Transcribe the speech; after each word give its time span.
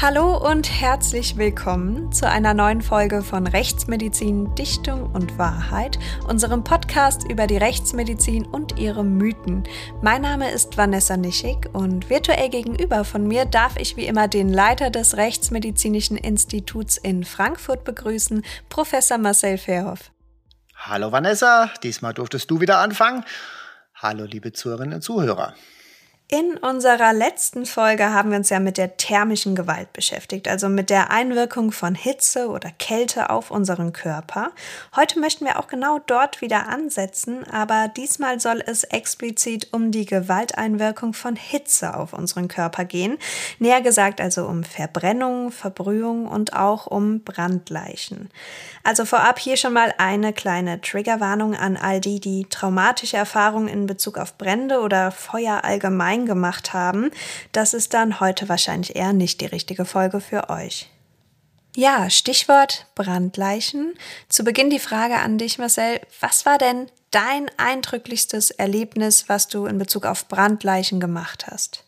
Hallo 0.00 0.36
und 0.36 0.70
herzlich 0.80 1.38
willkommen 1.38 2.12
zu 2.12 2.30
einer 2.30 2.54
neuen 2.54 2.82
Folge 2.82 3.20
von 3.20 3.48
Rechtsmedizin, 3.48 4.54
Dichtung 4.54 5.12
und 5.12 5.38
Wahrheit, 5.38 5.98
unserem 6.28 6.62
Podcast 6.62 7.28
über 7.28 7.48
die 7.48 7.56
Rechtsmedizin 7.56 8.46
und 8.46 8.78
ihre 8.78 9.02
Mythen. 9.02 9.64
Mein 10.00 10.22
Name 10.22 10.52
ist 10.52 10.76
Vanessa 10.76 11.16
Nischig 11.16 11.68
und 11.72 12.08
virtuell 12.10 12.48
gegenüber 12.48 13.02
von 13.02 13.26
mir 13.26 13.44
darf 13.44 13.76
ich 13.76 13.96
wie 13.96 14.06
immer 14.06 14.28
den 14.28 14.48
Leiter 14.48 14.90
des 14.90 15.16
Rechtsmedizinischen 15.16 16.16
Instituts 16.16 16.96
in 16.96 17.24
Frankfurt 17.24 17.82
begrüßen, 17.82 18.44
Professor 18.68 19.18
Marcel 19.18 19.58
Verhoff. 19.58 20.12
Hallo 20.76 21.10
Vanessa, 21.10 21.72
diesmal 21.82 22.14
durftest 22.14 22.48
du 22.48 22.60
wieder 22.60 22.78
anfangen. 22.78 23.24
Hallo 23.96 24.26
liebe 24.26 24.52
Zuhörerinnen 24.52 24.94
und 24.94 25.02
Zuhörer. 25.02 25.54
In 26.30 26.58
unserer 26.58 27.14
letzten 27.14 27.64
Folge 27.64 28.12
haben 28.12 28.32
wir 28.32 28.36
uns 28.36 28.50
ja 28.50 28.60
mit 28.60 28.76
der 28.76 28.98
thermischen 28.98 29.56
Gewalt 29.56 29.94
beschäftigt, 29.94 30.46
also 30.46 30.68
mit 30.68 30.90
der 30.90 31.10
Einwirkung 31.10 31.72
von 31.72 31.94
Hitze 31.94 32.50
oder 32.50 32.70
Kälte 32.78 33.30
auf 33.30 33.50
unseren 33.50 33.94
Körper. 33.94 34.50
Heute 34.94 35.20
möchten 35.20 35.46
wir 35.46 35.58
auch 35.58 35.68
genau 35.68 36.00
dort 36.06 36.42
wieder 36.42 36.68
ansetzen, 36.68 37.44
aber 37.50 37.88
diesmal 37.88 38.40
soll 38.40 38.62
es 38.66 38.84
explizit 38.84 39.68
um 39.72 39.90
die 39.90 40.04
Gewalteinwirkung 40.04 41.14
von 41.14 41.34
Hitze 41.34 41.96
auf 41.96 42.12
unseren 42.12 42.48
Körper 42.48 42.84
gehen. 42.84 43.16
Näher 43.58 43.80
gesagt 43.80 44.20
also 44.20 44.44
um 44.44 44.64
Verbrennung, 44.64 45.50
Verbrühung 45.50 46.28
und 46.28 46.52
auch 46.52 46.86
um 46.86 47.20
Brandleichen. 47.20 48.28
Also 48.84 49.06
vorab 49.06 49.38
hier 49.38 49.56
schon 49.56 49.72
mal 49.72 49.94
eine 49.96 50.34
kleine 50.34 50.82
Triggerwarnung 50.82 51.54
an 51.54 51.78
all 51.78 52.02
die, 52.02 52.20
die 52.20 52.44
traumatische 52.50 53.16
Erfahrungen 53.16 53.68
in 53.68 53.86
Bezug 53.86 54.18
auf 54.18 54.36
Brände 54.36 54.80
oder 54.80 55.10
Feuer 55.10 55.64
allgemein 55.64 56.17
klein 56.18 56.26
gemacht 56.26 56.72
haben, 56.72 57.10
das 57.52 57.74
ist 57.74 57.94
dann 57.94 58.20
heute 58.20 58.48
wahrscheinlich 58.48 58.96
eher 58.96 59.12
nicht 59.12 59.40
die 59.40 59.46
richtige 59.46 59.84
Folge 59.84 60.20
für 60.20 60.50
euch. 60.50 60.90
Ja, 61.76 62.10
Stichwort 62.10 62.86
Brandleichen. 62.94 63.94
Zu 64.28 64.42
Beginn 64.42 64.70
die 64.70 64.80
Frage 64.80 65.16
an 65.16 65.38
dich, 65.38 65.58
Marcel. 65.58 66.00
Was 66.20 66.44
war 66.44 66.58
denn 66.58 66.90
dein 67.10 67.48
eindrücklichstes 67.56 68.50
Erlebnis, 68.50 69.28
was 69.28 69.48
du 69.48 69.66
in 69.66 69.78
Bezug 69.78 70.04
auf 70.04 70.26
Brandleichen 70.28 70.98
gemacht 70.98 71.46
hast? 71.46 71.84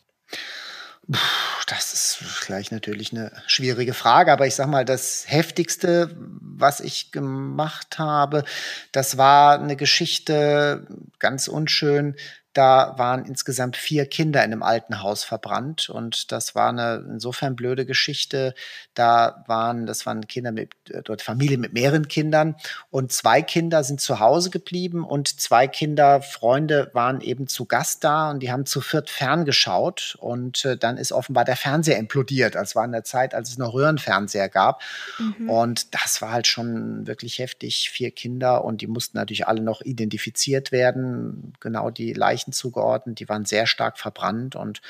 Das 1.67 1.93
ist 1.93 2.47
gleich 2.47 2.71
natürlich 2.71 3.13
eine 3.13 3.33
schwierige 3.49 3.95
Frage, 3.95 4.33
aber 4.33 4.47
ich 4.47 4.55
sag 4.55 4.69
mal, 4.69 4.85
das 4.85 5.25
heftigste, 5.27 6.17
was 6.17 6.79
ich 6.79 7.11
gemacht 7.11 7.99
habe, 7.99 8.45
das 8.93 9.17
war 9.17 9.59
eine 9.59 9.75
Geschichte, 9.75 10.87
ganz 11.19 11.49
unschön, 11.49 12.15
da 12.53 12.95
waren 12.97 13.25
insgesamt 13.27 13.77
vier 13.77 14.07
Kinder 14.07 14.41
in 14.41 14.53
einem 14.53 14.63
alten 14.65 15.03
Haus 15.03 15.23
verbrannt 15.23 15.89
und 15.89 16.33
das 16.33 16.57
war 16.57 16.71
eine 16.71 17.05
insofern 17.09 17.55
blöde 17.55 17.87
Geschichte. 17.87 18.55
Da 18.95 19.45
waren, 19.47 19.87
das 19.87 20.05
waren 20.05 20.27
Kinder 20.27 20.51
mit, 20.51 20.75
äh, 20.91 21.03
dort 21.03 21.23
Familie 21.23 21.59
mit 21.59 21.73
mehreren 21.73 22.09
Kindern 22.09 22.57
und 22.91 23.13
zwei 23.13 23.41
Kinder 23.43 23.85
sind 23.85 24.01
zu 24.01 24.19
Hause 24.19 24.51
geblieben 24.51 25.05
und 25.05 25.41
zwei 25.41 25.69
Kinder, 25.69 26.23
Freunde 26.23 26.91
waren 26.93 27.21
eben 27.21 27.47
zu 27.47 27.67
Gast 27.67 28.03
da 28.03 28.31
und 28.31 28.41
die 28.41 28.51
haben 28.51 28.67
zu 28.67 28.81
viert 28.81 29.11
ferngeschaut 29.11 30.17
und 30.19 30.65
äh, 30.65 30.77
dann 30.77 30.97
ist 30.97 31.13
offenbar 31.13 31.45
der 31.45 31.57
Fernseher 31.57 31.99
implodiert. 31.99 32.57
Das 32.57 32.75
war 32.75 32.85
in 32.85 32.93
der 32.93 33.05
Zeit, 33.05 33.33
als 33.33 33.51
es 33.51 33.59
noch 33.59 33.75
Röhrenfernseher 33.75 34.49
gab 34.49 34.83
mhm. 35.19 35.49
und 35.49 35.95
das 35.95 36.21
war 36.21 36.33
halt 36.33 36.49
schon 36.49 37.07
wirklich 37.07 37.39
heftig. 37.39 37.91
Vier 37.91 38.11
Kinder 38.11 38.65
und 38.65 38.81
die 38.81 38.89
mussten 38.89 39.19
natürlich 39.19 39.47
alle 39.47 39.63
noch 39.63 39.83
identifiziert 39.83 40.73
werden. 40.73 41.53
Genau 41.61 41.91
die 41.91 42.13
Leichen 42.13 42.40
Bereichen 42.41 42.53
zugeordnet, 42.53 43.21
die 43.21 43.29
waren 43.29 43.45
sehr 43.45 43.67
stark 43.67 43.99
verbrannt 43.99 44.57
und 44.57 44.81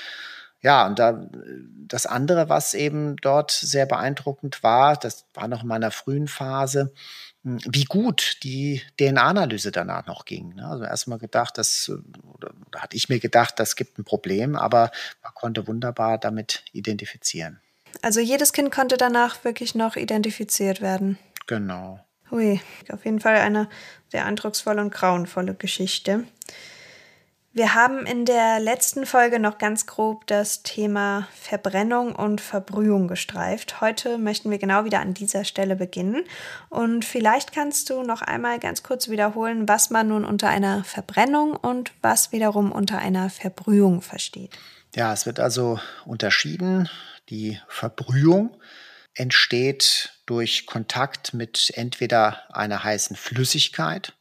ja, 0.62 0.86
und 0.86 0.98
da 0.98 1.26
das 1.88 2.04
andere, 2.04 2.50
was 2.50 2.74
eben 2.74 3.16
dort 3.16 3.50
sehr 3.50 3.86
beeindruckend 3.86 4.62
war, 4.62 4.94
das 4.94 5.24
war 5.32 5.48
noch 5.48 5.62
in 5.62 5.68
meiner 5.68 5.90
frühen 5.90 6.28
Phase, 6.28 6.92
hm, 7.44 7.60
wie 7.66 7.84
gut 7.84 8.36
die 8.42 8.82
DNA-Analyse 8.98 9.72
danach 9.72 10.04
noch 10.06 10.26
ging. 10.26 10.56
Ne? 10.56 10.66
Also 10.66 10.84
erstmal 10.84 11.16
gedacht, 11.16 11.56
dass, 11.56 11.90
oder, 12.34 12.50
oder 12.66 12.82
hatte 12.82 12.94
ich 12.94 13.08
mir 13.08 13.20
gedacht, 13.20 13.54
das 13.58 13.74
gibt 13.74 13.98
ein 13.98 14.04
Problem, 14.04 14.54
aber 14.54 14.90
man 15.22 15.32
konnte 15.32 15.66
wunderbar 15.66 16.18
damit 16.18 16.62
identifizieren. 16.72 17.58
Also 18.02 18.20
jedes 18.20 18.52
Kind 18.52 18.70
konnte 18.70 18.98
danach 18.98 19.42
wirklich 19.44 19.74
noch 19.74 19.96
identifiziert 19.96 20.82
werden. 20.82 21.18
Genau. 21.46 22.00
Hui, 22.30 22.60
auf 22.92 23.06
jeden 23.06 23.20
Fall 23.20 23.36
eine 23.36 23.70
sehr 24.08 24.26
eindrucksvolle 24.26 24.82
und 24.82 24.92
grauenvolle 24.92 25.54
Geschichte. 25.54 26.24
Wir 27.52 27.74
haben 27.74 28.06
in 28.06 28.26
der 28.26 28.60
letzten 28.60 29.06
Folge 29.06 29.40
noch 29.40 29.58
ganz 29.58 29.86
grob 29.86 30.24
das 30.28 30.62
Thema 30.62 31.26
Verbrennung 31.34 32.14
und 32.14 32.40
Verbrühung 32.40 33.08
gestreift. 33.08 33.80
Heute 33.80 34.18
möchten 34.18 34.52
wir 34.52 34.58
genau 34.58 34.84
wieder 34.84 35.00
an 35.00 35.14
dieser 35.14 35.42
Stelle 35.42 35.74
beginnen. 35.74 36.22
Und 36.68 37.04
vielleicht 37.04 37.52
kannst 37.52 37.90
du 37.90 38.04
noch 38.04 38.22
einmal 38.22 38.60
ganz 38.60 38.84
kurz 38.84 39.08
wiederholen, 39.08 39.66
was 39.68 39.90
man 39.90 40.06
nun 40.06 40.24
unter 40.24 40.48
einer 40.48 40.84
Verbrennung 40.84 41.56
und 41.56 41.90
was 42.02 42.30
wiederum 42.30 42.70
unter 42.70 42.98
einer 42.98 43.30
Verbrühung 43.30 44.00
versteht. 44.00 44.56
Ja, 44.94 45.12
es 45.12 45.26
wird 45.26 45.40
also 45.40 45.80
unterschieden. 46.04 46.88
Die 47.30 47.58
Verbrühung 47.66 48.56
entsteht 49.14 50.20
durch 50.24 50.66
Kontakt 50.66 51.34
mit 51.34 51.72
entweder 51.74 52.44
einer 52.54 52.84
heißen 52.84 53.16
Flüssigkeit 53.16 54.12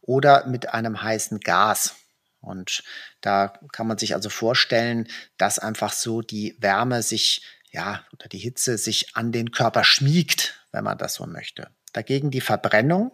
oder 0.00 0.46
mit 0.46 0.72
einem 0.72 1.02
heißen 1.02 1.40
Gas. 1.40 1.96
Und 2.42 2.82
da 3.20 3.48
kann 3.72 3.86
man 3.86 3.98
sich 3.98 4.14
also 4.14 4.28
vorstellen, 4.28 5.08
dass 5.38 5.58
einfach 5.58 5.92
so 5.92 6.20
die 6.20 6.56
Wärme 6.58 7.02
sich, 7.02 7.42
ja, 7.70 8.04
oder 8.12 8.28
die 8.28 8.38
Hitze 8.38 8.76
sich 8.76 9.16
an 9.16 9.32
den 9.32 9.52
Körper 9.52 9.84
schmiegt, 9.84 10.66
wenn 10.72 10.84
man 10.84 10.98
das 10.98 11.14
so 11.14 11.26
möchte. 11.26 11.70
Dagegen 11.92 12.30
die 12.30 12.40
Verbrennung 12.40 13.12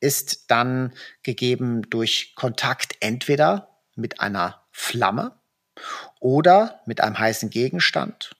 ist 0.00 0.50
dann 0.50 0.92
gegeben 1.22 1.88
durch 1.88 2.34
Kontakt 2.34 2.96
entweder 3.00 3.80
mit 3.94 4.20
einer 4.20 4.66
Flamme 4.70 5.40
oder 6.20 6.82
mit 6.86 7.00
einem 7.00 7.18
heißen 7.18 7.50
Gegenstand 7.50 8.36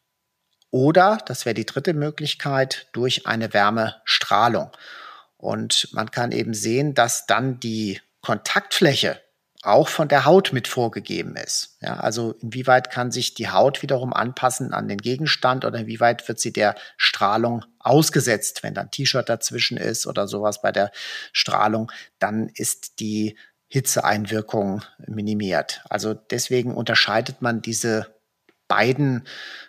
oder, 0.70 1.18
das 1.26 1.46
wäre 1.46 1.54
die 1.54 1.66
dritte 1.66 1.94
Möglichkeit, 1.94 2.88
durch 2.92 3.26
eine 3.26 3.52
Wärmestrahlung. 3.54 4.70
Und 5.36 5.88
man 5.92 6.10
kann 6.10 6.32
eben 6.32 6.52
sehen, 6.52 6.94
dass 6.94 7.26
dann 7.26 7.60
die 7.60 8.00
Kontaktfläche 8.20 9.20
auch 9.68 9.88
von 9.88 10.08
der 10.08 10.24
Haut 10.24 10.52
mit 10.52 10.68
vorgegeben 10.68 11.36
ist. 11.36 11.76
Ja, 11.80 11.98
also 11.98 12.32
inwieweit 12.40 12.90
kann 12.90 13.10
sich 13.10 13.34
die 13.34 13.48
Haut 13.48 13.82
wiederum 13.82 14.12
anpassen 14.12 14.72
an 14.72 14.88
den 14.88 14.98
Gegenstand 14.98 15.64
oder 15.64 15.78
inwieweit 15.78 16.26
wird 16.28 16.40
sie 16.40 16.52
der 16.52 16.74
Strahlung 16.96 17.64
ausgesetzt, 17.78 18.62
wenn 18.62 18.74
dann 18.74 18.90
T-Shirt 18.90 19.28
dazwischen 19.28 19.76
ist 19.76 20.06
oder 20.06 20.28
sowas 20.28 20.62
bei 20.62 20.72
der 20.72 20.90
Strahlung, 21.32 21.90
dann 22.18 22.48
ist 22.54 23.00
die 23.00 23.36
Hitzeeinwirkung 23.68 24.82
minimiert. 25.06 25.82
Also 25.88 26.14
deswegen 26.14 26.74
unterscheidet 26.74 27.42
man 27.42 27.60
diese 27.60 28.17
beiden 28.68 29.26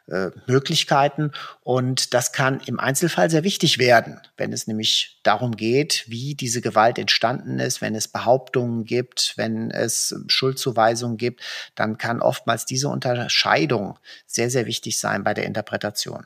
äh, 0.08 0.30
Möglichkeiten. 0.46 1.32
Und 1.62 2.14
das 2.14 2.32
kann 2.32 2.60
im 2.66 2.80
Einzelfall 2.80 3.30
sehr 3.30 3.44
wichtig 3.44 3.80
werden, 3.80 4.20
wenn 4.38 4.54
es 4.54 4.68
nämlich 4.68 5.20
darum 5.24 5.56
geht, 5.56 6.04
wie 6.08 6.36
diese 6.36 6.62
Gewalt 6.62 7.00
entstanden 7.00 7.60
ist, 7.60 7.82
wenn 7.82 7.96
es 7.96 8.08
Behauptungen 8.08 8.86
gibt, 8.86 9.34
wenn 9.38 9.72
es 9.72 10.16
Schuldzuweisungen 10.28 11.18
gibt, 11.18 11.42
dann 11.76 11.98
kann 11.98 12.22
oftmals 12.22 12.66
diese 12.66 12.90
Unterscheidung 12.90 13.98
sehr, 14.28 14.50
sehr 14.50 14.66
wichtig 14.66 15.00
sein 15.00 15.24
bei 15.24 15.34
der 15.34 15.46
Interpretation. 15.46 16.26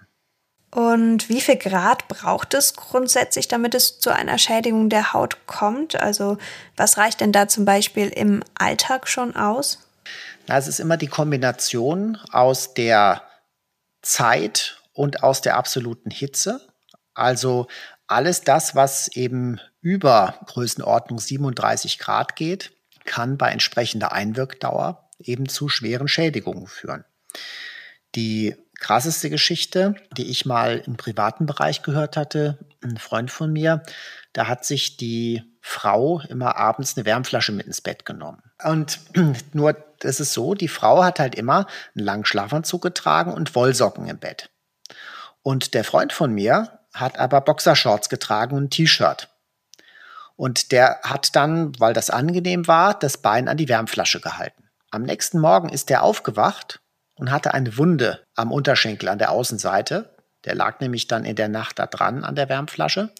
Und 0.73 1.29
wie 1.29 1.41
viel 1.41 1.57
Grad 1.57 2.07
braucht 2.07 2.55
es 2.55 2.73
grundsätzlich, 2.73 3.47
damit 3.47 3.75
es 3.75 3.99
zu 3.99 4.09
einer 4.09 4.39
Schädigung 4.39 4.89
der 4.89 5.13
Haut 5.13 5.45
kommt? 5.45 5.95
Also 5.95 6.39
was 6.75 6.97
reicht 6.97 7.21
denn 7.21 7.31
da 7.31 7.47
zum 7.47 7.63
Beispiel 7.63 8.07
im 8.07 8.43
Alltag 8.55 9.07
schon 9.07 9.35
aus? 9.35 9.77
Na, 10.47 10.57
es 10.57 10.67
ist 10.67 10.79
immer 10.79 10.97
die 10.97 11.07
Kombination 11.07 12.17
aus 12.31 12.73
der 12.73 13.23
Zeit 14.01 14.81
und 14.93 15.23
aus 15.23 15.41
der 15.41 15.55
absoluten 15.55 16.11
Hitze. 16.11 16.61
Also 17.13 17.67
alles 18.07 18.41
das, 18.41 18.75
was 18.75 19.07
eben 19.09 19.59
über 19.81 20.39
Größenordnung 20.47 21.19
37 21.19 21.99
Grad 21.99 22.35
geht, 22.35 22.71
kann 23.05 23.37
bei 23.37 23.49
entsprechender 23.49 24.11
Einwirkdauer 24.11 25.09
eben 25.19 25.47
zu 25.47 25.69
schweren 25.69 26.07
Schädigungen 26.07 26.67
führen. 26.67 27.05
Die 28.15 28.55
krasseste 28.79 29.29
Geschichte, 29.29 29.95
die 30.17 30.29
ich 30.29 30.45
mal 30.45 30.83
im 30.85 30.97
privaten 30.97 31.45
Bereich 31.45 31.83
gehört 31.83 32.17
hatte, 32.17 32.59
ein 32.83 32.97
Freund 32.97 33.31
von 33.31 33.51
mir, 33.51 33.81
da 34.33 34.47
hat 34.47 34.65
sich 34.65 34.97
die 34.97 35.43
Frau 35.61 36.21
immer 36.27 36.57
abends 36.57 36.97
eine 36.97 37.05
Wärmflasche 37.05 37.53
mit 37.53 37.65
ins 37.65 37.81
Bett 37.81 38.05
genommen. 38.05 38.41
Und 38.63 38.99
nur, 39.53 39.92
das 40.03 40.19
ist 40.19 40.33
so, 40.33 40.53
die 40.53 40.67
Frau 40.67 41.03
hat 41.03 41.19
halt 41.19 41.35
immer 41.35 41.67
einen 41.95 42.05
langen 42.05 42.25
Schlafanzug 42.25 42.81
getragen 42.81 43.33
und 43.33 43.55
Wollsocken 43.55 44.07
im 44.07 44.19
Bett. 44.19 44.49
Und 45.41 45.73
der 45.73 45.83
Freund 45.83 46.13
von 46.13 46.31
mir 46.31 46.79
hat 46.93 47.19
aber 47.19 47.41
Boxershorts 47.41 48.09
getragen 48.09 48.55
und 48.55 48.63
ein 48.65 48.69
T-Shirt. 48.69 49.29
Und 50.35 50.71
der 50.71 50.99
hat 51.03 51.35
dann, 51.35 51.73
weil 51.79 51.93
das 51.93 52.09
angenehm 52.09 52.67
war, 52.67 52.97
das 52.97 53.17
Bein 53.17 53.47
an 53.47 53.57
die 53.57 53.69
Wärmflasche 53.69 54.19
gehalten. 54.19 54.69
Am 54.89 55.03
nächsten 55.03 55.39
Morgen 55.39 55.69
ist 55.69 55.89
er 55.91 56.03
aufgewacht 56.03 56.81
und 57.15 57.31
hatte 57.31 57.53
eine 57.53 57.77
Wunde 57.77 58.25
am 58.35 58.51
Unterschenkel 58.51 59.09
an 59.09 59.19
der 59.19 59.31
Außenseite, 59.31 60.15
Der 60.45 60.55
lag 60.55 60.81
nämlich 60.81 61.07
dann 61.07 61.23
in 61.23 61.37
der 61.37 61.47
Nacht 61.47 61.79
da 61.79 61.87
dran 61.87 62.25
an 62.25 62.35
der 62.35 62.49
Wärmflasche. 62.49 63.13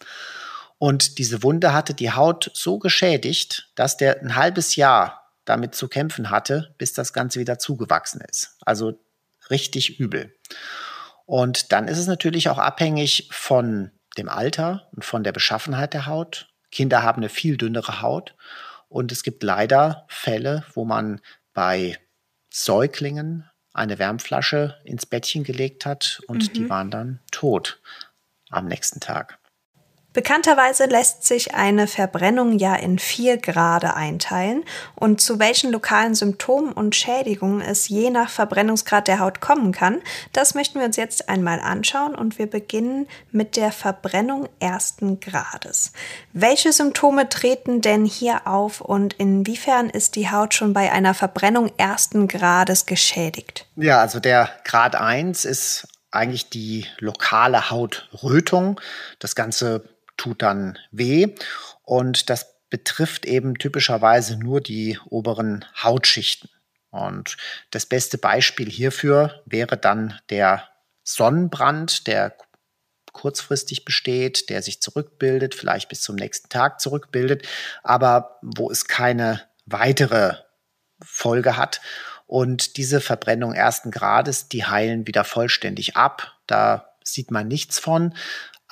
Und 0.77 1.17
diese 1.19 1.41
Wunde 1.41 1.71
hatte 1.71 1.93
die 1.93 2.11
Haut 2.11 2.51
so 2.53 2.79
geschädigt, 2.79 3.71
dass 3.75 3.95
der 3.95 4.21
ein 4.21 4.35
halbes 4.35 4.75
Jahr 4.75 5.22
damit 5.45 5.75
zu 5.75 5.87
kämpfen 5.87 6.29
hatte, 6.29 6.73
bis 6.77 6.93
das 6.93 7.13
Ganze 7.13 7.39
wieder 7.39 7.59
zugewachsen 7.59 8.21
ist. 8.21 8.57
Also 8.65 8.99
richtig 9.49 9.99
übel. 9.99 10.33
Und 11.25 11.71
dann 11.71 11.87
ist 11.87 11.97
es 11.97 12.07
natürlich 12.07 12.49
auch 12.49 12.57
abhängig 12.57 13.29
von 13.31 13.91
dem 14.17 14.29
Alter 14.29 14.89
und 14.91 15.05
von 15.05 15.23
der 15.23 15.31
Beschaffenheit 15.31 15.93
der 15.93 16.05
Haut. 16.05 16.49
Kinder 16.71 17.03
haben 17.03 17.21
eine 17.21 17.29
viel 17.29 17.57
dünnere 17.57 18.01
Haut. 18.01 18.35
Und 18.89 19.11
es 19.11 19.23
gibt 19.23 19.41
leider 19.43 20.05
Fälle, 20.07 20.63
wo 20.73 20.85
man 20.85 21.19
bei 21.53 21.97
Säuglingen 22.51 23.49
eine 23.73 23.97
Wärmflasche 23.97 24.79
ins 24.83 25.05
Bettchen 25.07 25.43
gelegt 25.43 25.85
hat 25.85 26.21
und 26.27 26.49
mhm. 26.49 26.53
die 26.53 26.69
waren 26.69 26.91
dann 26.91 27.19
tot 27.31 27.81
am 28.49 28.67
nächsten 28.67 28.99
Tag. 28.99 29.39
Bekannterweise 30.13 30.85
lässt 30.85 31.25
sich 31.25 31.55
eine 31.55 31.87
Verbrennung 31.87 32.59
ja 32.59 32.75
in 32.75 32.99
vier 32.99 33.37
Grade 33.37 33.95
einteilen 33.95 34.63
und 34.95 35.21
zu 35.21 35.39
welchen 35.39 35.71
lokalen 35.71 36.13
Symptomen 36.13 36.71
und 36.71 36.95
Schädigungen 36.95 37.61
es 37.61 37.89
je 37.89 38.11
nach 38.11 38.29
Verbrennungsgrad 38.29 39.07
der 39.07 39.19
Haut 39.19 39.41
kommen 39.41 39.71
kann, 39.71 40.01
das 40.31 40.53
möchten 40.53 40.79
wir 40.79 40.85
uns 40.85 40.97
jetzt 40.97 41.29
einmal 41.29 41.59
anschauen 41.59 42.13
und 42.13 42.37
wir 42.37 42.47
beginnen 42.47 43.07
mit 43.31 43.55
der 43.55 43.71
Verbrennung 43.71 44.47
ersten 44.59 45.19
Grades. 45.19 45.93
Welche 46.31 46.71
Symptome 46.71 47.27
treten 47.29 47.81
denn 47.81 48.05
hier 48.05 48.45
auf 48.45 48.81
und 48.81 49.13
inwiefern 49.13 49.89
ist 49.89 50.15
die 50.15 50.29
Haut 50.29 50.53
schon 50.53 50.73
bei 50.73 50.91
einer 50.91 51.15
Verbrennung 51.15 51.71
ersten 51.77 52.27
Grades 52.27 52.85
geschädigt? 52.85 53.65
Ja, 53.75 53.99
also 53.99 54.19
der 54.19 54.49
Grad 54.63 54.95
1 54.95 55.45
ist 55.45 55.87
eigentlich 56.11 56.49
die 56.49 56.85
lokale 56.99 57.71
Hautrötung. 57.71 58.79
Das 59.19 59.35
Ganze 59.35 59.83
tut 60.17 60.41
dann 60.41 60.77
weh 60.91 61.35
und 61.83 62.29
das 62.29 62.53
betrifft 62.69 63.25
eben 63.25 63.55
typischerweise 63.55 64.37
nur 64.37 64.61
die 64.61 64.97
oberen 65.05 65.65
Hautschichten. 65.81 66.49
Und 66.89 67.37
das 67.71 67.85
beste 67.85 68.17
Beispiel 68.17 68.69
hierfür 68.69 69.41
wäre 69.45 69.77
dann 69.77 70.19
der 70.29 70.67
Sonnenbrand, 71.03 72.07
der 72.07 72.35
kurzfristig 73.11 73.85
besteht, 73.85 74.49
der 74.49 74.61
sich 74.61 74.81
zurückbildet, 74.81 75.55
vielleicht 75.55 75.89
bis 75.89 76.01
zum 76.01 76.15
nächsten 76.15 76.49
Tag 76.49 76.81
zurückbildet, 76.81 77.47
aber 77.83 78.39
wo 78.41 78.69
es 78.69 78.85
keine 78.85 79.41
weitere 79.65 80.35
Folge 81.01 81.57
hat. 81.57 81.79
Und 82.25 82.77
diese 82.77 83.01
Verbrennung 83.01 83.53
ersten 83.53 83.91
Grades, 83.91 84.49
die 84.49 84.65
heilen 84.65 85.05
wieder 85.07 85.23
vollständig 85.23 85.95
ab. 85.95 86.33
Da 86.47 86.89
sieht 87.03 87.31
man 87.31 87.47
nichts 87.47 87.79
von. 87.79 88.15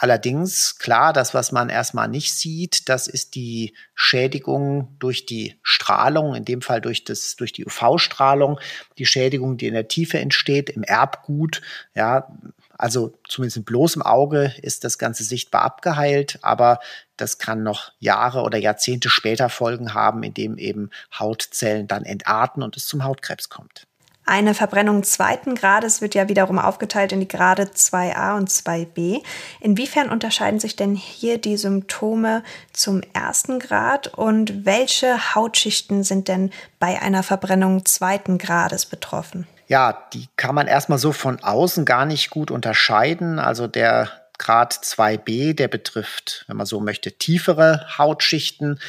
Allerdings, 0.01 0.79
klar, 0.79 1.13
das, 1.13 1.35
was 1.35 1.51
man 1.51 1.69
erstmal 1.69 2.07
nicht 2.07 2.33
sieht, 2.33 2.89
das 2.89 3.07
ist 3.07 3.35
die 3.35 3.75
Schädigung 3.93 4.95
durch 4.97 5.27
die 5.27 5.59
Strahlung, 5.61 6.33
in 6.33 6.43
dem 6.43 6.63
Fall 6.63 6.81
durch, 6.81 7.03
das, 7.03 7.35
durch 7.35 7.53
die 7.53 7.67
UV-Strahlung, 7.67 8.59
die 8.97 9.05
Schädigung, 9.05 9.57
die 9.57 9.67
in 9.67 9.75
der 9.75 9.87
Tiefe 9.87 10.17
entsteht, 10.17 10.71
im 10.71 10.81
Erbgut. 10.81 11.61
Ja, 11.93 12.35
also 12.79 13.13
zumindest 13.29 13.57
mit 13.57 13.67
bloßem 13.67 14.01
Auge 14.01 14.55
ist 14.63 14.85
das 14.85 14.97
Ganze 14.97 15.23
sichtbar 15.23 15.61
abgeheilt, 15.61 16.39
aber 16.41 16.79
das 17.15 17.37
kann 17.37 17.61
noch 17.61 17.91
Jahre 17.99 18.41
oder 18.41 18.57
Jahrzehnte 18.57 19.11
später 19.11 19.49
Folgen 19.49 19.93
haben, 19.93 20.23
indem 20.23 20.57
eben 20.57 20.89
Hautzellen 21.13 21.85
dann 21.85 22.05
entarten 22.05 22.63
und 22.63 22.75
es 22.75 22.87
zum 22.87 23.03
Hautkrebs 23.03 23.49
kommt. 23.49 23.85
Eine 24.25 24.53
Verbrennung 24.53 25.03
zweiten 25.03 25.55
Grades 25.55 26.01
wird 26.01 26.15
ja 26.15 26.29
wiederum 26.29 26.59
aufgeteilt 26.59 27.11
in 27.11 27.19
die 27.19 27.27
Grade 27.27 27.63
2a 27.63 28.37
und 28.37 28.49
2b. 28.49 29.21
Inwiefern 29.59 30.09
unterscheiden 30.09 30.59
sich 30.59 30.75
denn 30.75 30.95
hier 30.95 31.37
die 31.37 31.57
Symptome 31.57 32.43
zum 32.71 33.01
ersten 33.13 33.59
Grad 33.59 34.07
und 34.07 34.65
welche 34.65 35.35
Hautschichten 35.35 36.03
sind 36.03 36.27
denn 36.27 36.51
bei 36.79 37.01
einer 37.01 37.23
Verbrennung 37.23 37.85
zweiten 37.85 38.37
Grades 38.37 38.85
betroffen? 38.85 39.47
Ja, 39.67 40.05
die 40.13 40.27
kann 40.35 40.53
man 40.53 40.67
erstmal 40.67 40.99
so 40.99 41.13
von 41.13 41.41
außen 41.41 41.85
gar 41.85 42.05
nicht 42.05 42.29
gut 42.29 42.51
unterscheiden. 42.51 43.39
Also 43.39 43.67
der 43.67 44.20
Grad 44.41 44.73
2b, 44.73 45.53
der 45.53 45.67
betrifft, 45.67 46.45
wenn 46.47 46.57
man 46.57 46.65
so 46.65 46.79
möchte, 46.79 47.11
tiefere 47.11 47.85
Hautschichten. 47.99 48.79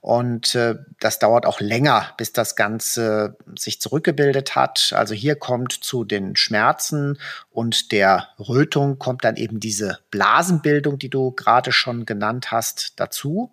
Und 0.00 0.54
äh, 0.54 0.76
das 1.00 1.18
dauert 1.18 1.46
auch 1.46 1.60
länger, 1.60 2.12
bis 2.16 2.32
das 2.32 2.54
Ganze 2.54 3.36
sich 3.56 3.80
zurückgebildet 3.80 4.54
hat. 4.54 4.92
Also 4.94 5.12
hier 5.12 5.34
kommt 5.34 5.72
zu 5.72 6.04
den 6.04 6.36
Schmerzen 6.36 7.18
und 7.50 7.90
der 7.90 8.28
Rötung 8.38 9.00
kommt 9.00 9.24
dann 9.24 9.34
eben 9.34 9.58
diese 9.58 9.98
Blasenbildung, 10.12 10.96
die 11.00 11.10
du 11.10 11.32
gerade 11.32 11.72
schon 11.72 12.06
genannt 12.06 12.52
hast, 12.52 13.00
dazu. 13.00 13.52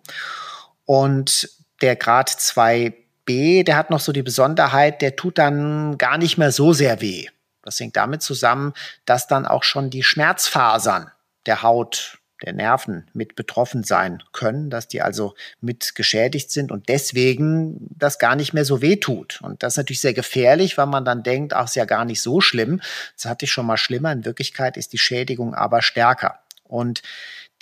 Und 0.84 1.50
der 1.82 1.96
Grad 1.96 2.30
2b, 2.30 3.64
der 3.64 3.76
hat 3.76 3.90
noch 3.90 4.00
so 4.00 4.12
die 4.12 4.22
Besonderheit, 4.22 5.02
der 5.02 5.16
tut 5.16 5.38
dann 5.38 5.98
gar 5.98 6.18
nicht 6.18 6.38
mehr 6.38 6.52
so 6.52 6.72
sehr 6.72 7.00
weh. 7.00 7.26
Das 7.64 7.80
hängt 7.80 7.96
damit 7.96 8.22
zusammen, 8.22 8.74
dass 9.06 9.26
dann 9.26 9.44
auch 9.44 9.64
schon 9.64 9.90
die 9.90 10.04
Schmerzfasern 10.04 11.10
der 11.46 11.62
Haut, 11.62 12.18
der 12.42 12.52
Nerven 12.52 13.10
mit 13.12 13.34
betroffen 13.34 13.82
sein 13.82 14.22
können, 14.32 14.70
dass 14.70 14.86
die 14.86 15.02
also 15.02 15.34
mit 15.60 15.94
geschädigt 15.94 16.50
sind 16.50 16.70
und 16.70 16.88
deswegen 16.88 17.88
das 17.90 18.18
gar 18.18 18.36
nicht 18.36 18.54
mehr 18.54 18.64
so 18.64 18.80
weh 18.80 18.96
tut. 18.96 19.40
Und 19.42 19.62
das 19.62 19.72
ist 19.72 19.78
natürlich 19.78 20.00
sehr 20.00 20.14
gefährlich, 20.14 20.78
weil 20.78 20.86
man 20.86 21.04
dann 21.04 21.24
denkt, 21.24 21.52
ach, 21.52 21.64
ist 21.64 21.74
ja 21.74 21.84
gar 21.84 22.04
nicht 22.04 22.22
so 22.22 22.40
schlimm. 22.40 22.80
Das 23.16 23.24
hatte 23.24 23.44
ich 23.44 23.50
schon 23.50 23.66
mal 23.66 23.76
schlimmer. 23.76 24.12
In 24.12 24.24
Wirklichkeit 24.24 24.76
ist 24.76 24.92
die 24.92 24.98
Schädigung 24.98 25.54
aber 25.54 25.82
stärker. 25.82 26.38
Und 26.62 27.02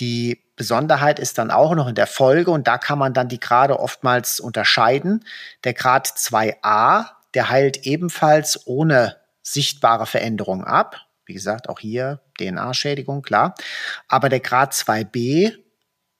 die 0.01 0.43
Besonderheit 0.57 1.19
ist 1.19 1.39
dann 1.39 1.51
auch 1.51 1.75
noch 1.75 1.89
in 1.89 1.95
der 1.95 2.07
Folge, 2.07 2.51
und 2.51 2.67
da 2.67 2.79
kann 2.79 2.99
man 2.99 3.15
dann 3.15 3.29
die 3.29 3.41
Grade 3.41 3.79
oftmals 3.79 4.41
unterscheiden. 4.41 5.25
Der 5.65 5.75
Grad 5.75 6.07
2a, 6.07 7.07
der 7.35 7.49
heilt 7.49 7.87
ebenfalls 7.87 8.67
ohne 8.67 9.17
sichtbare 9.43 10.07
Veränderung 10.07 10.65
ab. 10.65 11.06
Wie 11.27 11.35
gesagt, 11.35 11.69
auch 11.69 11.81
hier 11.81 12.21
DNA-Schädigung, 12.39 13.23
klar. 13.23 13.55
Aber 14.09 14.29
der 14.29 14.41
Grad 14.41 14.73
2b, 14.73 15.55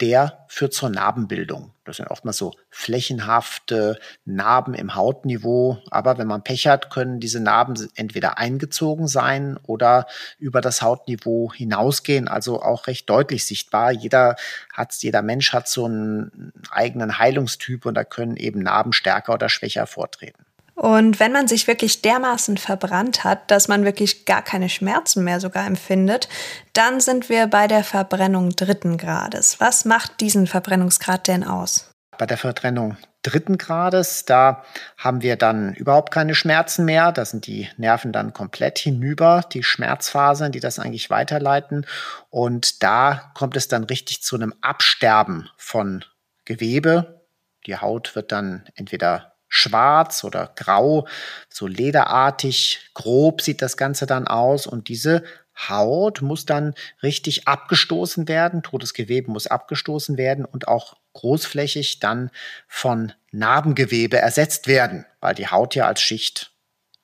der 0.01 0.45
führt 0.49 0.75
zur 0.75 0.91
Narbenbildung. 0.91 1.73
Das 1.85 1.97
sind 1.97 2.11
oftmals 2.11 2.37
so 2.37 2.53
flächenhafte 2.69 3.99
Narben 4.25 4.75
im 4.75 4.95
Hautniveau. 4.95 5.79
Aber 5.91 6.19
wenn 6.19 6.27
man 6.27 6.43
Pech 6.43 6.67
hat, 6.67 6.91
können 6.91 7.21
diese 7.21 7.41
Narben 7.41 7.89
entweder 7.95 8.37
eingezogen 8.37 9.09
sein 9.09 9.59
oder 9.63 10.07
über 10.39 10.61
das 10.61 10.83
Hautniveau 10.83 11.53
hinausgehen, 11.53 12.29
also 12.29 12.61
auch 12.61 12.89
recht 12.89 13.09
deutlich 13.09 13.47
sichtbar. 13.47 13.93
Jeder 13.93 14.37
hat, 14.73 14.95
jeder 14.97 15.23
Mensch 15.23 15.53
hat 15.53 15.69
so 15.69 15.87
einen 15.87 16.53
eigenen 16.71 17.19
Heilungstyp 17.19 17.87
und 17.87 17.95
da 17.95 18.05
können 18.05 18.37
eben 18.37 18.61
Narben 18.61 18.93
stärker 18.93 19.35
oder 19.35 19.49
schwächer 19.49 19.87
vortreten. 19.87 20.46
Und 20.77 21.21
wenn 21.21 21.33
man 21.33 21.49
sich 21.49 21.67
wirklich 21.67 22.03
dermaßen 22.03 22.59
verbrannt 22.59 23.25
hat, 23.25 23.51
dass 23.51 23.67
man 23.67 23.85
wirklich 23.85 24.27
gar 24.27 24.43
keine 24.43 24.69
Schmerzen 24.69 25.25
mehr 25.25 25.41
sogar 25.41 25.67
empfindet, 25.67 26.29
dann 26.75 27.01
sind 27.01 27.31
wir 27.31 27.47
bei 27.47 27.67
der 27.67 27.83
Verbrennung 27.83 28.51
dritten 28.51 28.99
Grades. 28.99 29.59
Was 29.59 29.87
macht 29.87 30.21
diesen 30.21 30.47
Verbrennungsgrad 30.47 31.29
denn 31.29 31.45
aus? 31.45 31.91
Bei 32.19 32.27
der 32.27 32.37
Verbrennung 32.37 32.99
dritten 33.23 33.57
Grades, 33.57 34.27
da 34.27 34.65
haben 34.99 35.23
wir 35.23 35.37
dann 35.37 35.75
überhaupt 35.75 36.13
keine 36.13 36.35
Schmerzen 36.35 36.85
mehr. 36.85 37.11
Da 37.11 37.25
sind 37.25 37.47
die 37.47 37.69
Nerven 37.79 38.13
dann 38.13 38.35
komplett 38.35 38.79
hinüber, 38.79 39.45
die 39.53 39.63
Schmerzfasern, 39.63 40.53
die 40.53 40.61
das 40.61 40.79
eigentlich 40.79 41.09
weiterleiten. 41.09 41.87
Und 42.29 42.83
da 42.83 43.33
kommt 43.35 43.57
es 43.57 43.69
dann 43.69 43.85
richtig 43.85 44.23
zu 44.23 44.37
einem 44.37 44.55
Absterben 44.61 45.49
von 45.57 46.05
Gewebe. 46.45 47.27
Die 47.67 47.79
Haut 47.79 48.15
wird 48.15 48.31
dann 48.31 48.69
entweder 48.75 49.36
schwarz 49.49 50.25
oder 50.25 50.53
grau, 50.57 51.07
so 51.49 51.67
lederartig, 51.67 52.91
grob 52.95 53.43
sieht 53.43 53.63
das 53.63 53.77
Ganze 53.77 54.07
dann 54.07 54.27
aus 54.27 54.67
und 54.67 54.89
diese 54.89 55.23
Haut 55.69 56.21
muss 56.21 56.45
dann 56.45 56.75
richtig 57.03 57.49
abgestoßen 57.49 58.29
werden, 58.29 58.63
totes 58.63 58.93
Gewebe 58.93 59.31
muss 59.31 59.47
abgestoßen 59.47 60.19
werden 60.19 60.45
und 60.45 60.69
auch 60.69 60.97
großflächig 61.15 61.99
dann 61.99 62.31
von 62.69 63.13
Narbengewebe 63.31 64.19
ersetzt 64.19 64.67
werden, 64.67 65.07
weil 65.21 65.35
die 65.35 65.49
Haut 65.49 65.75
ja 65.75 65.87
als 65.87 66.03
Schicht 66.03 66.53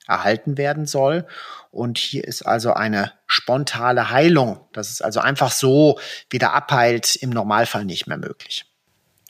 erhalten 0.07 0.59
werden 0.59 0.87
soll. 0.87 1.27
Und 1.71 1.97
hier 1.97 2.25
ist 2.25 2.43
also 2.43 2.75
eine 2.75 3.13
spontane 3.27 4.11
Heilung. 4.11 4.69
Das 4.73 4.91
ist 4.91 5.03
also 5.03 5.21
einfach 5.21 5.51
so 5.51 5.99
wieder 6.29 6.53
abheilt 6.53 7.17
im 7.17 7.31
Normalfall 7.31 7.87
nicht 7.87 8.07
mehr 8.07 8.19
möglich. 8.19 8.67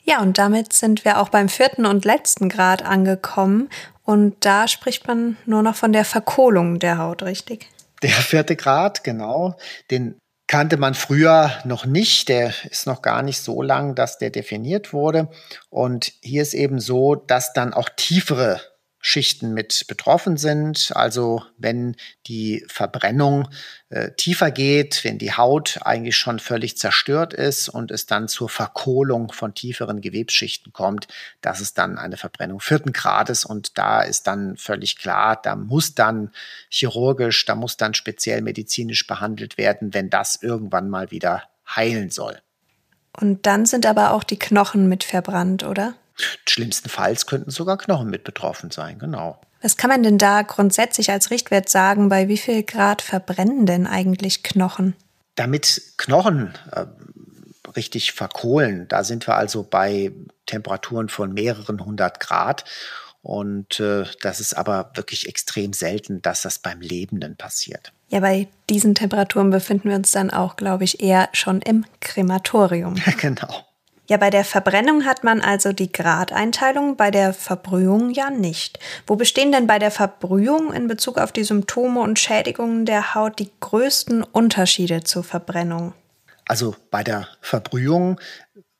Ja, 0.03 0.21
und 0.21 0.37
damit 0.37 0.73
sind 0.73 1.05
wir 1.05 1.19
auch 1.19 1.29
beim 1.29 1.49
vierten 1.49 1.85
und 1.85 2.05
letzten 2.05 2.49
Grad 2.49 2.83
angekommen. 2.83 3.69
Und 4.03 4.45
da 4.45 4.67
spricht 4.67 5.07
man 5.07 5.37
nur 5.45 5.63
noch 5.63 5.75
von 5.75 5.93
der 5.93 6.03
Verkohlung 6.03 6.79
der 6.79 6.97
Haut, 6.97 7.23
richtig? 7.23 7.69
Der 8.01 8.11
vierte 8.11 8.57
Grad, 8.57 9.05
genau. 9.05 9.55
Den 9.89 10.19
kannte 10.47 10.75
man 10.75 10.93
früher 10.93 11.51
noch 11.63 11.85
nicht. 11.85 12.27
Der 12.27 12.53
ist 12.69 12.85
noch 12.85 13.01
gar 13.01 13.21
nicht 13.21 13.39
so 13.41 13.61
lang, 13.61 13.95
dass 13.95 14.17
der 14.17 14.29
definiert 14.29 14.91
wurde. 14.91 15.29
Und 15.69 16.11
hier 16.21 16.41
ist 16.41 16.53
eben 16.53 16.79
so, 16.79 17.15
dass 17.15 17.53
dann 17.53 17.73
auch 17.73 17.87
tiefere 17.95 18.59
Schichten 19.05 19.53
mit 19.53 19.85
betroffen 19.87 20.37
sind. 20.37 20.91
Also 20.95 21.43
wenn 21.57 21.97
die 22.25 22.63
Verbrennung 22.69 23.49
äh, 23.89 24.11
tiefer 24.11 24.49
geht, 24.49 25.03
wenn 25.03 25.17
die 25.17 25.33
Haut 25.33 25.79
eigentlich 25.83 26.15
schon 26.15 26.39
völlig 26.39 26.77
zerstört 26.77 27.33
ist 27.33 27.67
und 27.67 27.91
es 27.91 28.05
dann 28.05 28.29
zur 28.29 28.47
Verkohlung 28.47 29.33
von 29.33 29.53
tieferen 29.53 29.99
Gewebsschichten 29.99 30.71
kommt, 30.71 31.09
das 31.41 31.59
ist 31.59 31.77
dann 31.77 31.97
eine 31.97 32.15
Verbrennung 32.15 32.61
vierten 32.61 32.93
Grades 32.93 33.43
und 33.43 33.77
da 33.77 34.01
ist 34.01 34.25
dann 34.25 34.55
völlig 34.55 34.97
klar, 34.97 35.37
da 35.39 35.57
muss 35.57 35.95
dann 35.95 36.31
chirurgisch, 36.69 37.43
da 37.43 37.55
muss 37.55 37.75
dann 37.75 37.93
speziell 37.93 38.41
medizinisch 38.41 39.05
behandelt 39.05 39.57
werden, 39.57 39.93
wenn 39.93 40.09
das 40.09 40.41
irgendwann 40.41 40.89
mal 40.89 41.11
wieder 41.11 41.43
heilen 41.67 42.09
soll. 42.09 42.39
Und 43.19 43.45
dann 43.45 43.65
sind 43.65 43.85
aber 43.85 44.13
auch 44.13 44.23
die 44.23 44.39
Knochen 44.39 44.87
mit 44.87 45.03
verbrannt, 45.03 45.63
oder? 45.63 45.95
Schlimmstenfalls 46.47 47.25
könnten 47.25 47.51
sogar 47.51 47.77
Knochen 47.77 48.09
mit 48.09 48.23
betroffen 48.23 48.71
sein, 48.71 48.99
genau. 48.99 49.39
Was 49.61 49.77
kann 49.77 49.89
man 49.89 50.03
denn 50.03 50.17
da 50.17 50.41
grundsätzlich 50.41 51.09
als 51.09 51.31
Richtwert 51.31 51.69
sagen? 51.69 52.09
Bei 52.09 52.27
wie 52.27 52.37
viel 52.37 52.63
Grad 52.63 53.01
verbrennen 53.01 53.65
denn 53.65 53.87
eigentlich 53.87 54.43
Knochen? 54.43 54.95
Damit 55.35 55.93
Knochen 55.97 56.53
äh, 56.71 56.85
richtig 57.75 58.11
verkohlen, 58.11 58.87
da 58.87 59.03
sind 59.03 59.27
wir 59.27 59.35
also 59.35 59.63
bei 59.63 60.11
Temperaturen 60.45 61.09
von 61.09 61.33
mehreren 61.33 61.83
hundert 61.83 62.19
Grad. 62.19 62.65
Und 63.21 63.79
äh, 63.79 64.03
das 64.21 64.41
ist 64.41 64.53
aber 64.53 64.91
wirklich 64.95 65.29
extrem 65.29 65.71
selten, 65.71 66.21
dass 66.21 66.41
das 66.41 66.59
beim 66.59 66.81
Lebenden 66.81 67.37
passiert. 67.37 67.93
Ja, 68.09 68.19
bei 68.19 68.49
diesen 68.69 68.95
Temperaturen 68.95 69.49
befinden 69.49 69.89
wir 69.89 69.95
uns 69.95 70.11
dann 70.11 70.29
auch, 70.29 70.57
glaube 70.57 70.83
ich, 70.83 71.01
eher 71.01 71.29
schon 71.31 71.61
im 71.61 71.85
Krematorium. 72.01 72.95
genau. 73.17 73.65
Ja, 74.09 74.17
bei 74.17 74.29
der 74.29 74.43
Verbrennung 74.43 75.05
hat 75.05 75.23
man 75.23 75.39
also 75.39 75.71
die 75.71 75.91
Gradeinteilung, 75.91 76.97
bei 76.97 77.09
der 77.09 77.33
Verbrühung 77.33 78.09
ja 78.09 78.29
nicht. 78.29 78.79
Wo 79.07 79.15
bestehen 79.15 79.53
denn 79.53 79.65
bei 79.65 79.79
der 79.79 79.91
Verbrühung 79.91 80.73
in 80.73 80.87
Bezug 80.87 81.17
auf 81.17 81.31
die 81.31 81.45
Symptome 81.45 82.01
und 82.01 82.19
Schädigungen 82.19 82.85
der 82.85 83.15
Haut 83.15 83.39
die 83.39 83.49
größten 83.61 84.23
Unterschiede 84.23 85.03
zur 85.03 85.23
Verbrennung? 85.23 85.93
Also 86.45 86.75
bei 86.91 87.03
der 87.03 87.29
Verbrühung 87.39 88.19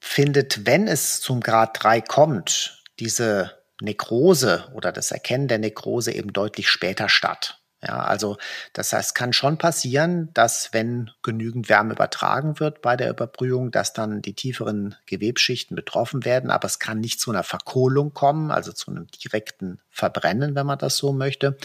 findet, 0.02 0.66
wenn 0.66 0.90
es 0.90 1.22
zum 1.22 1.40
Grad 1.40 1.82
3 1.82 2.02
kommt, 2.02 2.84
diese 3.00 3.52
Nekrose 3.82 4.66
oder 4.74 4.92
das 4.92 5.12
Erkennen 5.12 5.48
der 5.48 5.60
Nekrose 5.60 6.12
eben 6.12 6.34
deutlich 6.34 6.68
später 6.70 7.08
statt. 7.08 7.63
Ja, 7.86 8.00
also 8.00 8.38
das 8.72 8.94
heißt, 8.94 9.14
kann 9.14 9.34
schon 9.34 9.58
passieren, 9.58 10.30
dass 10.34 10.72
wenn 10.72 11.12
genügend 11.22 11.68
Wärme 11.68 11.94
übertragen 11.94 12.60
wird 12.60 12.82
bei 12.82 12.96
der 12.96 13.10
Überbrühung, 13.10 13.72
dass 13.72 13.92
dann 13.92 14.22
die 14.22 14.34
tieferen 14.34 14.96
Gewebschichten 15.06 15.76
betroffen 15.76 16.24
werden, 16.24 16.50
aber 16.50 16.66
es 16.66 16.80
kann 16.80 17.02
nicht 17.02 17.20
zu 17.20 17.32
einer 17.32 17.44
Verkohlung 17.44 18.14
kommen, 18.14 18.52
also 18.52 18.72
zu 18.72 18.92
einem 18.92 19.08
direkten 19.08 19.80
Verbrennen, 19.90 20.56
wenn 20.56 20.66
man 20.66 20.80
das 20.80 20.96
so 20.96 21.12
möchte. 21.12 21.58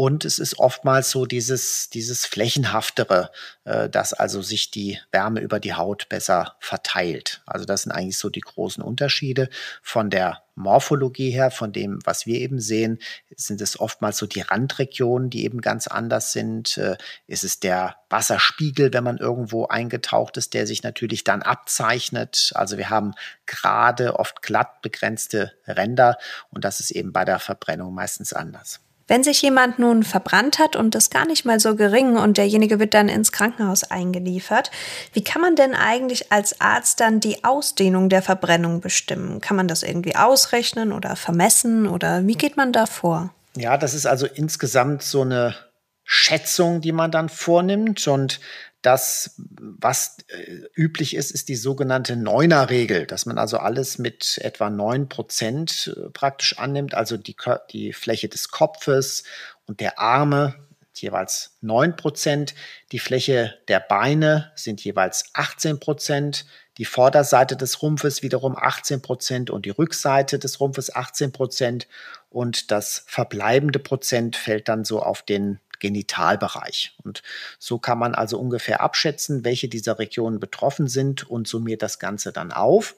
Und 0.00 0.24
es 0.24 0.38
ist 0.38 0.58
oftmals 0.58 1.10
so 1.10 1.26
dieses, 1.26 1.90
dieses 1.90 2.24
Flächenhaftere, 2.24 3.30
äh, 3.64 3.90
dass 3.90 4.14
also 4.14 4.40
sich 4.40 4.70
die 4.70 4.98
Wärme 5.12 5.40
über 5.40 5.60
die 5.60 5.74
Haut 5.74 6.08
besser 6.08 6.56
verteilt. 6.58 7.42
Also 7.44 7.66
das 7.66 7.82
sind 7.82 7.92
eigentlich 7.92 8.16
so 8.16 8.30
die 8.30 8.40
großen 8.40 8.82
Unterschiede. 8.82 9.50
Von 9.82 10.08
der 10.08 10.42
Morphologie 10.54 11.28
her, 11.28 11.50
von 11.50 11.72
dem, 11.72 11.98
was 12.06 12.24
wir 12.24 12.40
eben 12.40 12.60
sehen, 12.60 12.98
sind 13.36 13.60
es 13.60 13.78
oftmals 13.78 14.16
so 14.16 14.26
die 14.26 14.40
Randregionen, 14.40 15.28
die 15.28 15.44
eben 15.44 15.60
ganz 15.60 15.86
anders 15.86 16.32
sind. 16.32 16.78
Äh, 16.78 16.96
ist 17.26 17.44
es 17.44 17.60
der 17.60 17.96
Wasserspiegel, 18.08 18.94
wenn 18.94 19.04
man 19.04 19.18
irgendwo 19.18 19.66
eingetaucht 19.66 20.38
ist, 20.38 20.54
der 20.54 20.66
sich 20.66 20.82
natürlich 20.82 21.24
dann 21.24 21.42
abzeichnet. 21.42 22.52
Also 22.54 22.78
wir 22.78 22.88
haben 22.88 23.12
gerade, 23.44 24.18
oft 24.18 24.40
glatt 24.40 24.80
begrenzte 24.80 25.52
Ränder 25.66 26.16
und 26.48 26.64
das 26.64 26.80
ist 26.80 26.90
eben 26.90 27.12
bei 27.12 27.26
der 27.26 27.38
Verbrennung 27.38 27.92
meistens 27.92 28.32
anders. 28.32 28.80
Wenn 29.10 29.24
sich 29.24 29.42
jemand 29.42 29.80
nun 29.80 30.04
verbrannt 30.04 30.60
hat 30.60 30.76
und 30.76 30.94
das 30.94 31.10
gar 31.10 31.26
nicht 31.26 31.44
mal 31.44 31.58
so 31.58 31.74
gering 31.74 32.16
und 32.16 32.36
derjenige 32.38 32.78
wird 32.78 32.94
dann 32.94 33.08
ins 33.08 33.32
Krankenhaus 33.32 33.82
eingeliefert, 33.82 34.70
wie 35.14 35.24
kann 35.24 35.42
man 35.42 35.56
denn 35.56 35.74
eigentlich 35.74 36.30
als 36.30 36.60
Arzt 36.60 37.00
dann 37.00 37.18
die 37.18 37.42
Ausdehnung 37.42 38.08
der 38.08 38.22
Verbrennung 38.22 38.80
bestimmen? 38.80 39.40
Kann 39.40 39.56
man 39.56 39.66
das 39.66 39.82
irgendwie 39.82 40.14
ausrechnen 40.14 40.92
oder 40.92 41.16
vermessen 41.16 41.88
oder 41.88 42.24
wie 42.28 42.36
geht 42.36 42.56
man 42.56 42.72
da 42.72 42.86
vor? 42.86 43.34
Ja, 43.56 43.76
das 43.76 43.94
ist 43.94 44.06
also 44.06 44.26
insgesamt 44.26 45.02
so 45.02 45.22
eine 45.22 45.56
Schätzung, 46.04 46.80
die 46.80 46.92
man 46.92 47.10
dann 47.10 47.28
vornimmt 47.28 48.06
und 48.06 48.38
das, 48.82 49.34
was 49.36 50.18
äh, 50.28 50.62
üblich 50.74 51.14
ist, 51.14 51.30
ist 51.30 51.48
die 51.48 51.56
sogenannte 51.56 52.16
Neuner-Regel, 52.16 53.06
dass 53.06 53.26
man 53.26 53.38
also 53.38 53.58
alles 53.58 53.98
mit 53.98 54.38
etwa 54.38 54.70
neun 54.70 55.08
Prozent 55.08 55.94
äh, 55.96 56.10
praktisch 56.10 56.58
annimmt, 56.58 56.94
also 56.94 57.16
die, 57.16 57.36
die 57.70 57.92
Fläche 57.92 58.28
des 58.28 58.50
Kopfes 58.50 59.24
und 59.66 59.80
der 59.80 59.98
Arme 59.98 60.54
jeweils 60.94 61.56
neun 61.60 61.96
Prozent, 61.96 62.54
die 62.92 62.98
Fläche 62.98 63.54
der 63.68 63.80
Beine 63.80 64.52
sind 64.54 64.82
jeweils 64.84 65.30
18 65.34 65.80
Prozent, 65.80 66.46
die 66.78 66.84
Vorderseite 66.84 67.56
des 67.56 67.82
Rumpfes 67.82 68.22
wiederum 68.22 68.56
18 68.56 69.02
Prozent 69.02 69.50
und 69.50 69.66
die 69.66 69.70
Rückseite 69.70 70.38
des 70.38 70.60
Rumpfes 70.60 70.94
18 70.94 71.32
Prozent 71.32 71.88
und 72.28 72.70
das 72.70 73.04
verbleibende 73.06 73.78
Prozent 73.78 74.36
fällt 74.36 74.68
dann 74.68 74.84
so 74.84 75.02
auf 75.02 75.22
den 75.22 75.60
Genitalbereich. 75.80 76.96
Und 77.02 77.22
so 77.58 77.78
kann 77.78 77.98
man 77.98 78.14
also 78.14 78.38
ungefähr 78.38 78.80
abschätzen, 78.80 79.44
welche 79.44 79.68
dieser 79.68 79.98
Regionen 79.98 80.38
betroffen 80.38 80.86
sind 80.86 81.28
und 81.28 81.48
summiert 81.48 81.82
das 81.82 81.98
Ganze 81.98 82.32
dann 82.32 82.52
auf. 82.52 82.94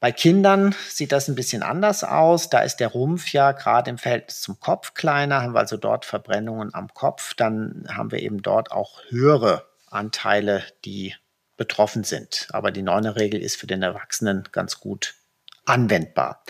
Bei 0.00 0.12
Kindern 0.12 0.76
sieht 0.88 1.10
das 1.10 1.28
ein 1.28 1.34
bisschen 1.34 1.62
anders 1.62 2.04
aus. 2.04 2.50
Da 2.50 2.60
ist 2.60 2.76
der 2.76 2.88
Rumpf 2.88 3.32
ja 3.32 3.50
gerade 3.52 3.90
im 3.90 3.98
Verhältnis 3.98 4.40
zum 4.40 4.60
Kopf 4.60 4.94
kleiner, 4.94 5.42
haben 5.42 5.54
wir 5.54 5.60
also 5.60 5.76
dort 5.76 6.04
Verbrennungen 6.04 6.72
am 6.72 6.92
Kopf. 6.94 7.34
Dann 7.34 7.84
haben 7.90 8.12
wir 8.12 8.20
eben 8.20 8.40
dort 8.40 8.70
auch 8.70 9.00
höhere 9.08 9.66
Anteile, 9.90 10.62
die 10.84 11.14
betroffen 11.56 12.04
sind. 12.04 12.46
Aber 12.52 12.70
die 12.70 12.82
neune 12.82 13.16
Regel 13.16 13.42
ist 13.42 13.56
für 13.56 13.66
den 13.66 13.82
Erwachsenen 13.82 14.44
ganz 14.52 14.78
gut 14.78 15.14
anwendbar. 15.64 16.44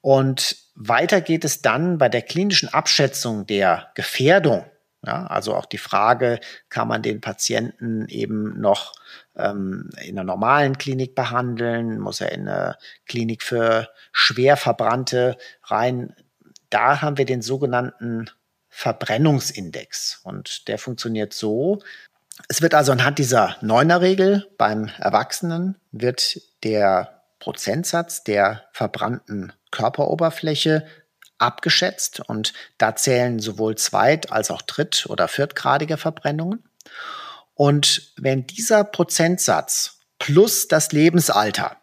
Und 0.00 0.56
weiter 0.74 1.20
geht 1.20 1.44
es 1.44 1.62
dann 1.62 1.98
bei 1.98 2.08
der 2.08 2.22
klinischen 2.22 2.68
Abschätzung 2.68 3.46
der 3.46 3.90
Gefährdung. 3.94 4.64
Ja, 5.04 5.26
also 5.26 5.56
auch 5.56 5.66
die 5.66 5.78
Frage, 5.78 6.38
kann 6.68 6.86
man 6.86 7.02
den 7.02 7.20
Patienten 7.20 8.06
eben 8.08 8.60
noch 8.60 8.92
ähm, 9.34 9.90
in 10.00 10.16
einer 10.16 10.24
normalen 10.24 10.78
Klinik 10.78 11.16
behandeln? 11.16 11.98
Muss 11.98 12.20
er 12.20 12.30
in 12.30 12.48
eine 12.48 12.78
Klinik 13.06 13.42
für 13.42 13.88
schwer 14.12 14.56
Verbrannte 14.56 15.36
rein? 15.64 16.14
Da 16.70 17.02
haben 17.02 17.18
wir 17.18 17.24
den 17.24 17.42
sogenannten 17.42 18.30
Verbrennungsindex. 18.68 20.20
Und 20.22 20.68
der 20.68 20.78
funktioniert 20.78 21.32
so. 21.32 21.80
Es 22.48 22.62
wird 22.62 22.74
also 22.74 22.92
anhand 22.92 23.18
dieser 23.18 23.56
Neuner-Regel 23.60 24.48
beim 24.56 24.88
Erwachsenen 24.98 25.76
wird 25.90 26.40
der 26.62 27.22
Prozentsatz 27.40 28.22
der 28.22 28.64
verbrannten 28.72 29.52
Körperoberfläche 29.72 30.86
abgeschätzt 31.38 32.20
und 32.20 32.52
da 32.78 32.94
zählen 32.94 33.40
sowohl 33.40 33.76
zweit- 33.76 34.30
als 34.30 34.52
auch 34.52 34.62
dritt- 34.62 35.06
oder 35.08 35.26
viertgradige 35.26 35.96
Verbrennungen. 35.96 36.62
Und 37.54 38.12
wenn 38.16 38.46
dieser 38.46 38.84
Prozentsatz 38.84 39.98
plus 40.18 40.68
das 40.68 40.92
Lebensalter 40.92 41.76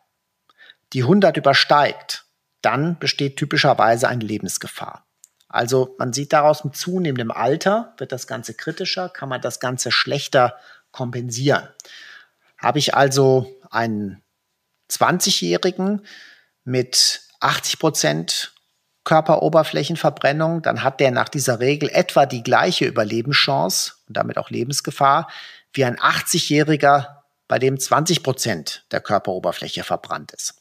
die 0.93 1.03
100 1.03 1.37
übersteigt, 1.37 2.25
dann 2.61 2.97
besteht 2.99 3.37
typischerweise 3.37 4.07
eine 4.07 4.23
Lebensgefahr. 4.23 5.05
Also 5.47 5.95
man 5.97 6.13
sieht 6.13 6.31
daraus 6.31 6.63
mit 6.63 6.75
zunehmendem 6.75 7.31
Alter 7.31 7.93
wird 7.97 8.11
das 8.11 8.27
Ganze 8.27 8.53
kritischer, 8.53 9.09
kann 9.09 9.29
man 9.29 9.41
das 9.41 9.59
Ganze 9.59 9.91
schlechter 9.91 10.57
kompensieren. 10.91 11.67
Habe 12.57 12.79
ich 12.79 12.93
also 12.95 13.51
einen 13.71 14.21
20-Jährigen 14.89 16.05
mit 16.63 17.21
80 17.39 17.79
Prozent 17.79 18.53
Körperoberflächenverbrennung, 19.03 20.61
dann 20.61 20.83
hat 20.83 20.99
der 20.99 21.11
nach 21.11 21.29
dieser 21.29 21.59
Regel 21.59 21.89
etwa 21.89 22.25
die 22.25 22.43
gleiche 22.43 22.85
Überlebenschance 22.85 23.93
und 24.07 24.17
damit 24.17 24.37
auch 24.37 24.49
Lebensgefahr 24.49 25.29
wie 25.73 25.85
ein 25.85 25.97
80-Jähriger, 25.97 27.19
bei 27.47 27.57
dem 27.57 27.79
20 27.79 28.21
Prozent 28.21 28.85
der 28.91 29.01
Körperoberfläche 29.01 29.83
verbrannt 29.83 30.31
ist. 30.31 30.55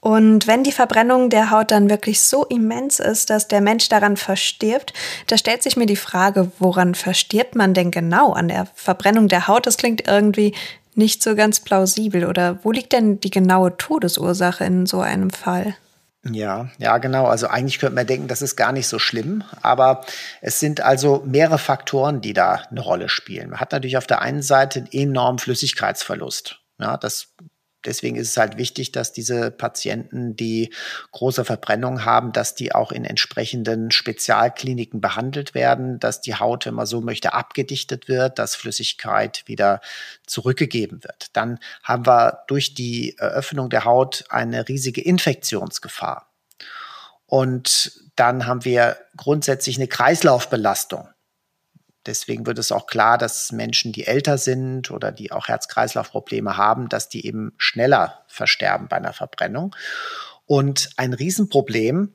Und 0.00 0.46
wenn 0.46 0.64
die 0.64 0.72
Verbrennung 0.72 1.30
der 1.30 1.50
Haut 1.50 1.70
dann 1.70 1.88
wirklich 1.88 2.20
so 2.20 2.44
immens 2.44 3.00
ist, 3.00 3.30
dass 3.30 3.48
der 3.48 3.62
Mensch 3.62 3.88
daran 3.88 4.18
verstirbt, 4.18 4.92
da 5.28 5.38
stellt 5.38 5.62
sich 5.62 5.76
mir 5.76 5.86
die 5.86 5.96
Frage, 5.96 6.52
woran 6.58 6.94
verstirbt 6.94 7.54
man 7.54 7.72
denn 7.72 7.90
genau 7.90 8.32
an 8.32 8.48
der 8.48 8.66
Verbrennung 8.74 9.28
der 9.28 9.48
Haut? 9.48 9.66
Das 9.66 9.78
klingt 9.78 10.06
irgendwie 10.06 10.54
nicht 10.94 11.22
so 11.22 11.34
ganz 11.34 11.60
plausibel. 11.60 12.26
Oder 12.26 12.58
wo 12.64 12.70
liegt 12.70 12.92
denn 12.92 13.18
die 13.20 13.30
genaue 13.30 13.76
Todesursache 13.78 14.64
in 14.64 14.84
so 14.84 15.00
einem 15.00 15.30
Fall? 15.30 15.74
Ja, 16.30 16.70
ja, 16.78 16.98
genau. 16.98 17.26
Also 17.26 17.48
eigentlich 17.48 17.78
könnte 17.78 17.96
man 17.96 18.06
denken, 18.06 18.28
das 18.28 18.40
ist 18.40 18.56
gar 18.56 18.72
nicht 18.72 18.88
so 18.88 18.98
schlimm, 18.98 19.44
aber 19.60 20.04
es 20.40 20.58
sind 20.58 20.80
also 20.80 21.22
mehrere 21.26 21.58
Faktoren, 21.58 22.20
die 22.20 22.32
da 22.32 22.62
eine 22.70 22.80
Rolle 22.80 23.08
spielen. 23.08 23.50
Man 23.50 23.60
hat 23.60 23.72
natürlich 23.72 23.98
auf 23.98 24.06
der 24.06 24.22
einen 24.22 24.42
Seite 24.42 24.80
einen 24.80 24.88
enormen 24.92 25.38
Flüssigkeitsverlust. 25.38 26.60
Ja, 26.78 26.96
das 26.96 27.34
deswegen 27.84 28.16
ist 28.16 28.30
es 28.30 28.36
halt 28.36 28.56
wichtig, 28.56 28.92
dass 28.92 29.12
diese 29.12 29.50
Patienten, 29.50 30.36
die 30.36 30.72
große 31.12 31.44
Verbrennungen 31.44 32.04
haben, 32.04 32.32
dass 32.32 32.54
die 32.54 32.74
auch 32.74 32.92
in 32.92 33.04
entsprechenden 33.04 33.90
Spezialkliniken 33.90 35.00
behandelt 35.00 35.54
werden, 35.54 35.98
dass 36.00 36.20
die 36.20 36.34
Haut, 36.34 36.66
wenn 36.66 36.74
man 36.74 36.86
so 36.86 37.00
möchte, 37.00 37.32
abgedichtet 37.34 38.08
wird, 38.08 38.38
dass 38.38 38.54
Flüssigkeit 38.54 39.44
wieder 39.46 39.80
zurückgegeben 40.26 41.02
wird. 41.04 41.28
Dann 41.34 41.58
haben 41.82 42.06
wir 42.06 42.44
durch 42.48 42.74
die 42.74 43.16
Eröffnung 43.18 43.70
der 43.70 43.84
Haut 43.84 44.24
eine 44.28 44.68
riesige 44.68 45.00
Infektionsgefahr. 45.00 46.28
Und 47.26 48.00
dann 48.16 48.46
haben 48.46 48.64
wir 48.64 48.96
grundsätzlich 49.16 49.76
eine 49.76 49.88
Kreislaufbelastung. 49.88 51.08
Deswegen 52.06 52.46
wird 52.46 52.58
es 52.58 52.72
auch 52.72 52.86
klar, 52.86 53.18
dass 53.18 53.52
Menschen, 53.52 53.92
die 53.92 54.06
älter 54.06 54.38
sind 54.38 54.90
oder 54.90 55.12
die 55.12 55.32
auch 55.32 55.48
Herz-Kreislauf-Probleme 55.48 56.56
haben, 56.56 56.88
dass 56.88 57.08
die 57.08 57.26
eben 57.26 57.52
schneller 57.56 58.24
versterben 58.28 58.88
bei 58.88 58.96
einer 58.96 59.12
Verbrennung. 59.12 59.74
Und 60.46 60.90
ein 60.96 61.14
Riesenproblem 61.14 62.14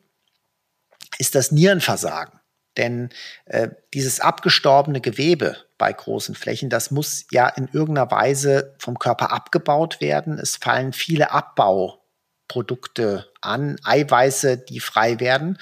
ist 1.17 1.35
das 1.35 1.51
Nierenversagen. 1.51 2.39
Denn 2.77 3.09
äh, 3.45 3.69
dieses 3.93 4.19
abgestorbene 4.19 5.01
Gewebe 5.01 5.57
bei 5.77 5.91
großen 5.91 6.35
Flächen, 6.35 6.69
das 6.69 6.91
muss 6.91 7.25
ja 7.31 7.49
in 7.49 7.67
irgendeiner 7.67 8.11
Weise 8.11 8.75
vom 8.77 8.99
Körper 8.99 9.31
abgebaut 9.31 9.99
werden. 10.01 10.37
Es 10.37 10.55
fallen 10.55 10.93
viele 10.93 11.31
Abbau 11.31 11.98
Produkte 12.49 13.31
an, 13.39 13.77
Eiweiße, 13.85 14.57
die 14.57 14.81
frei 14.81 15.21
werden. 15.21 15.57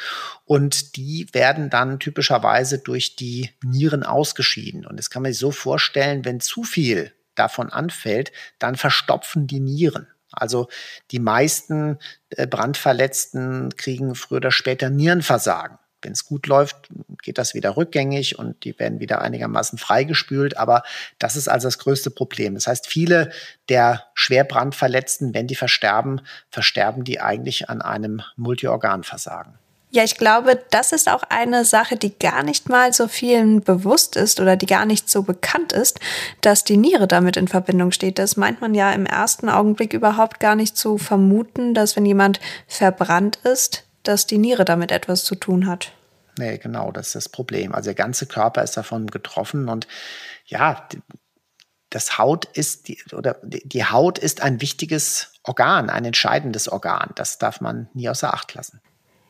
Und 0.45 0.95
die 0.95 1.27
werden 1.33 1.69
dann 1.69 1.99
typischerweise 1.99 2.79
durch 2.79 3.15
die 3.15 3.51
Nieren 3.63 4.01
ausgeschieden. 4.01 4.87
Und 4.87 4.97
das 4.97 5.11
kann 5.11 5.21
man 5.21 5.31
sich 5.31 5.39
so 5.39 5.51
vorstellen, 5.51 6.25
wenn 6.25 6.39
zu 6.39 6.63
viel 6.63 7.13
davon 7.35 7.69
anfällt, 7.69 8.31
dann 8.57 8.75
verstopfen 8.75 9.45
die 9.45 9.59
Nieren. 9.59 10.07
Also 10.31 10.67
die 11.11 11.19
meisten 11.19 11.99
äh, 12.29 12.47
Brandverletzten 12.47 13.75
kriegen 13.77 14.15
früher 14.15 14.37
oder 14.37 14.51
später 14.51 14.89
Nierenversagen. 14.89 15.77
Wenn 16.01 16.11
es 16.11 16.25
gut 16.25 16.47
läuft, 16.47 16.75
geht 17.23 17.37
das 17.37 17.53
wieder 17.53 17.75
rückgängig 17.75 18.37
und 18.37 18.63
die 18.63 18.77
werden 18.79 18.99
wieder 18.99 19.21
einigermaßen 19.21 19.79
freigespült. 19.79 20.57
Aber 20.57 20.83
das 21.19 21.35
ist 21.35 21.47
also 21.47 21.67
das 21.67 21.79
größte 21.79 22.11
Problem. 22.11 22.53
Das 22.53 22.67
heißt, 22.67 22.87
viele 22.87 23.31
der 23.69 24.05
Schwerbrandverletzten, 24.13 25.33
wenn 25.33 25.47
die 25.47 25.55
versterben, 25.55 26.21
versterben 26.49 27.03
die 27.03 27.19
eigentlich 27.19 27.69
an 27.69 27.81
einem 27.81 28.21
Multiorganversagen. 28.35 29.57
Ja, 29.89 30.03
ich 30.03 30.17
glaube, 30.17 30.61
das 30.69 30.91
ist 30.91 31.09
auch 31.09 31.23
eine 31.29 31.63
Sache, 31.63 31.95
die 31.95 32.17
gar 32.19 32.43
nicht 32.43 32.67
mal 32.67 32.91
so 32.91 33.07
vielen 33.07 33.61
bewusst 33.61 34.17
ist 34.17 34.41
oder 34.41 34.57
die 34.57 34.65
gar 34.65 34.85
nicht 34.85 35.09
so 35.09 35.23
bekannt 35.23 35.71
ist, 35.71 36.01
dass 36.41 36.65
die 36.65 36.75
Niere 36.75 37.07
damit 37.07 37.37
in 37.37 37.47
Verbindung 37.47 37.91
steht. 37.91 38.19
Das 38.19 38.35
meint 38.35 38.59
man 38.59 38.75
ja 38.75 38.91
im 38.91 39.05
ersten 39.05 39.47
Augenblick 39.47 39.93
überhaupt 39.93 40.41
gar 40.41 40.55
nicht 40.55 40.75
zu 40.75 40.97
vermuten, 40.97 41.73
dass 41.73 41.95
wenn 41.95 42.05
jemand 42.05 42.41
verbrannt 42.67 43.37
ist, 43.43 43.86
dass 44.03 44.27
die 44.27 44.37
Niere 44.37 44.65
damit 44.65 44.91
etwas 44.91 45.23
zu 45.23 45.35
tun 45.35 45.67
hat. 45.67 45.91
Nee, 46.37 46.57
genau, 46.57 46.91
das 46.91 47.07
ist 47.07 47.15
das 47.15 47.29
Problem. 47.29 47.73
Also 47.73 47.87
der 47.87 47.95
ganze 47.95 48.25
Körper 48.25 48.63
ist 48.63 48.77
davon 48.77 49.07
getroffen 49.07 49.69
und 49.69 49.87
ja, 50.45 50.87
das 51.89 52.17
Haut 52.17 52.45
ist 52.45 52.87
die, 52.87 53.01
oder 53.13 53.37
die 53.43 53.85
Haut 53.85 54.19
ist 54.19 54.41
ein 54.41 54.61
wichtiges 54.61 55.33
Organ, 55.43 55.89
ein 55.89 56.05
entscheidendes 56.05 56.67
Organ. 56.69 57.11
Das 57.15 57.37
darf 57.37 57.61
man 57.61 57.89
nie 57.93 58.09
außer 58.09 58.33
Acht 58.33 58.53
lassen. 58.53 58.81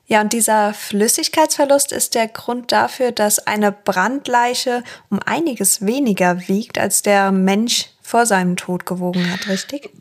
Ja, 0.05 0.21
und 0.21 0.31
dieser 0.31 0.73
Flüssigkeitsverlust 0.73 1.91
ist 1.91 2.15
der 2.15 2.29
Grund 2.29 2.71
dafür, 2.71 3.11
dass 3.11 3.39
eine 3.39 3.73
Brandleiche 3.73 4.83
um 5.09 5.19
einiges 5.19 5.85
weniger 5.85 6.47
wiegt, 6.47 6.79
als 6.79 7.01
der 7.01 7.33
Mensch 7.33 7.89
vor 8.01 8.25
seinem 8.25 8.55
Tod 8.55 8.85
gewogen 8.85 9.29
hat, 9.31 9.49
richtig? 9.49 9.91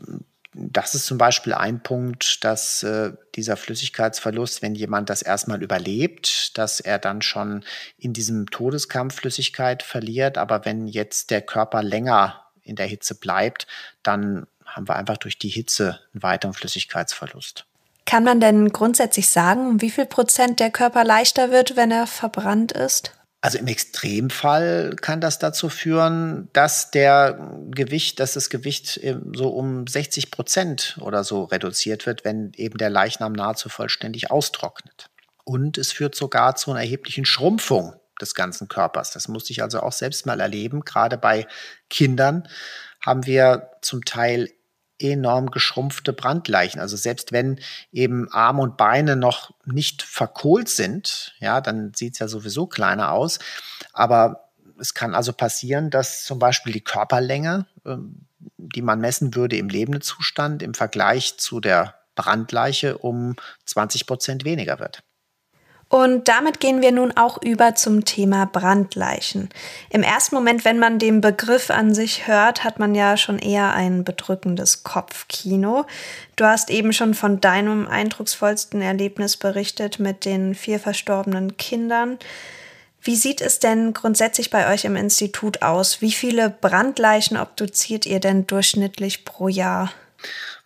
Das 0.59 0.95
ist 0.95 1.05
zum 1.05 1.17
Beispiel 1.17 1.53
ein 1.53 1.81
Punkt, 1.83 2.43
dass 2.43 2.81
äh, 2.81 3.13
dieser 3.35 3.57
Flüssigkeitsverlust, 3.57 4.61
wenn 4.61 4.73
jemand 4.75 5.09
das 5.09 5.21
erstmal 5.21 5.61
überlebt, 5.61 6.57
dass 6.57 6.79
er 6.79 6.97
dann 6.97 7.21
schon 7.21 7.63
in 7.97 8.13
diesem 8.13 8.49
Todeskampf 8.49 9.15
Flüssigkeit 9.15 9.83
verliert. 9.83 10.37
Aber 10.37 10.65
wenn 10.65 10.87
jetzt 10.87 11.29
der 11.29 11.41
Körper 11.41 11.83
länger 11.83 12.43
in 12.63 12.75
der 12.75 12.87
Hitze 12.87 13.15
bleibt, 13.15 13.67
dann 14.03 14.47
haben 14.65 14.87
wir 14.87 14.95
einfach 14.95 15.17
durch 15.17 15.37
die 15.37 15.49
Hitze 15.49 15.99
einen 16.13 16.23
weiteren 16.23 16.53
Flüssigkeitsverlust. 16.53 17.65
Kann 18.05 18.23
man 18.23 18.39
denn 18.39 18.71
grundsätzlich 18.71 19.29
sagen, 19.29 19.81
wie 19.81 19.91
viel 19.91 20.05
Prozent 20.05 20.59
der 20.59 20.71
Körper 20.71 21.03
leichter 21.03 21.51
wird, 21.51 21.75
wenn 21.75 21.91
er 21.91 22.07
verbrannt 22.07 22.71
ist? 22.71 23.16
Also 23.47 23.59
im 23.59 23.67
Extremfall 23.67 24.97
kann 24.99 25.21
das 25.21 25.39
dazu 25.39 25.69
führen, 25.69 26.49
dass 26.51 26.91
der 26.91 27.39
Gewicht, 27.71 28.19
dass 28.19 28.33
das 28.33 28.49
Gewicht 28.49 28.99
so 29.31 29.47
um 29.47 29.87
60 29.87 30.31
Prozent 30.31 30.97
oder 30.99 31.23
so 31.23 31.45
reduziert 31.45 32.05
wird, 32.05 32.25
wenn 32.25 32.51
eben 32.57 32.77
der 32.77 32.89
Leichnam 32.89 33.31
nahezu 33.31 33.69
vollständig 33.69 34.31
austrocknet. 34.31 35.09
Und 35.45 35.77
es 35.77 35.93
führt 35.93 36.13
sogar 36.13 36.57
zu 36.57 36.71
einer 36.71 36.81
erheblichen 36.81 37.23
Schrumpfung 37.23 37.93
des 38.19 38.35
ganzen 38.35 38.67
Körpers. 38.67 39.11
Das 39.11 39.29
musste 39.29 39.53
ich 39.53 39.63
also 39.63 39.79
auch 39.79 39.93
selbst 39.93 40.25
mal 40.25 40.41
erleben. 40.41 40.81
Gerade 40.81 41.17
bei 41.17 41.47
Kindern 41.89 42.49
haben 42.99 43.25
wir 43.25 43.69
zum 43.81 44.03
Teil 44.03 44.51
enorm 44.99 45.51
geschrumpfte 45.51 46.13
Brandleichen. 46.13 46.79
Also 46.81 46.97
selbst 46.97 47.31
wenn 47.31 47.59
eben 47.91 48.31
Arme 48.31 48.61
und 48.61 48.77
Beine 48.77 49.15
noch 49.15 49.51
nicht 49.65 50.01
verkohlt 50.01 50.69
sind, 50.69 51.35
ja, 51.39 51.61
dann 51.61 51.93
sieht 51.93 52.13
es 52.13 52.19
ja 52.19 52.27
sowieso 52.27 52.67
kleiner 52.67 53.11
aus. 53.11 53.39
Aber 53.93 54.49
es 54.79 54.93
kann 54.93 55.15
also 55.15 55.33
passieren, 55.33 55.89
dass 55.89 56.23
zum 56.23 56.39
Beispiel 56.39 56.73
die 56.73 56.83
Körperlänge, 56.83 57.65
ähm, 57.85 58.25
die 58.57 58.81
man 58.81 58.99
messen 58.99 59.35
würde 59.35 59.57
im 59.57 59.69
lebenden 59.69 60.01
Zustand, 60.01 60.61
im 60.61 60.73
Vergleich 60.73 61.37
zu 61.37 61.59
der 61.59 61.95
Brandleiche 62.15 62.97
um 62.97 63.35
20 63.65 64.05
Prozent 64.05 64.45
weniger 64.45 64.79
wird. 64.79 65.03
Und 65.89 66.27
damit 66.27 66.59
gehen 66.59 66.81
wir 66.81 66.91
nun 66.91 67.15
auch 67.15 67.41
über 67.41 67.75
zum 67.75 68.03
Thema 68.03 68.45
Brandleichen. 68.45 69.49
Im 69.89 70.03
ersten 70.03 70.35
Moment, 70.35 70.65
wenn 70.65 70.79
man 70.79 70.99
den 70.99 71.21
Begriff 71.21 71.69
an 71.69 71.93
sich 71.93 72.27
hört, 72.27 72.65
hat 72.65 72.77
man 72.77 72.93
ja 72.93 73.15
schon 73.15 73.39
eher 73.39 73.73
ein 73.73 74.03
bedrückendes 74.03 74.83
Kopfkino. 74.83 75.85
Du 76.35 76.45
hast 76.45 76.69
eben 76.69 76.91
schon 76.91 77.13
von 77.13 77.39
deinem 77.39 77.87
eindrucksvollsten 77.87 78.81
Erlebnis 78.81 79.37
berichtet 79.37 79.97
mit 79.99 80.25
den 80.25 80.55
vier 80.55 80.79
verstorbenen 80.79 81.55
Kindern. 81.55 82.19
Wie 83.01 83.15
sieht 83.15 83.39
es 83.39 83.59
denn 83.59 83.93
grundsätzlich 83.93 84.49
bei 84.49 84.73
euch 84.73 84.83
im 84.83 84.97
Institut 84.97 85.61
aus? 85.61 86.01
Wie 86.01 86.11
viele 86.11 86.49
Brandleichen 86.49 87.37
obduziert 87.37 88.05
ihr 88.05 88.19
denn 88.19 88.45
durchschnittlich 88.45 89.23
pro 89.23 89.47
Jahr? 89.47 89.93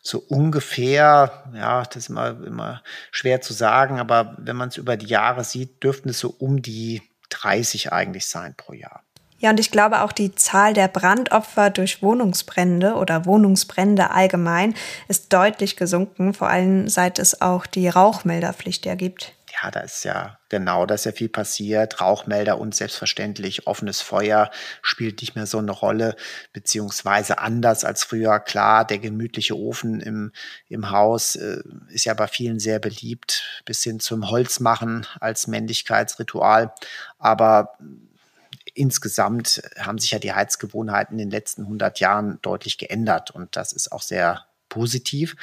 So 0.02 0.20
ungefähr, 0.20 1.44
ja, 1.54 1.84
das 1.84 1.96
ist 1.96 2.10
immer, 2.10 2.30
immer 2.46 2.82
schwer 3.12 3.42
zu 3.42 3.54
sagen, 3.54 4.00
aber 4.00 4.36
wenn 4.38 4.56
man 4.56 4.70
es 4.70 4.78
über 4.78 4.98
die 4.98 5.06
Jahre 5.06 5.44
sieht, 5.44 5.84
dürften 5.84 6.10
es 6.10 6.20
so 6.20 6.36
um 6.40 6.62
die 6.62 7.02
30 7.30 7.94
eigentlich 7.94 8.28
sein 8.28 8.56
pro 8.56 8.74
Jahr. 8.74 9.04
Ja, 9.40 9.50
und 9.50 9.60
ich 9.60 9.72
glaube 9.72 10.02
auch 10.02 10.12
die 10.12 10.36
Zahl 10.36 10.74
der 10.74 10.88
Brandopfer 10.88 11.72
durch 11.72 12.04
Wohnungsbrände 12.04 12.94
oder 12.94 13.26
Wohnungsbrände 13.26 14.12
allgemein 14.12 14.76
ist 15.08 15.34
deutlich 15.34 15.78
gesunken, 15.78 16.36
vor 16.36 16.50
allem 16.50 16.88
seit 16.88 17.18
es 17.18 17.42
auch 17.42 17.66
die 17.66 17.88
Rauchmelderpflicht 17.88 18.86
ja 18.86 18.94
gibt 18.94 19.34
ja, 19.62 19.72
da 19.72 19.82
ist 19.82 20.04
ja 20.04 20.40
genau, 20.50 20.86
da 20.86 20.96
ist 20.96 21.06
ja 21.06 21.12
viel 21.12 21.30
passiert. 21.30 22.02
Rauchmelder 22.02 22.58
und 22.60 22.74
selbstverständlich 22.74 23.68
offenes 23.68 24.02
Feuer 24.02 24.50
spielt 24.82 25.22
nicht 25.22 25.36
mehr 25.36 25.46
so 25.46 25.60
eine 25.60 25.72
Rolle, 25.72 26.16
beziehungsweise 26.54 27.40
anders 27.40 27.84
als 27.84 28.04
früher. 28.04 28.40
Klar, 28.40 28.86
der 28.86 29.00
gemütliche 29.00 29.58
Ofen 29.58 30.00
im, 30.00 30.32
im 30.68 30.90
Haus 30.90 31.36
äh, 31.36 31.62
ist 31.90 32.06
ja 32.06 32.14
bei 32.14 32.28
vielen 32.28 32.60
sehr 32.60 32.80
beliebt, 32.80 33.62
bis 33.66 33.84
hin 33.84 34.00
zum 34.00 34.30
Holzmachen 34.30 35.06
als 35.20 35.48
Männlichkeitsritual. 35.48 36.74
Aber 37.20 37.78
insgesamt 38.74 39.62
haben 39.80 40.00
sich 40.00 40.12
ja 40.12 40.20
die 40.20 40.34
Heizgewohnheiten 40.34 41.20
in 41.20 41.30
den 41.30 41.32
letzten 41.32 41.64
100 41.64 42.00
Jahren 42.00 42.40
deutlich 42.42 42.78
geändert 42.78 43.32
und 43.32 43.56
das 43.56 43.74
ist 43.74 43.92
auch 43.92 44.02
sehr 44.02 44.46
positiv. 44.72 45.36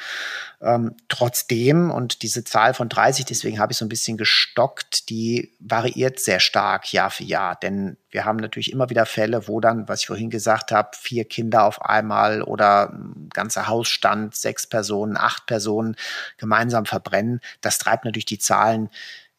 Ähm, 0.59 0.95
trotzdem, 1.07 1.91
und 1.91 2.23
diese 2.23 2.43
Zahl 2.43 2.73
von 2.73 2.89
30, 2.89 3.23
deswegen 3.23 3.59
habe 3.59 3.71
ich 3.71 3.77
so 3.77 3.85
ein 3.85 3.89
bisschen 3.89 4.17
gestockt, 4.17 5.09
die 5.09 5.55
variiert 5.59 6.19
sehr 6.19 6.41
stark 6.41 6.91
Jahr 6.91 7.11
für 7.11 7.23
Jahr. 7.23 7.55
Denn 7.55 7.95
wir 8.09 8.25
haben 8.25 8.37
natürlich 8.37 8.73
immer 8.73 8.89
wieder 8.89 9.05
Fälle, 9.05 9.47
wo 9.47 9.61
dann, 9.61 9.87
was 9.87 10.01
ich 10.01 10.07
vorhin 10.07 10.29
gesagt 10.29 10.71
habe, 10.71 10.89
vier 10.99 11.23
Kinder 11.23 11.63
auf 11.63 11.81
einmal 11.83 12.41
oder 12.41 12.89
ein 12.91 13.29
ganzer 13.31 13.67
Hausstand, 13.67 14.35
sechs 14.35 14.67
Personen, 14.67 15.15
acht 15.15 15.45
Personen 15.45 15.95
gemeinsam 16.37 16.85
verbrennen. 16.85 17.39
Das 17.61 17.77
treibt 17.77 18.03
natürlich 18.03 18.25
die 18.25 18.39
Zahlen 18.39 18.89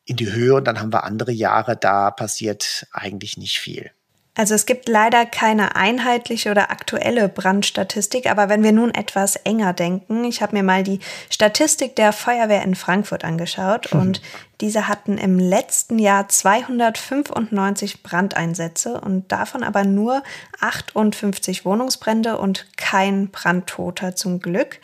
in 0.05 0.16
die 0.16 0.33
Höhe 0.33 0.55
und 0.55 0.64
dann 0.64 0.81
haben 0.81 0.92
wir 0.92 1.05
andere 1.05 1.33
Jahre, 1.33 1.76
da 1.76 2.11
passiert 2.11 2.87
eigentlich 2.92 3.37
nicht 3.37 3.59
viel. 3.59 3.90
Also 4.36 4.54
es 4.54 4.64
gibt 4.64 4.88
leider 4.88 5.26
keine 5.26 5.74
einheitliche 5.74 6.50
oder 6.50 6.70
aktuelle 6.70 7.28
Brandstatistik, 7.28 8.30
aber 8.30 8.48
wenn 8.48 8.62
wir 8.62 8.72
nun 8.72 8.94
etwas 8.94 9.36
enger 9.36 9.72
denken, 9.72 10.24
ich 10.24 10.40
habe 10.40 10.56
mir 10.56 10.62
mal 10.62 10.84
die 10.84 11.00
Statistik 11.30 11.96
der 11.96 12.12
Feuerwehr 12.12 12.62
in 12.62 12.76
Frankfurt 12.76 13.24
angeschaut 13.24 13.92
mhm. 13.92 14.00
und 14.00 14.22
diese 14.60 14.86
hatten 14.86 15.18
im 15.18 15.38
letzten 15.38 15.98
Jahr 15.98 16.28
295 16.28 18.02
Brandeinsätze 18.02 19.00
und 19.00 19.30
davon 19.32 19.64
aber 19.64 19.84
nur 19.84 20.22
58 20.60 21.64
Wohnungsbrände 21.64 22.38
und 22.38 22.66
kein 22.76 23.30
Brandtoter 23.30 24.14
zum 24.14 24.40
Glück. 24.40 24.78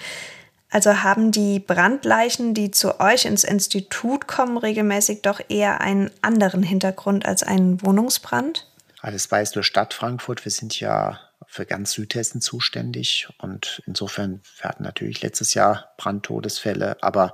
Also 0.70 1.04
haben 1.04 1.30
die 1.30 1.60
Brandleichen, 1.60 2.52
die 2.52 2.72
zu 2.72 3.00
euch 3.00 3.24
ins 3.24 3.44
Institut 3.44 4.26
kommen, 4.26 4.58
regelmäßig 4.58 5.22
doch 5.22 5.40
eher 5.48 5.80
einen 5.80 6.10
anderen 6.20 6.64
Hintergrund 6.64 7.24
als 7.24 7.44
einen 7.44 7.80
Wohnungsbrand? 7.82 8.66
Alles 9.00 9.30
weiß 9.30 9.54
nur 9.54 9.64
Stadt 9.64 9.94
Frankfurt. 9.94 10.44
Wir 10.44 10.52
sind 10.52 10.78
ja 10.80 11.20
für 11.46 11.66
ganz 11.66 11.92
Südhessen 11.92 12.40
zuständig 12.40 13.28
und 13.38 13.82
insofern, 13.86 14.40
wir 14.56 14.68
hatten 14.68 14.82
natürlich 14.82 15.22
letztes 15.22 15.54
Jahr 15.54 15.92
Brandtodesfälle, 15.96 17.02
aber 17.02 17.32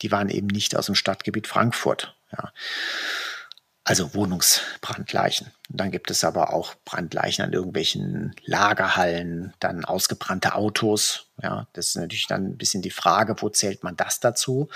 die 0.00 0.10
waren 0.10 0.28
eben 0.28 0.46
nicht 0.46 0.74
aus 0.76 0.86
dem 0.86 0.94
Stadtgebiet 0.94 1.46
Frankfurt. 1.46 2.16
Ja. 2.32 2.52
Also 3.84 4.14
Wohnungsbrandleichen. 4.14 5.50
dann 5.68 5.90
gibt 5.90 6.12
es 6.12 6.22
aber 6.22 6.52
auch 6.52 6.74
Brandleichen 6.84 7.44
an 7.44 7.52
irgendwelchen 7.52 8.32
Lagerhallen, 8.44 9.54
dann 9.58 9.84
ausgebrannte 9.84 10.54
Autos. 10.54 11.26
Ja, 11.42 11.66
das 11.72 11.88
ist 11.88 11.96
natürlich 11.96 12.28
dann 12.28 12.44
ein 12.46 12.56
bisschen 12.56 12.82
die 12.82 12.90
Frage, 12.90 13.34
wo 13.40 13.48
zählt 13.48 13.82
man 13.82 13.96
das 13.96 14.20
dazu? 14.20 14.68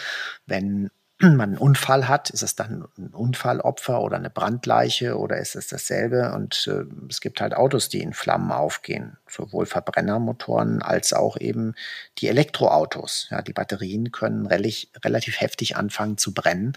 Wenn 0.46 0.90
man 1.20 1.40
einen 1.40 1.58
Unfall 1.58 2.08
hat, 2.08 2.28
ist 2.30 2.42
es 2.42 2.56
dann 2.56 2.86
ein 2.98 3.08
Unfallopfer 3.08 4.02
oder 4.02 4.16
eine 4.16 4.28
Brandleiche 4.28 5.16
oder 5.16 5.38
ist 5.38 5.56
es 5.56 5.68
dasselbe? 5.68 6.32
Und 6.34 6.66
äh, 6.66 6.84
es 7.08 7.20
gibt 7.20 7.40
halt 7.40 7.54
Autos, 7.54 7.88
die 7.88 8.00
in 8.00 8.12
Flammen 8.12 8.52
aufgehen, 8.52 9.16
sowohl 9.26 9.64
Verbrennermotoren 9.64 10.82
als 10.82 11.14
auch 11.14 11.38
eben 11.38 11.74
die 12.18 12.28
Elektroautos. 12.28 13.28
Ja, 13.30 13.40
die 13.40 13.54
Batterien 13.54 14.12
können 14.12 14.46
relativ, 14.46 14.90
relativ 15.02 15.40
heftig 15.40 15.76
anfangen 15.76 16.18
zu 16.18 16.34
brennen 16.34 16.74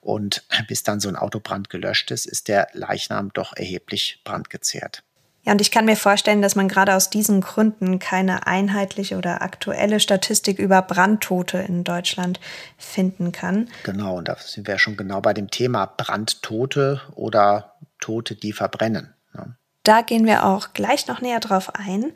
und 0.00 0.44
bis 0.68 0.84
dann 0.84 1.00
so 1.00 1.08
ein 1.08 1.16
Autobrand 1.16 1.68
gelöscht 1.68 2.10
ist, 2.12 2.26
ist 2.26 2.48
der 2.48 2.68
Leichnam 2.72 3.32
doch 3.32 3.56
erheblich 3.56 4.20
brandgezehrt. 4.24 5.02
Ja, 5.44 5.52
und 5.52 5.60
ich 5.60 5.70
kann 5.70 5.84
mir 5.84 5.96
vorstellen, 5.96 6.40
dass 6.40 6.56
man 6.56 6.68
gerade 6.68 6.94
aus 6.94 7.10
diesen 7.10 7.42
Gründen 7.42 7.98
keine 7.98 8.46
einheitliche 8.46 9.16
oder 9.16 9.42
aktuelle 9.42 10.00
Statistik 10.00 10.58
über 10.58 10.80
Brandtote 10.80 11.58
in 11.58 11.84
Deutschland 11.84 12.40
finden 12.78 13.30
kann. 13.30 13.68
Genau, 13.82 14.16
und 14.16 14.28
da 14.28 14.36
sind 14.36 14.66
wir 14.66 14.78
schon 14.78 14.96
genau 14.96 15.20
bei 15.20 15.34
dem 15.34 15.50
Thema 15.50 15.86
Brandtote 15.86 17.02
oder 17.14 17.74
Tote, 18.00 18.34
die 18.34 18.52
verbrennen. 18.52 19.12
Ne? 19.34 19.54
Da 19.82 20.00
gehen 20.00 20.24
wir 20.24 20.46
auch 20.46 20.72
gleich 20.72 21.08
noch 21.08 21.20
näher 21.20 21.40
drauf 21.40 21.74
ein. 21.74 22.12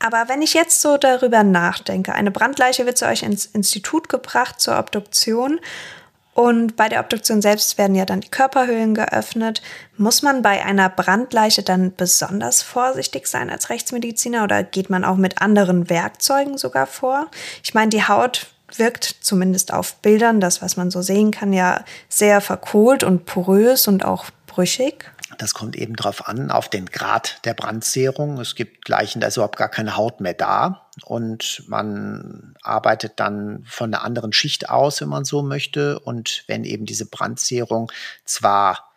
Aber 0.00 0.28
wenn 0.28 0.42
ich 0.42 0.54
jetzt 0.54 0.80
so 0.82 0.96
darüber 0.96 1.44
nachdenke, 1.44 2.14
eine 2.14 2.32
Brandleiche 2.32 2.84
wird 2.84 2.98
zu 2.98 3.06
euch 3.06 3.22
ins 3.22 3.46
Institut 3.46 4.08
gebracht 4.08 4.60
zur 4.60 4.76
Obduktion 4.76 5.60
und 6.34 6.76
bei 6.76 6.88
der 6.88 7.00
Obduktion 7.00 7.42
selbst 7.42 7.76
werden 7.76 7.94
ja 7.94 8.06
dann 8.06 8.22
die 8.22 8.30
Körperhöhlen 8.30 8.94
geöffnet. 8.94 9.60
Muss 9.98 10.22
man 10.22 10.40
bei 10.40 10.64
einer 10.64 10.88
Brandleiche 10.88 11.62
dann 11.62 11.94
besonders 11.94 12.62
vorsichtig 12.62 13.26
sein 13.26 13.50
als 13.50 13.68
Rechtsmediziner 13.68 14.44
oder 14.44 14.62
geht 14.62 14.88
man 14.88 15.04
auch 15.04 15.16
mit 15.16 15.42
anderen 15.42 15.90
Werkzeugen 15.90 16.56
sogar 16.56 16.86
vor? 16.86 17.26
Ich 17.62 17.74
meine, 17.74 17.90
die 17.90 18.08
Haut 18.08 18.46
wirkt 18.74 19.04
zumindest 19.20 19.74
auf 19.74 19.96
Bildern, 19.96 20.40
das, 20.40 20.62
was 20.62 20.78
man 20.78 20.90
so 20.90 21.02
sehen 21.02 21.30
kann, 21.32 21.52
ja 21.52 21.84
sehr 22.08 22.40
verkohlt 22.40 23.04
und 23.04 23.26
porös 23.26 23.86
und 23.86 24.02
auch 24.02 24.26
brüchig. 24.46 25.11
Das 25.38 25.54
kommt 25.54 25.76
eben 25.76 25.96
darauf 25.96 26.28
an, 26.28 26.50
auf 26.50 26.68
den 26.68 26.86
Grad 26.86 27.44
der 27.44 27.54
Brandsehrung. 27.54 28.38
Es 28.40 28.54
gibt 28.54 28.88
Leichen, 28.88 29.20
da 29.20 29.28
ist 29.28 29.36
überhaupt 29.36 29.56
gar 29.56 29.68
keine 29.68 29.96
Haut 29.96 30.20
mehr 30.20 30.34
da. 30.34 30.86
Und 31.04 31.62
man 31.68 32.54
arbeitet 32.62 33.14
dann 33.16 33.64
von 33.66 33.92
einer 33.92 34.04
anderen 34.04 34.32
Schicht 34.32 34.68
aus, 34.68 35.00
wenn 35.00 35.08
man 35.08 35.24
so 35.24 35.42
möchte. 35.42 35.98
Und 36.00 36.44
wenn 36.46 36.64
eben 36.64 36.86
diese 36.86 37.06
Brandsehrung 37.06 37.90
zwar 38.24 38.92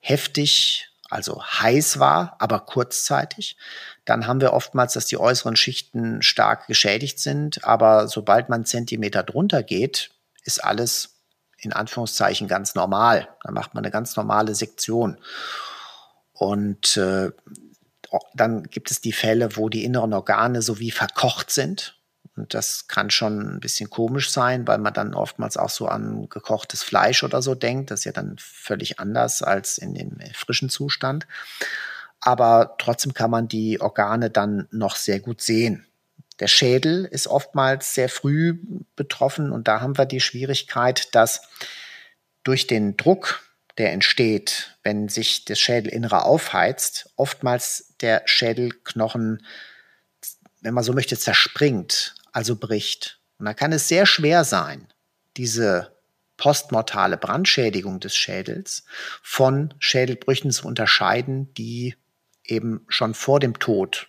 heftig, 0.00 0.88
also 1.10 1.42
heiß 1.42 1.98
war, 1.98 2.36
aber 2.40 2.60
kurzzeitig, 2.60 3.56
dann 4.04 4.26
haben 4.26 4.40
wir 4.40 4.52
oftmals, 4.52 4.92
dass 4.94 5.06
die 5.06 5.18
äußeren 5.18 5.56
Schichten 5.56 6.22
stark 6.22 6.66
geschädigt 6.66 7.20
sind. 7.20 7.64
Aber 7.64 8.08
sobald 8.08 8.48
man 8.48 8.66
Zentimeter 8.66 9.22
drunter 9.22 9.62
geht, 9.62 10.10
ist 10.42 10.62
alles 10.62 11.13
in 11.64 11.72
Anführungszeichen 11.72 12.48
ganz 12.48 12.74
normal. 12.74 13.28
Dann 13.42 13.54
macht 13.54 13.74
man 13.74 13.84
eine 13.84 13.90
ganz 13.90 14.16
normale 14.16 14.54
Sektion. 14.54 15.18
Und 16.32 16.96
äh, 16.96 17.30
dann 18.34 18.64
gibt 18.64 18.90
es 18.90 19.00
die 19.00 19.12
Fälle, 19.12 19.56
wo 19.56 19.68
die 19.68 19.84
inneren 19.84 20.12
Organe 20.12 20.62
so 20.62 20.78
wie 20.78 20.90
verkocht 20.90 21.50
sind. 21.50 21.98
Und 22.36 22.52
das 22.52 22.88
kann 22.88 23.10
schon 23.10 23.40
ein 23.40 23.60
bisschen 23.60 23.90
komisch 23.90 24.30
sein, 24.30 24.66
weil 24.66 24.78
man 24.78 24.92
dann 24.92 25.14
oftmals 25.14 25.56
auch 25.56 25.70
so 25.70 25.86
an 25.86 26.28
gekochtes 26.28 26.82
Fleisch 26.82 27.22
oder 27.22 27.42
so 27.42 27.54
denkt. 27.54 27.90
Das 27.90 28.00
ist 28.00 28.04
ja 28.04 28.12
dann 28.12 28.36
völlig 28.38 28.98
anders 28.98 29.42
als 29.42 29.78
in 29.78 29.94
dem 29.94 30.18
frischen 30.34 30.68
Zustand. 30.68 31.26
Aber 32.20 32.74
trotzdem 32.78 33.14
kann 33.14 33.30
man 33.30 33.48
die 33.48 33.80
Organe 33.80 34.30
dann 34.30 34.66
noch 34.70 34.96
sehr 34.96 35.20
gut 35.20 35.42
sehen. 35.42 35.86
Der 36.40 36.48
Schädel 36.48 37.04
ist 37.04 37.28
oftmals 37.28 37.94
sehr 37.94 38.08
früh 38.08 38.58
betroffen 38.96 39.52
und 39.52 39.68
da 39.68 39.80
haben 39.80 39.96
wir 39.96 40.06
die 40.06 40.20
Schwierigkeit, 40.20 41.14
dass 41.14 41.42
durch 42.42 42.66
den 42.66 42.96
Druck, 42.96 43.42
der 43.78 43.92
entsteht, 43.92 44.76
wenn 44.82 45.08
sich 45.08 45.44
das 45.44 45.58
Schädelinnere 45.58 46.24
aufheizt, 46.24 47.10
oftmals 47.16 47.94
der 48.00 48.22
Schädelknochen, 48.26 49.44
wenn 50.60 50.74
man 50.74 50.84
so 50.84 50.92
möchte, 50.92 51.18
zerspringt, 51.18 52.14
also 52.32 52.56
bricht. 52.56 53.20
Und 53.38 53.46
da 53.46 53.54
kann 53.54 53.72
es 53.72 53.88
sehr 53.88 54.06
schwer 54.06 54.44
sein, 54.44 54.86
diese 55.36 55.94
postmortale 56.36 57.16
Brandschädigung 57.16 58.00
des 58.00 58.16
Schädels 58.16 58.84
von 59.22 59.72
Schädelbrüchen 59.78 60.50
zu 60.50 60.66
unterscheiden, 60.66 61.52
die 61.54 61.94
eben 62.44 62.84
schon 62.88 63.14
vor 63.14 63.40
dem 63.40 63.58
Tod 63.58 64.08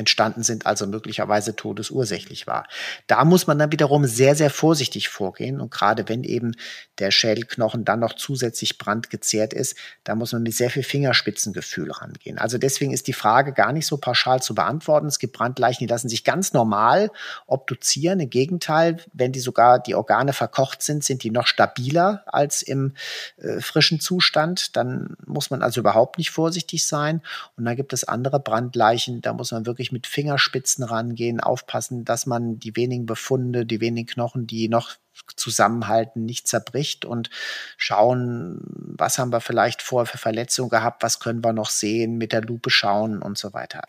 entstanden 0.00 0.42
sind, 0.42 0.66
also 0.66 0.86
möglicherweise 0.86 1.54
todesursächlich 1.54 2.46
war. 2.46 2.66
Da 3.06 3.24
muss 3.24 3.46
man 3.46 3.58
dann 3.58 3.70
wiederum 3.70 4.06
sehr, 4.06 4.34
sehr 4.34 4.50
vorsichtig 4.50 5.08
vorgehen. 5.08 5.60
Und 5.60 5.70
gerade 5.70 6.08
wenn 6.08 6.24
eben 6.24 6.56
der 6.98 7.10
Schädelknochen 7.10 7.84
dann 7.84 8.00
noch 8.00 8.14
zusätzlich 8.14 8.78
brandgezehrt 8.78 9.52
ist, 9.52 9.76
da 10.04 10.14
muss 10.14 10.32
man 10.32 10.42
mit 10.42 10.54
sehr 10.54 10.70
viel 10.70 10.82
Fingerspitzengefühl 10.82 11.92
rangehen. 11.92 12.38
Also 12.38 12.58
deswegen 12.58 12.92
ist 12.92 13.06
die 13.06 13.12
Frage 13.12 13.52
gar 13.52 13.72
nicht 13.72 13.86
so 13.86 13.98
pauschal 13.98 14.42
zu 14.42 14.54
beantworten. 14.54 15.06
Es 15.06 15.18
gibt 15.18 15.34
Brandleichen, 15.34 15.86
die 15.86 15.92
lassen 15.92 16.08
sich 16.08 16.24
ganz 16.24 16.52
normal 16.52 17.10
obduzieren. 17.46 18.20
Im 18.20 18.30
Gegenteil, 18.30 18.96
wenn 19.12 19.32
die 19.32 19.40
sogar 19.40 19.78
die 19.78 19.94
Organe 19.94 20.32
verkocht 20.32 20.82
sind, 20.82 21.04
sind 21.04 21.22
die 21.22 21.30
noch 21.30 21.46
stabiler 21.46 22.24
als 22.26 22.62
im 22.62 22.94
äh, 23.36 23.60
frischen 23.60 24.00
Zustand. 24.00 24.76
Dann 24.76 25.16
muss 25.26 25.50
man 25.50 25.62
also 25.62 25.80
überhaupt 25.80 26.16
nicht 26.16 26.30
vorsichtig 26.30 26.86
sein. 26.86 27.20
Und 27.56 27.66
dann 27.66 27.76
gibt 27.76 27.92
es 27.92 28.04
andere 28.04 28.40
Brandleichen, 28.40 29.20
da 29.20 29.34
muss 29.34 29.52
man 29.52 29.66
wirklich 29.66 29.89
wirklich 29.90 29.92
mit 29.92 30.06
Fingerspitzen 30.06 30.84
rangehen, 30.84 31.40
aufpassen, 31.40 32.04
dass 32.04 32.26
man 32.26 32.58
die 32.58 32.76
wenigen 32.76 33.06
Befunde, 33.06 33.66
die 33.66 33.80
wenigen 33.80 34.06
Knochen, 34.06 34.46
die 34.46 34.68
noch 34.68 34.96
zusammenhalten, 35.36 36.24
nicht 36.24 36.48
zerbricht 36.48 37.04
und 37.04 37.30
schauen, 37.76 38.60
was 38.98 39.18
haben 39.18 39.32
wir 39.32 39.40
vielleicht 39.40 39.82
vorher 39.82 40.06
für 40.06 40.18
Verletzungen 40.18 40.70
gehabt, 40.70 41.02
was 41.02 41.20
können 41.20 41.44
wir 41.44 41.52
noch 41.52 41.70
sehen, 41.70 42.16
mit 42.16 42.32
der 42.32 42.42
Lupe 42.42 42.70
schauen 42.70 43.20
und 43.20 43.36
so 43.36 43.52
weiter. 43.52 43.82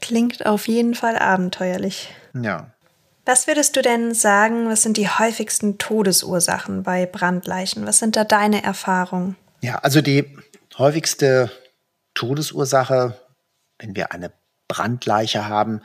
Klingt 0.00 0.44
auf 0.44 0.68
jeden 0.68 0.94
Fall 0.94 1.16
abenteuerlich. 1.16 2.10
Ja. 2.34 2.70
Was 3.24 3.46
würdest 3.46 3.74
du 3.76 3.80
denn 3.80 4.12
sagen, 4.12 4.68
was 4.68 4.82
sind 4.82 4.98
die 4.98 5.08
häufigsten 5.08 5.78
Todesursachen 5.78 6.82
bei 6.82 7.06
Brandleichen? 7.06 7.86
Was 7.86 7.98
sind 7.98 8.16
da 8.16 8.24
deine 8.24 8.62
Erfahrungen? 8.62 9.36
Ja, 9.62 9.78
also 9.78 10.02
die 10.02 10.36
häufigste 10.76 11.50
Todesursache, 12.12 13.18
wenn 13.78 13.96
wir 13.96 14.12
eine 14.12 14.30
Brandleiche 14.68 15.48
haben, 15.48 15.82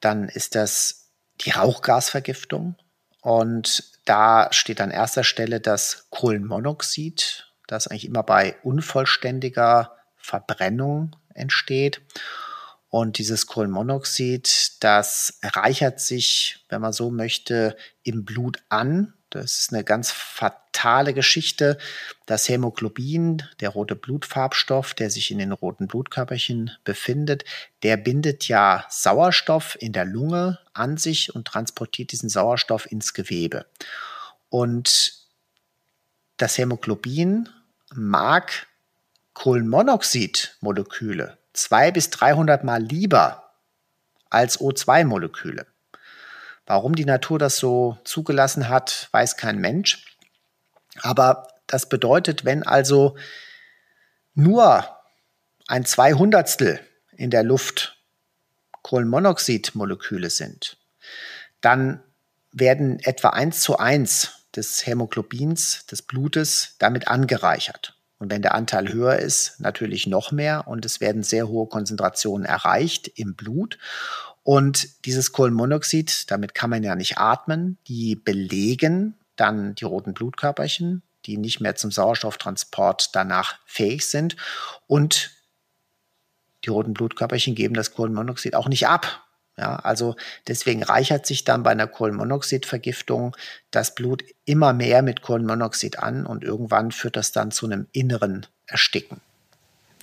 dann 0.00 0.28
ist 0.28 0.54
das 0.54 1.10
die 1.40 1.50
Rauchgasvergiftung. 1.50 2.76
Und 3.20 3.84
da 4.04 4.48
steht 4.52 4.80
an 4.80 4.90
erster 4.90 5.24
Stelle 5.24 5.60
das 5.60 6.08
Kohlenmonoxid, 6.10 7.50
das 7.66 7.86
eigentlich 7.86 8.04
immer 8.04 8.22
bei 8.22 8.56
unvollständiger 8.62 9.96
Verbrennung 10.16 11.16
entsteht. 11.34 12.02
Und 12.88 13.18
dieses 13.18 13.46
Kohlenmonoxid, 13.46 14.84
das 14.84 15.38
reichert 15.42 16.00
sich, 16.00 16.64
wenn 16.68 16.80
man 16.80 16.92
so 16.92 17.10
möchte, 17.10 17.76
im 18.02 18.24
Blut 18.24 18.62
an. 18.68 19.14
Das 19.34 19.58
ist 19.58 19.72
eine 19.72 19.84
ganz 19.84 20.12
fatale 20.12 21.12
Geschichte. 21.12 21.76
Das 22.26 22.48
Hämoglobin, 22.48 23.42
der 23.60 23.70
rote 23.70 23.96
Blutfarbstoff, 23.96 24.94
der 24.94 25.10
sich 25.10 25.30
in 25.30 25.38
den 25.38 25.52
roten 25.52 25.88
Blutkörperchen 25.88 26.70
befindet, 26.84 27.44
der 27.82 27.96
bindet 27.96 28.46
ja 28.46 28.86
Sauerstoff 28.88 29.76
in 29.80 29.92
der 29.92 30.04
Lunge 30.04 30.60
an 30.72 30.96
sich 30.96 31.34
und 31.34 31.46
transportiert 31.46 32.12
diesen 32.12 32.28
Sauerstoff 32.28 32.90
ins 32.90 33.12
Gewebe. 33.12 33.66
Und 34.50 35.14
das 36.36 36.56
Hämoglobin 36.56 37.48
mag 37.92 38.68
Kohlenmonoxidmoleküle 39.32 41.38
zwei 41.54 41.90
bis 41.90 42.10
300 42.10 42.64
Mal 42.64 42.82
lieber 42.82 43.54
als 44.28 44.60
O2-Moleküle. 44.60 45.66
Warum 46.66 46.94
die 46.94 47.04
Natur 47.04 47.38
das 47.38 47.56
so 47.56 47.98
zugelassen 48.04 48.68
hat, 48.68 49.08
weiß 49.12 49.36
kein 49.36 49.58
Mensch. 49.58 50.18
Aber 51.02 51.48
das 51.66 51.88
bedeutet, 51.88 52.44
wenn 52.44 52.62
also 52.62 53.16
nur 54.34 54.88
ein 55.66 55.84
Zweihundertstel 55.84 56.80
in 57.16 57.30
der 57.30 57.42
Luft 57.42 57.98
Kohlenmonoxidmoleküle 58.82 60.30
sind, 60.30 60.76
dann 61.60 62.02
werden 62.52 63.00
etwa 63.00 63.30
eins 63.30 63.60
zu 63.60 63.78
eins 63.78 64.46
des 64.54 64.86
Hämoglobins, 64.86 65.86
des 65.86 66.02
Blutes, 66.02 66.76
damit 66.78 67.08
angereichert. 67.08 67.98
Und 68.18 68.30
wenn 68.30 68.42
der 68.42 68.54
Anteil 68.54 68.92
höher 68.92 69.16
ist, 69.16 69.58
natürlich 69.60 70.06
noch 70.06 70.30
mehr 70.30 70.68
und 70.68 70.84
es 70.84 71.00
werden 71.00 71.22
sehr 71.22 71.48
hohe 71.48 71.66
Konzentrationen 71.66 72.46
erreicht 72.46 73.08
im 73.16 73.34
Blut. 73.34 73.78
Und 74.44 75.04
dieses 75.06 75.32
Kohlenmonoxid, 75.32 76.30
damit 76.30 76.54
kann 76.54 76.70
man 76.70 76.82
ja 76.82 76.94
nicht 76.94 77.18
atmen, 77.18 77.78
die 77.88 78.14
belegen 78.14 79.14
dann 79.36 79.74
die 79.74 79.84
roten 79.84 80.14
Blutkörperchen, 80.14 81.02
die 81.26 81.38
nicht 81.38 81.60
mehr 81.60 81.74
zum 81.74 81.90
Sauerstofftransport 81.90 83.16
danach 83.16 83.58
fähig 83.64 84.06
sind. 84.06 84.36
Und 84.86 85.32
die 86.64 86.70
roten 86.70 86.94
Blutkörperchen 86.94 87.54
geben 87.54 87.74
das 87.74 87.94
Kohlenmonoxid 87.94 88.54
auch 88.54 88.68
nicht 88.68 88.86
ab. 88.86 89.22
Ja, 89.56 89.76
also 89.76 90.16
deswegen 90.48 90.82
reichert 90.82 91.26
sich 91.26 91.44
dann 91.44 91.62
bei 91.62 91.70
einer 91.70 91.86
Kohlenmonoxidvergiftung 91.86 93.36
das 93.70 93.94
Blut 93.94 94.24
immer 94.44 94.72
mehr 94.72 95.02
mit 95.02 95.22
Kohlenmonoxid 95.22 96.00
an 96.00 96.26
und 96.26 96.42
irgendwann 96.42 96.90
führt 96.90 97.16
das 97.16 97.32
dann 97.32 97.50
zu 97.50 97.66
einem 97.66 97.86
inneren 97.92 98.46
Ersticken. 98.66 99.20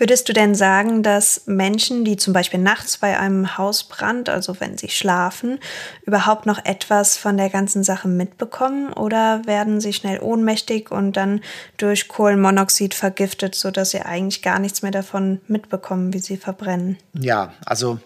Würdest 0.02 0.28
du 0.28 0.34
denn 0.34 0.56
sagen, 0.56 1.04
dass 1.04 1.44
Menschen, 1.46 2.04
die 2.04 2.18
zum 2.18 2.34
Beispiel 2.34 2.60
nachts 2.60 2.98
bei 2.98 3.20
einem 3.20 3.60
Hausbrand, 3.60 4.30
also 4.30 4.60
wenn 4.60 4.76
sie 4.76 4.90
schlafen, 4.90 5.60
überhaupt 6.08 6.48
noch 6.48 6.58
etwas 6.66 7.18
von 7.18 7.38
der 7.38 7.52
ganzen 7.52 7.84
Sache 7.84 8.08
mitbekommen 8.08 8.94
oder 8.94 9.46
werden 9.46 9.80
sie 9.80 9.94
schnell 9.94 10.20
ohnmächtig 10.20 10.90
und 10.90 11.18
dann 11.18 11.42
durch 11.78 12.08
Kohlenmonoxid 12.08 12.96
vergiftet, 12.96 13.54
sodass 13.54 13.92
sie 13.92 14.02
eigentlich 14.02 14.42
gar 14.42 14.58
nichts 14.58 14.82
mehr 14.82 14.90
davon 14.90 15.40
mitbekommen, 15.46 16.16
wie 16.16 16.20
sie 16.20 16.38
verbrennen? 16.38 16.98
Ja, 17.14 17.54
also 17.64 18.00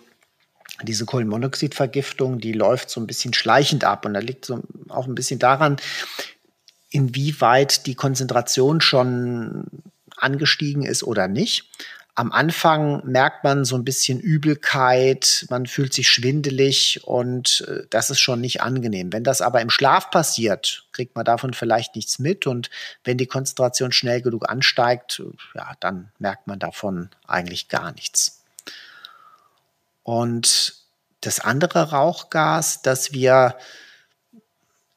diese 0.84 1.06
Kohlenmonoxidvergiftung, 1.06 2.40
die 2.42 2.52
läuft 2.52 2.90
so 2.90 3.00
ein 3.00 3.08
bisschen 3.08 3.34
schleichend 3.34 3.86
ab 3.86 4.06
und 4.06 4.16
da 4.16 4.20
liegt 4.20 4.44
so 4.44 4.60
auch 4.90 5.08
ein 5.08 5.16
bisschen 5.16 5.40
daran, 5.40 5.78
inwieweit 6.90 7.86
die 7.86 7.96
Konzentration 7.96 8.82
schon 8.82 9.64
angestiegen 10.18 10.84
ist 10.84 11.04
oder 11.04 11.28
nicht. 11.28 11.70
Am 12.18 12.32
Anfang 12.32 13.06
merkt 13.06 13.44
man 13.44 13.66
so 13.66 13.76
ein 13.76 13.84
bisschen 13.84 14.22
Übelkeit, 14.22 15.46
man 15.50 15.66
fühlt 15.66 15.94
sich 15.94 16.08
schwindelig 16.08 17.02
und 17.04 17.66
äh, 17.68 17.86
das 17.90 18.10
ist 18.10 18.22
schon 18.22 18.40
nicht 18.40 18.62
angenehm. 18.62 19.12
Wenn 19.12 19.26
das 19.26 19.42
aber 19.42 19.60
im 19.60 19.70
Schlaf 19.70 20.12
passiert, 20.12 20.86
kriegt 20.94 21.18
man 21.18 21.26
davon 21.26 21.54
vielleicht 21.54 21.96
nichts 21.96 22.18
mit 22.20 22.48
und 22.48 22.70
wenn 23.04 23.18
die 23.18 23.28
Konzentration 23.28 23.92
schnell 23.92 24.22
genug 24.22 24.50
ansteigt, 24.50 25.22
ja, 25.56 25.74
dann 25.82 26.10
merkt 26.18 26.48
man 26.48 26.58
davon 26.58 27.10
eigentlich 27.28 27.68
gar 27.68 27.92
nichts. 27.92 28.44
Und 30.04 30.76
das 31.20 31.42
andere 31.42 31.90
Rauchgas, 31.90 32.82
das 32.82 33.12
wir 33.12 33.58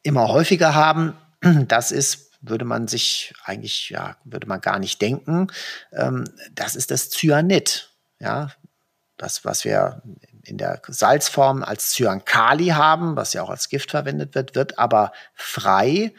immer 0.02 0.28
häufiger 0.28 0.74
haben, 0.74 1.14
das 1.66 1.90
ist 1.90 2.27
würde 2.48 2.64
man 2.64 2.88
sich 2.88 3.32
eigentlich, 3.44 3.90
ja, 3.90 4.16
würde 4.24 4.46
man 4.46 4.60
gar 4.60 4.78
nicht 4.78 5.00
denken. 5.00 5.48
Ähm, 5.92 6.24
das 6.52 6.76
ist 6.76 6.90
das 6.90 7.10
Cyanid. 7.10 7.90
Ja, 8.20 8.50
das, 9.16 9.44
was 9.44 9.64
wir 9.64 10.02
in 10.44 10.58
der 10.58 10.80
Salzform 10.86 11.62
als 11.62 11.90
Cyankali 11.90 12.68
haben, 12.68 13.16
was 13.16 13.32
ja 13.32 13.42
auch 13.42 13.50
als 13.50 13.68
Gift 13.68 13.90
verwendet 13.90 14.34
wird, 14.34 14.54
wird 14.54 14.78
aber 14.78 15.12
frei 15.34 16.14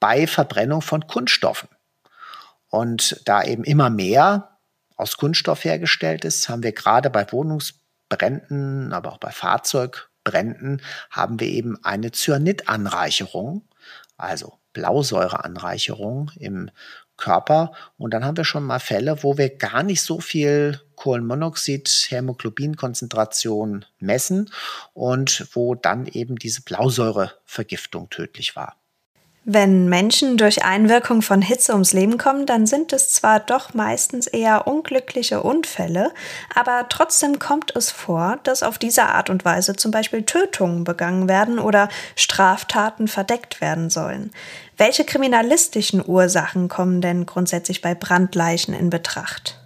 bei 0.00 0.26
Verbrennung 0.26 0.80
von 0.80 1.06
Kunststoffen. 1.06 1.68
Und 2.68 3.20
da 3.24 3.42
eben 3.42 3.64
immer 3.64 3.90
mehr 3.90 4.58
aus 4.96 5.16
Kunststoff 5.16 5.64
hergestellt 5.64 6.24
ist, 6.24 6.48
haben 6.48 6.62
wir 6.62 6.72
gerade 6.72 7.10
bei 7.10 7.30
Wohnungsbränden, 7.30 8.92
aber 8.92 9.12
auch 9.12 9.18
bei 9.18 9.30
Fahrzeugbränden, 9.30 10.82
haben 11.10 11.40
wir 11.40 11.48
eben 11.48 11.82
eine 11.84 12.10
Cyanidanreicherung. 12.12 13.68
Also 14.16 14.58
Blausäureanreicherung 14.74 16.30
im 16.36 16.70
Körper. 17.16 17.72
Und 17.96 18.12
dann 18.12 18.24
haben 18.24 18.36
wir 18.36 18.44
schon 18.44 18.64
mal 18.64 18.80
Fälle, 18.80 19.22
wo 19.22 19.38
wir 19.38 19.56
gar 19.56 19.82
nicht 19.82 20.02
so 20.02 20.20
viel 20.20 20.80
Kohlenmonoxid, 20.96 21.88
Hämoglobinkonzentration 22.10 23.86
messen 23.98 24.50
und 24.92 25.48
wo 25.52 25.74
dann 25.74 26.06
eben 26.06 26.36
diese 26.36 26.62
Blausäurevergiftung 26.62 28.10
tödlich 28.10 28.56
war. 28.56 28.76
Wenn 29.46 29.90
Menschen 29.90 30.38
durch 30.38 30.64
Einwirkung 30.64 31.20
von 31.20 31.42
Hitze 31.42 31.72
ums 31.72 31.92
Leben 31.92 32.16
kommen, 32.16 32.46
dann 32.46 32.66
sind 32.66 32.94
es 32.94 33.10
zwar 33.10 33.40
doch 33.40 33.74
meistens 33.74 34.26
eher 34.26 34.66
unglückliche 34.66 35.42
Unfälle, 35.42 36.12
aber 36.54 36.86
trotzdem 36.88 37.38
kommt 37.38 37.76
es 37.76 37.90
vor, 37.90 38.38
dass 38.44 38.62
auf 38.62 38.78
diese 38.78 39.04
Art 39.04 39.28
und 39.28 39.44
Weise 39.44 39.76
zum 39.76 39.90
Beispiel 39.90 40.22
Tötungen 40.22 40.84
begangen 40.84 41.28
werden 41.28 41.58
oder 41.58 41.90
Straftaten 42.16 43.06
verdeckt 43.06 43.60
werden 43.60 43.90
sollen. 43.90 44.30
Welche 44.78 45.04
kriminalistischen 45.04 46.02
Ursachen 46.02 46.68
kommen 46.68 47.02
denn 47.02 47.26
grundsätzlich 47.26 47.82
bei 47.82 47.94
Brandleichen 47.94 48.72
in 48.72 48.88
Betracht? 48.88 49.60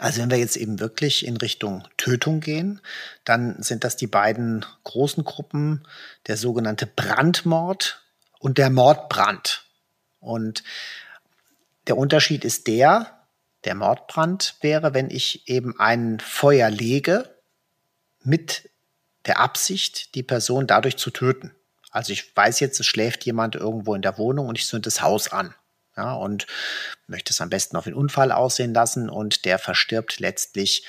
Also 0.00 0.22
wenn 0.22 0.30
wir 0.32 0.38
jetzt 0.38 0.56
eben 0.56 0.80
wirklich 0.80 1.24
in 1.24 1.36
Richtung 1.36 1.84
Tötung 1.98 2.40
gehen, 2.40 2.80
dann 3.24 3.62
sind 3.62 3.84
das 3.84 3.94
die 3.94 4.08
beiden 4.08 4.66
großen 4.82 5.22
Gruppen, 5.22 5.86
der 6.26 6.36
sogenannte 6.36 6.86
Brandmord 6.86 8.03
und 8.44 8.58
der 8.58 8.68
Mordbrand. 8.68 9.64
Und 10.20 10.64
der 11.86 11.96
Unterschied 11.96 12.44
ist 12.44 12.66
der, 12.66 13.24
der 13.64 13.74
Mordbrand 13.74 14.56
wäre, 14.60 14.92
wenn 14.92 15.08
ich 15.08 15.48
eben 15.48 15.80
ein 15.80 16.20
Feuer 16.20 16.68
lege 16.68 17.34
mit 18.22 18.68
der 19.24 19.40
Absicht, 19.40 20.14
die 20.14 20.22
Person 20.22 20.66
dadurch 20.66 20.98
zu 20.98 21.10
töten. 21.10 21.52
Also 21.90 22.12
ich 22.12 22.36
weiß 22.36 22.60
jetzt, 22.60 22.78
es 22.78 22.86
schläft 22.86 23.24
jemand 23.24 23.54
irgendwo 23.54 23.94
in 23.94 24.02
der 24.02 24.18
Wohnung 24.18 24.48
und 24.48 24.58
ich 24.58 24.66
zünde 24.66 24.88
das 24.88 25.00
Haus 25.00 25.32
an. 25.32 25.54
Ja, 25.96 26.12
und 26.12 26.46
möchte 27.06 27.32
es 27.32 27.40
am 27.40 27.48
besten 27.48 27.78
auf 27.78 27.84
den 27.84 27.94
Unfall 27.94 28.30
aussehen 28.30 28.74
lassen 28.74 29.08
und 29.08 29.46
der 29.46 29.58
verstirbt 29.58 30.20
letztlich 30.20 30.84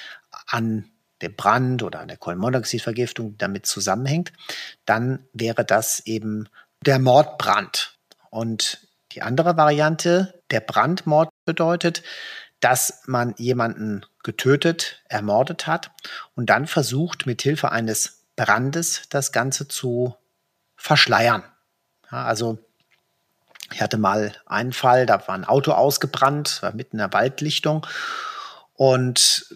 an 0.48 0.91
dem 1.22 1.36
Brand 1.38 1.84
oder 1.84 2.02
an 2.02 2.10
der 2.10 2.18
Kohlenmonoxidvergiftung, 2.18 3.32
die 3.32 3.38
damit 3.38 3.65
zusammenhängt, 3.65 4.34
dann 4.86 5.26
wäre 5.32 5.63
das 5.63 6.02
eben 6.02 6.50
der 6.86 7.00
Mordbrand. 7.00 7.98
Und 8.30 8.88
die 9.12 9.21
andere 9.21 9.58
Variante, 9.58 10.41
der 10.52 10.60
Brandmord 10.60 11.30
bedeutet, 11.45 12.04
dass 12.60 13.04
man 13.06 13.34
jemanden 13.38 14.06
getötet, 14.24 15.04
ermordet 15.08 15.67
hat 15.67 15.91
und 16.36 16.50
dann 16.50 16.67
versucht, 16.67 17.26
mit 17.26 17.41
Hilfe 17.41 17.71
eines 17.71 18.24
Brandes 18.36 19.04
das 19.10 19.32
Ganze 19.32 19.67
zu 19.67 20.15
verschleiern. 20.76 21.43
Ja, 22.12 22.26
also 22.26 22.58
ich 23.71 23.82
hatte 23.82 23.98
mal 23.98 24.36
einen 24.45 24.74
Fall, 24.74 25.06
da 25.06 25.28
war 25.28 25.36
ein 25.36 25.45
Auto 25.45 25.71
ausgebrannt, 25.71 26.62
war 26.62 26.74
mitten 26.74 26.98
in 26.98 27.00
der 27.00 27.13
Waldlichtung 27.13 27.86
und 28.74 29.56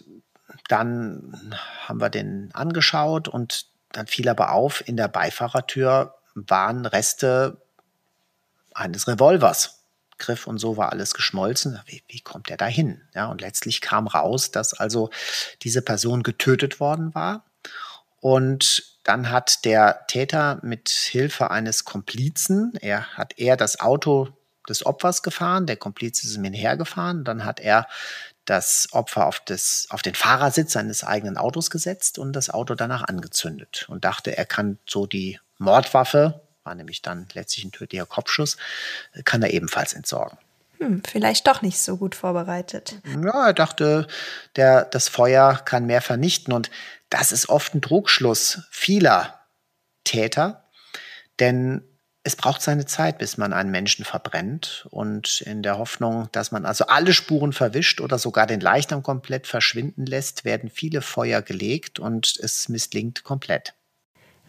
dann 0.68 1.54
haben 1.86 2.00
wir 2.00 2.10
den 2.10 2.50
angeschaut 2.54 3.28
und 3.28 3.66
dann 3.92 4.06
fiel 4.06 4.28
aber 4.28 4.52
auf, 4.52 4.86
in 4.86 4.96
der 4.96 5.08
Beifahrertür 5.08 6.14
waren 6.34 6.86
Reste 6.86 7.60
eines 8.74 9.08
Revolvers. 9.08 9.76
Griff 10.18 10.46
und 10.46 10.58
so 10.58 10.76
war 10.76 10.92
alles 10.92 11.14
geschmolzen. 11.14 11.80
Wie, 11.86 12.02
wie 12.08 12.20
kommt 12.20 12.50
er 12.50 12.56
da 12.56 12.66
hin? 12.66 13.00
Ja, 13.14 13.26
und 13.26 13.40
letztlich 13.40 13.80
kam 13.80 14.06
raus, 14.06 14.50
dass 14.50 14.74
also 14.74 15.10
diese 15.62 15.82
Person 15.82 16.22
getötet 16.22 16.78
worden 16.78 17.14
war. 17.14 17.44
Und 18.20 18.98
dann 19.02 19.30
hat 19.30 19.64
der 19.64 20.04
Täter 20.08 20.60
mit 20.62 20.90
Hilfe 20.90 21.50
eines 21.50 21.84
Komplizen, 21.84 22.74
er 22.80 23.06
hat 23.16 23.38
er 23.38 23.56
das 23.56 23.80
Auto 23.80 24.28
des 24.68 24.84
Opfers 24.84 25.22
gefahren, 25.22 25.66
der 25.66 25.76
Kompliz 25.76 26.22
ist 26.22 26.36
ihm 26.36 26.44
hinhergefahren, 26.44 27.24
dann 27.24 27.44
hat 27.46 27.60
er 27.60 27.88
das 28.44 28.88
Opfer 28.92 29.26
auf, 29.26 29.40
das, 29.40 29.86
auf 29.90 30.02
den 30.02 30.14
Fahrersitz 30.14 30.72
seines 30.72 31.02
eigenen 31.02 31.38
Autos 31.38 31.70
gesetzt 31.70 32.18
und 32.18 32.34
das 32.34 32.50
Auto 32.50 32.74
danach 32.74 33.04
angezündet 33.04 33.86
und 33.88 34.04
dachte, 34.04 34.36
er 34.36 34.44
kann 34.44 34.78
so 34.86 35.06
die 35.06 35.40
Mordwaffe, 35.60 36.40
war 36.64 36.74
nämlich 36.74 37.02
dann 37.02 37.28
letztlich 37.32 37.64
ein 37.64 37.72
tödlicher 37.72 38.06
Kopfschuss, 38.06 38.56
kann 39.24 39.42
er 39.42 39.52
ebenfalls 39.52 39.92
entsorgen. 39.92 40.38
Hm, 40.78 41.02
vielleicht 41.04 41.46
doch 41.46 41.62
nicht 41.62 41.78
so 41.78 41.98
gut 41.98 42.14
vorbereitet. 42.14 42.96
Ja, 43.22 43.48
er 43.48 43.52
dachte, 43.52 44.06
der, 44.56 44.84
das 44.86 45.08
Feuer 45.08 45.60
kann 45.64 45.86
mehr 45.86 46.00
vernichten 46.00 46.52
und 46.54 46.70
das 47.10 47.32
ist 47.32 47.48
oft 47.48 47.74
ein 47.74 47.82
Trugschluss 47.82 48.62
vieler 48.70 49.40
Täter, 50.04 50.64
denn 51.38 51.84
es 52.22 52.36
braucht 52.36 52.62
seine 52.62 52.86
Zeit, 52.86 53.18
bis 53.18 53.38
man 53.38 53.52
einen 53.52 53.70
Menschen 53.70 54.04
verbrennt 54.04 54.86
und 54.90 55.40
in 55.42 55.62
der 55.62 55.78
Hoffnung, 55.78 56.28
dass 56.32 56.52
man 56.52 56.66
also 56.66 56.86
alle 56.86 57.14
Spuren 57.14 57.52
verwischt 57.52 58.00
oder 58.00 58.18
sogar 58.18 58.46
den 58.46 58.60
Leichnam 58.60 59.02
komplett 59.02 59.46
verschwinden 59.46 60.04
lässt, 60.04 60.44
werden 60.44 60.70
viele 60.70 61.00
Feuer 61.00 61.40
gelegt 61.42 61.98
und 61.98 62.38
es 62.38 62.68
misslingt 62.68 63.24
komplett. 63.24 63.74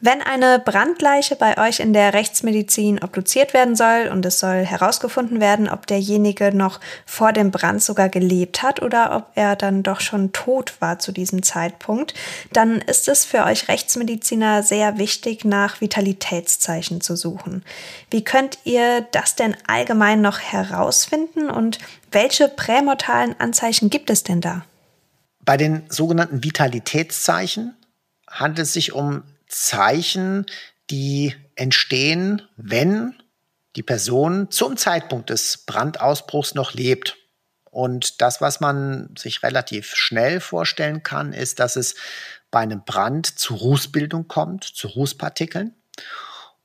Wenn 0.04 0.24
eine 0.24 0.58
Brandleiche 0.58 1.36
bei 1.36 1.60
euch 1.60 1.80
in 1.80 1.94
der 1.94 2.16
Rechtsmedizin 2.16 3.04
obduziert 3.04 3.54
werden 3.54 3.76
soll 3.76 4.10
und 4.12 4.26
es 4.26 4.40
soll 4.40 4.66
herausgefunden 4.66 5.40
werden, 5.40 5.70
ob 5.70 5.86
derjenige 5.86 6.52
noch 6.52 6.80
vor 7.06 7.34
dem 7.34 7.52
Brand 7.52 7.84
sogar 7.84 8.10
gelebt 8.10 8.64
hat 8.64 8.82
oder 8.82 9.16
ob 9.16 9.28
er 9.36 9.56
dann 9.56 9.84
doch 9.84 10.00
schon 10.00 10.32
tot 10.32 10.74
war 10.80 10.98
zu 10.98 11.12
diesem 11.12 11.44
Zeitpunkt, 11.44 12.16
dann 12.52 12.82
ist 12.82 13.08
es 13.08 13.26
für 13.26 13.44
euch 13.44 13.68
Rechtsmediziner 13.68 14.64
sehr 14.64 14.98
wichtig, 14.98 15.46
nach 15.46 15.82
Vitalitätszeichen 15.82 17.02
zu 17.02 17.16
suchen. 17.16 17.64
Wie 18.10 18.24
könnt 18.24 18.58
ihr 18.64 19.02
das 19.12 19.36
denn 19.36 19.56
allgemein 19.68 20.20
noch 20.20 20.40
herausfinden 20.40 21.52
und 21.52 21.78
welche 22.12 22.48
prämortalen 22.50 23.40
Anzeichen 23.40 23.92
gibt 23.92 24.10
es 24.10 24.24
denn 24.24 24.42
da? 24.42 24.66
Bei 25.46 25.58
den 25.58 25.84
sogenannten 25.90 26.44
Vitalitätszeichen 26.44 27.76
handelt 28.28 28.66
es 28.66 28.74
sich 28.74 28.94
um 28.94 29.22
Zeichen, 29.52 30.46
die 30.90 31.36
entstehen, 31.56 32.42
wenn 32.58 33.16
die 33.76 33.84
Person 33.84 34.52
zum 34.52 34.78
Zeitpunkt 34.78 35.30
des 35.30 35.60
Brandausbruchs 35.66 36.56
noch 36.56 36.74
lebt. 36.74 37.18
Und 37.70 38.22
das, 38.22 38.42
was 38.42 38.60
man 38.60 39.14
sich 39.18 39.44
relativ 39.44 39.96
schnell 39.96 40.42
vorstellen 40.42 41.04
kann, 41.04 41.32
ist, 41.32 41.60
dass 41.60 41.76
es 41.76 41.96
bei 42.50 42.60
einem 42.60 42.84
Brand 42.84 43.40
zu 43.40 43.56
Rußbildung 43.56 44.28
kommt, 44.28 44.66
zu 44.66 44.88
Rußpartikeln. 44.88 45.74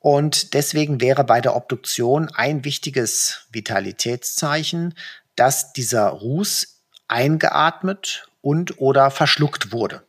Und 0.01 0.55
deswegen 0.55 1.01
wäre 1.01 1.25
bei 1.25 1.41
der 1.41 1.55
Obduktion 1.55 2.29
ein 2.35 2.65
wichtiges 2.65 3.47
Vitalitätszeichen, 3.51 4.95
dass 5.37 5.73
dieser 5.73 6.09
Ruß 6.09 6.83
eingeatmet 7.09 8.29
und 8.41 8.81
oder 8.81 9.11
verschluckt 9.11 9.73
wurde. 9.73 10.03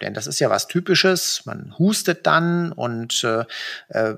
Denn 0.00 0.14
das 0.14 0.26
ist 0.26 0.40
ja 0.40 0.50
was 0.50 0.66
Typisches. 0.66 1.44
Man 1.44 1.78
hustet 1.78 2.26
dann 2.26 2.72
und 2.72 3.24
äh, 3.24 3.44
äh 3.88 4.14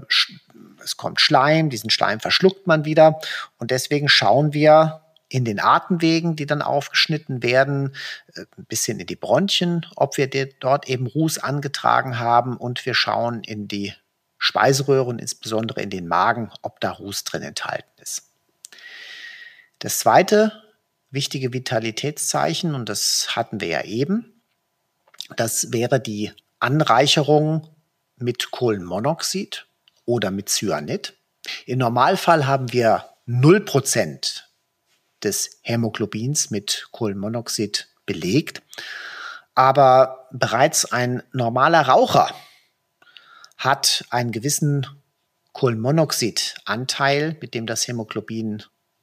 es 0.84 0.96
kommt 0.96 1.20
Schleim, 1.20 1.70
diesen 1.70 1.90
Schleim 1.90 2.20
verschluckt 2.20 2.66
man 2.66 2.84
wieder. 2.84 3.20
Und 3.58 3.70
deswegen 3.70 4.08
schauen 4.08 4.52
wir 4.52 5.02
in 5.28 5.44
den 5.44 5.60
Atemwegen, 5.60 6.36
die 6.36 6.46
dann 6.46 6.60
aufgeschnitten 6.60 7.42
werden, 7.42 7.94
äh, 8.34 8.44
ein 8.58 8.64
bisschen 8.66 9.00
in 9.00 9.06
die 9.06 9.16
Bronchien, 9.16 9.86
ob 9.96 10.16
wir 10.16 10.28
dort 10.60 10.88
eben 10.88 11.06
Ruß 11.06 11.38
angetragen 11.38 12.18
haben. 12.18 12.56
Und 12.56 12.84
wir 12.84 12.94
schauen 12.94 13.42
in 13.42 13.68
die 13.68 13.94
Speiseröhren, 14.38 15.18
insbesondere 15.18 15.80
in 15.82 15.90
den 15.90 16.08
Magen, 16.08 16.50
ob 16.62 16.80
da 16.80 16.90
Ruß 16.90 17.24
drin 17.24 17.42
enthalten 17.42 17.90
ist. 18.00 18.28
Das 19.78 20.00
zweite 20.00 20.52
wichtige 21.10 21.52
Vitalitätszeichen, 21.52 22.74
und 22.74 22.88
das 22.88 23.36
hatten 23.36 23.60
wir 23.60 23.68
ja 23.68 23.82
eben, 23.84 24.31
das 25.36 25.72
wäre 25.72 26.00
die 26.00 26.32
Anreicherung 26.58 27.68
mit 28.16 28.50
Kohlenmonoxid 28.50 29.66
oder 30.04 30.30
mit 30.30 30.48
Cyanid. 30.48 31.14
Im 31.66 31.78
Normalfall 31.78 32.46
haben 32.46 32.72
wir 32.72 33.04
0% 33.26 34.42
des 35.22 35.58
Hämoglobins 35.62 36.50
mit 36.50 36.88
Kohlenmonoxid 36.92 37.88
belegt. 38.06 38.62
Aber 39.54 40.28
bereits 40.32 40.90
ein 40.90 41.22
normaler 41.32 41.82
Raucher 41.82 42.34
hat 43.58 44.04
einen 44.10 44.32
gewissen 44.32 44.86
Kohlenmonoxidanteil, 45.52 47.36
mit 47.40 47.54
dem 47.54 47.66
das 47.66 47.86
Hämoglobin 47.86 48.62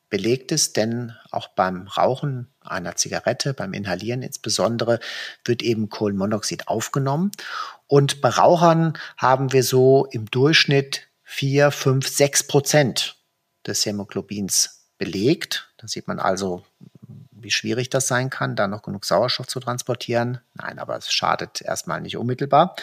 belegt 0.09 0.51
ist, 0.51 0.77
denn 0.77 1.13
auch 1.31 1.49
beim 1.49 1.87
Rauchen 1.87 2.51
einer 2.61 2.95
Zigarette, 2.95 3.53
beim 3.53 3.73
Inhalieren 3.73 4.21
insbesondere, 4.21 4.99
wird 5.45 5.61
eben 5.61 5.89
Kohlenmonoxid 5.89 6.67
aufgenommen. 6.67 7.31
Und 7.87 8.21
bei 8.21 8.29
Rauchern 8.29 8.93
haben 9.17 9.51
wir 9.53 9.63
so 9.63 10.05
im 10.11 10.29
Durchschnitt 10.29 11.07
vier, 11.23 11.71
fünf, 11.71 12.07
sechs 12.07 12.43
Prozent 12.43 13.17
des 13.65 13.85
Hämoglobins 13.85 14.87
belegt. 14.97 15.71
Da 15.77 15.87
sieht 15.87 16.07
man 16.07 16.19
also, 16.19 16.65
wie 17.31 17.51
schwierig 17.51 17.89
das 17.89 18.07
sein 18.07 18.29
kann, 18.29 18.55
da 18.55 18.67
noch 18.67 18.81
genug 18.81 19.05
Sauerstoff 19.05 19.47
zu 19.47 19.59
transportieren. 19.59 20.39
Nein, 20.53 20.79
aber 20.79 20.97
es 20.97 21.11
schadet 21.11 21.61
erstmal 21.61 22.01
nicht 22.01 22.17
unmittelbar. 22.17 22.75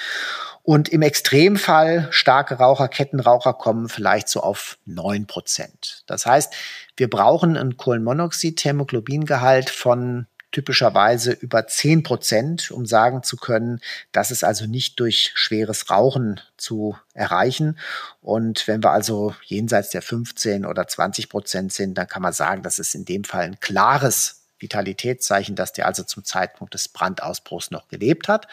Und 0.63 0.89
im 0.89 1.03
Extremfall 1.03 2.09
starke 2.11 2.55
Raucher, 2.55 2.89
Kettenraucher 2.89 3.53
kommen 3.55 3.89
vielleicht 3.89 4.29
so 4.29 4.41
auf 4.41 4.79
neun 4.85 5.27
Prozent. 5.27 6.03
Das 6.07 6.25
heißt, 6.27 6.55
wir 6.97 7.11
brauchen 7.11 7.57
ein 7.57 7.77
Kohlenmonoxid-Hämoglobingehalt 7.77 9.71
von 9.71 10.27
typischerweise 10.53 11.33
über 11.33 11.67
10 11.67 12.03
Prozent, 12.03 12.71
um 12.71 12.87
sagen 12.87 13.23
zu 13.23 13.37
können, 13.37 13.81
das 14.13 14.31
ist 14.31 14.43
also 14.43 14.67
nicht 14.67 14.99
durch 15.01 15.33
schweres 15.35 15.91
Rauchen 15.91 16.41
zu 16.57 16.97
erreichen. 17.13 17.79
Und 18.23 18.67
wenn 18.67 18.83
wir 18.83 18.93
also 18.93 19.35
jenseits 19.45 19.91
der 19.91 20.01
15 20.01 20.65
oder 20.65 20.89
20 20.89 21.29
Prozent 21.29 21.75
sind, 21.75 21.99
dann 21.99 22.09
kann 22.09 22.23
man 22.23 22.33
sagen, 22.33 22.63
das 22.63 22.79
ist 22.79 22.95
in 22.95 23.05
dem 23.05 23.25
Fall 23.25 23.45
ein 23.45 23.61
klares 23.61 24.47
Vitalitätszeichen, 24.59 25.57
dass 25.57 25.75
der 25.75 25.87
also 25.87 26.03
zum 26.05 26.25
Zeitpunkt 26.25 26.73
des 26.73 26.89
Brandausbruchs 26.89 27.71
noch 27.71 27.89
gelebt 27.89 28.29
hat. 28.29 28.49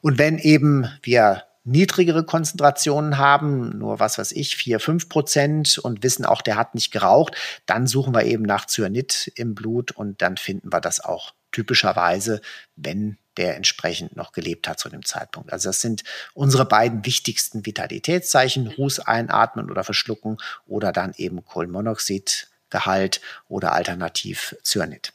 Und 0.00 0.18
wenn 0.18 0.38
eben 0.38 0.88
wir 1.02 1.44
niedrigere 1.64 2.24
Konzentrationen 2.24 3.18
haben, 3.18 3.78
nur 3.78 4.00
was 4.00 4.18
weiß 4.18 4.32
ich, 4.32 4.56
vier 4.56 4.80
fünf 4.80 5.08
Prozent 5.08 5.78
und 5.78 6.02
wissen 6.02 6.24
auch, 6.24 6.42
der 6.42 6.56
hat 6.56 6.74
nicht 6.74 6.90
geraucht, 6.90 7.36
dann 7.66 7.86
suchen 7.86 8.14
wir 8.14 8.24
eben 8.24 8.42
nach 8.42 8.66
Cyanid 8.66 9.32
im 9.36 9.54
Blut 9.54 9.92
und 9.92 10.22
dann 10.22 10.36
finden 10.36 10.72
wir 10.72 10.80
das 10.80 11.00
auch 11.00 11.34
typischerweise, 11.52 12.40
wenn 12.76 13.18
der 13.36 13.56
entsprechend 13.56 14.16
noch 14.16 14.32
gelebt 14.32 14.68
hat 14.68 14.78
zu 14.78 14.88
dem 14.88 15.04
Zeitpunkt. 15.04 15.52
Also 15.52 15.68
das 15.68 15.80
sind 15.80 16.02
unsere 16.34 16.66
beiden 16.66 17.04
wichtigsten 17.06 17.64
Vitalitätszeichen, 17.64 18.66
Ruß 18.66 19.00
einatmen 19.00 19.70
oder 19.70 19.84
verschlucken 19.84 20.38
oder 20.66 20.92
dann 20.92 21.14
eben 21.16 21.44
Kohlenmonoxidgehalt 21.44 23.20
oder 23.48 23.72
alternativ 23.72 24.56
Cyanid. 24.62 25.12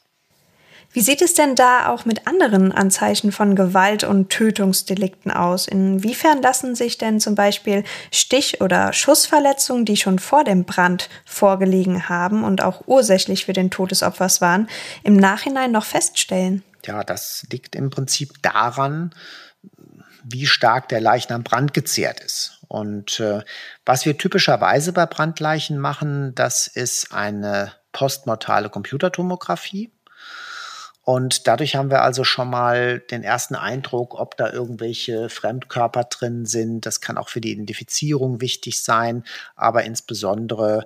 Wie 0.90 1.00
sieht 1.00 1.20
es 1.20 1.34
denn 1.34 1.54
da 1.54 1.90
auch 1.90 2.06
mit 2.06 2.26
anderen 2.26 2.72
Anzeichen 2.72 3.30
von 3.30 3.54
Gewalt 3.54 4.04
und 4.04 4.30
Tötungsdelikten 4.30 5.30
aus? 5.30 5.68
Inwiefern 5.68 6.40
lassen 6.40 6.74
sich 6.74 6.96
denn 6.96 7.20
zum 7.20 7.34
Beispiel 7.34 7.84
Stich- 8.10 8.62
oder 8.62 8.94
Schussverletzungen, 8.94 9.84
die 9.84 9.98
schon 9.98 10.18
vor 10.18 10.44
dem 10.44 10.64
Brand 10.64 11.10
vorgelegen 11.26 12.08
haben 12.08 12.42
und 12.42 12.62
auch 12.62 12.84
ursächlich 12.86 13.44
für 13.44 13.52
den 13.52 13.70
Tod 13.70 13.90
des 13.90 14.02
Opfers 14.02 14.40
waren, 14.40 14.68
im 15.02 15.16
Nachhinein 15.16 15.72
noch 15.72 15.84
feststellen? 15.84 16.62
Ja, 16.86 17.04
das 17.04 17.46
liegt 17.50 17.76
im 17.76 17.90
Prinzip 17.90 18.40
daran, 18.40 19.14
wie 20.24 20.46
stark 20.46 20.88
der 20.88 21.02
Leichnam 21.02 21.42
brandgezehrt 21.42 22.20
ist. 22.20 22.60
Und 22.66 23.20
äh, 23.20 23.42
was 23.84 24.06
wir 24.06 24.16
typischerweise 24.16 24.92
bei 24.92 25.06
Brandleichen 25.06 25.78
machen, 25.78 26.34
das 26.34 26.66
ist 26.66 27.12
eine 27.12 27.72
postmortale 27.92 28.68
Computertomographie. 28.68 29.90
Und 31.08 31.46
dadurch 31.46 31.74
haben 31.74 31.90
wir 31.90 32.02
also 32.02 32.22
schon 32.22 32.50
mal 32.50 32.98
den 32.98 33.22
ersten 33.22 33.54
Eindruck, 33.54 34.20
ob 34.20 34.36
da 34.36 34.52
irgendwelche 34.52 35.30
Fremdkörper 35.30 36.04
drin 36.04 36.44
sind. 36.44 36.84
Das 36.84 37.00
kann 37.00 37.16
auch 37.16 37.30
für 37.30 37.40
die 37.40 37.50
Identifizierung 37.50 38.42
wichtig 38.42 38.82
sein, 38.82 39.24
aber 39.56 39.84
insbesondere 39.84 40.84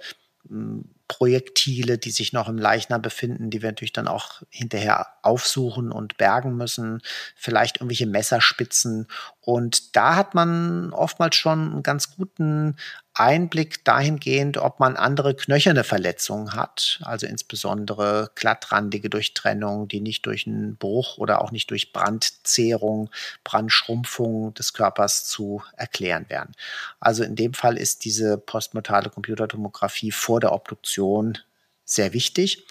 hm, 0.49 0.85
Projektile, 1.09 1.99
die 1.99 2.13
sich 2.13 2.33
noch 2.33 2.49
im 2.49 2.57
Leichnam 2.57 3.03
befinden, 3.03 3.51
die 3.51 3.63
wir 3.63 3.71
natürlich 3.71 3.93
dann 3.93 4.07
auch 4.07 4.43
hinterher 4.49 5.09
aufsuchen 5.23 5.91
und 5.91 6.17
bergen 6.19 6.57
müssen, 6.57 7.03
vielleicht 7.35 7.79
irgendwelche 7.79 8.07
Messerspitzen. 8.07 9.09
Und 9.41 9.97
da 9.97 10.15
hat 10.15 10.35
man 10.35 10.93
oftmals 10.93 11.35
schon 11.35 11.73
einen 11.73 11.83
ganz 11.83 12.15
guten 12.15 12.77
Einblick 13.15 13.85
dahingehend, 13.85 14.57
ob 14.57 14.81
man 14.81 14.97
andere 14.97 15.35
knöcherne 15.35 15.85
Verletzungen 15.85 16.55
hat, 16.55 16.99
also 17.03 17.27
insbesondere 17.27 18.31
glattrandige 18.35 19.11
Durchtrennung, 19.11 19.87
die 19.87 20.01
nicht 20.01 20.25
durch 20.25 20.47
einen 20.47 20.77
Bruch 20.77 21.19
oder 21.19 21.43
auch 21.43 21.51
nicht 21.51 21.71
durch 21.71 21.93
Brandzehrung, 21.93 23.11
Brandschrumpfung 23.45 24.55
des 24.55 24.73
Körpers 24.73 25.25
zu 25.27 25.63
erklären 25.77 26.25
wären. 26.29 26.53
Also 27.01 27.23
in 27.23 27.37
dem 27.37 27.53
Fall 27.53 27.77
ist 27.77 28.05
diese 28.07 28.39
postmortale 28.39 29.11
Computertomographie 29.11 30.11
vor 30.11 30.41
der 30.41 30.53
Obduktion 30.53 31.39
sehr 31.85 32.15
wichtig. 32.15 32.67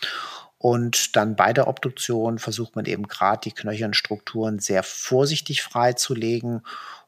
Und 0.58 1.16
dann 1.16 1.36
bei 1.36 1.54
der 1.54 1.68
Obduktion 1.68 2.38
versucht 2.38 2.76
man 2.76 2.86
eben 2.86 3.08
gerade 3.08 3.42
die 3.46 3.52
knöchernen 3.52 3.96
Strukturen 3.96 4.60
sehr 4.60 4.84
vorsichtig 4.84 5.64
freizulegen 5.64 6.62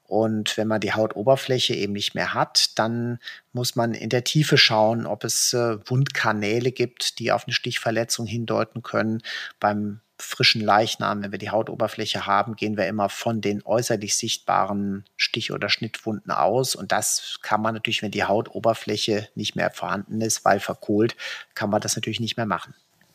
und 0.07 0.57
wenn 0.57 0.67
man 0.67 0.81
die 0.81 0.93
Hautoberfläche 0.93 1.73
eben 1.73 1.93
nicht 1.93 2.13
mehr 2.13 2.33
hat, 2.33 2.77
dann 2.77 3.19
muss 3.53 3.75
man 3.75 3.93
in 3.93 4.09
der 4.09 4.23
Tiefe 4.23 4.57
schauen, 4.57 5.05
ob 5.05 5.23
es 5.23 5.53
äh, 5.53 5.77
Wundkanäle 5.89 6.71
gibt, 6.71 7.19
die 7.19 7.31
auf 7.31 7.45
eine 7.45 7.53
Stichverletzung 7.53 8.25
hindeuten 8.25 8.83
können. 8.83 9.21
Beim 9.59 10.01
frischen 10.19 10.61
Leichnam, 10.61 11.23
wenn 11.23 11.31
wir 11.31 11.39
die 11.39 11.49
Hautoberfläche 11.49 12.25
haben, 12.25 12.55
gehen 12.55 12.77
wir 12.77 12.87
immer 12.87 13.09
von 13.09 13.41
den 13.41 13.65
äußerlich 13.65 14.15
sichtbaren 14.15 15.05
Stich- 15.17 15.51
oder 15.51 15.69
Schnittwunden 15.69 16.31
aus. 16.31 16.75
Und 16.75 16.91
das 16.91 17.39
kann 17.41 17.61
man 17.61 17.73
natürlich, 17.73 18.01
wenn 18.01 18.11
die 18.11 18.23
Hautoberfläche 18.23 19.29
nicht 19.35 19.55
mehr 19.55 19.71
vorhanden 19.71 20.21
ist, 20.21 20.45
weil 20.45 20.59
verkohlt, 20.59 21.15
kann 21.55 21.69
man 21.69 21.81
das 21.81 21.95
natürlich 21.95 22.19
nicht 22.19 22.37
mehr 22.37 22.45
machen. 22.45 22.73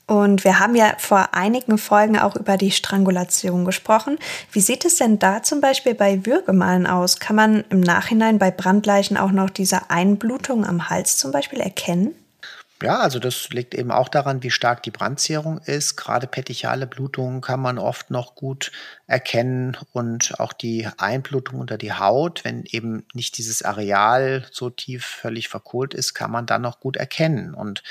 Und 0.09 0.43
wir 0.43 0.59
haben 0.59 0.75
ja 0.75 0.95
vor 0.97 1.29
einigen 1.33 1.77
Folgen 1.77 2.19
auch 2.19 2.35
über 2.35 2.57
die 2.57 2.71
Strangulation 2.71 3.67
gesprochen. 3.67 4.19
Wie 4.51 4.61
sieht 4.61 4.87
es 4.87 4.97
denn 4.97 5.19
da 5.19 5.43
zum 5.43 5.61
Beispiel 5.61 5.95
bei 5.95 6.25
Würgemalen 6.25 6.87
aus? 6.87 7.21
Kann 7.21 7.37
man 7.37 7.65
im 7.69 7.81
Nachhinein 7.81 8.39
bei 8.39 8.51
Brandleichen 8.51 9.19
auch 9.19 9.33
noch 9.33 9.51
diese 9.51 9.91
Einblutung 9.91 10.65
am 10.65 10.89
Hals 10.89 11.19
zum 11.19 11.31
Beispiel 11.31 11.61
erkennen? 11.61 12.15
Ja, 12.81 13.01
also 13.01 13.19
das 13.19 13.49
liegt 13.49 13.75
eben 13.75 13.91
auch 13.91 14.09
daran, 14.09 14.45
wie 14.45 14.53
stark 14.53 14.85
die 14.85 14.93
Brandzehrung 14.93 15.59
ist. 15.59 15.97
Gerade 15.97 16.29
petechiale 16.29 16.87
Blutungen 16.87 17.41
kann 17.41 17.59
man 17.59 17.77
oft 17.77 18.13
noch 18.13 18.37
gut 18.37 18.71
erkennen 19.09 19.77
und 19.93 20.39
auch 20.39 20.53
die 20.53 20.89
Einblutung 20.97 21.59
unter 21.59 21.77
die 21.77 21.93
Haut, 21.93 22.45
wenn 22.45 22.63
eben 22.67 23.05
nicht 23.15 23.37
dieses 23.37 23.63
Areal 23.63 24.47
so 24.53 24.71
tief 24.71 25.05
völlig 25.05 25.49
verkohlt 25.49 25.93
ist, 25.93 26.15
kann 26.15 26.31
man 26.31 26.47
dann 26.47 26.63
noch 26.63 26.79
gut 26.79 26.97
erkennen. 26.97 27.53
Und 27.53 27.83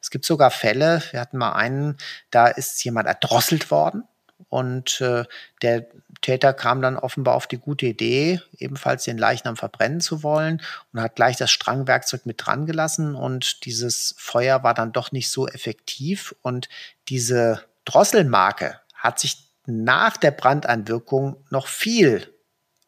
es 0.00 0.08
gibt 0.08 0.24
sogar 0.24 0.50
Fälle, 0.50 1.02
wir 1.10 1.20
hatten 1.20 1.36
mal 1.36 1.52
einen, 1.52 1.98
da 2.30 2.46
ist 2.46 2.82
jemand 2.82 3.08
erdrosselt 3.08 3.70
worden 3.70 4.04
und 4.48 5.00
äh, 5.00 5.24
der 5.62 5.86
Täter 6.20 6.52
kam 6.52 6.82
dann 6.82 6.96
offenbar 6.96 7.34
auf 7.34 7.46
die 7.46 7.58
gute 7.58 7.86
Idee, 7.86 8.40
ebenfalls 8.58 9.04
den 9.04 9.18
Leichnam 9.18 9.56
verbrennen 9.56 10.00
zu 10.00 10.22
wollen 10.22 10.62
und 10.92 11.00
hat 11.00 11.16
gleich 11.16 11.36
das 11.36 11.50
Strangwerkzeug 11.50 12.26
mit 12.26 12.44
dran 12.44 12.66
gelassen 12.66 13.14
und 13.14 13.64
dieses 13.64 14.14
Feuer 14.18 14.62
war 14.62 14.74
dann 14.74 14.92
doch 14.92 15.12
nicht 15.12 15.30
so 15.30 15.46
effektiv 15.46 16.34
und 16.42 16.68
diese 17.08 17.64
Drosselmarke 17.84 18.80
hat 18.94 19.18
sich 19.18 19.48
nach 19.66 20.16
der 20.16 20.32
Brandeinwirkung 20.32 21.44
noch 21.50 21.68
viel 21.68 22.32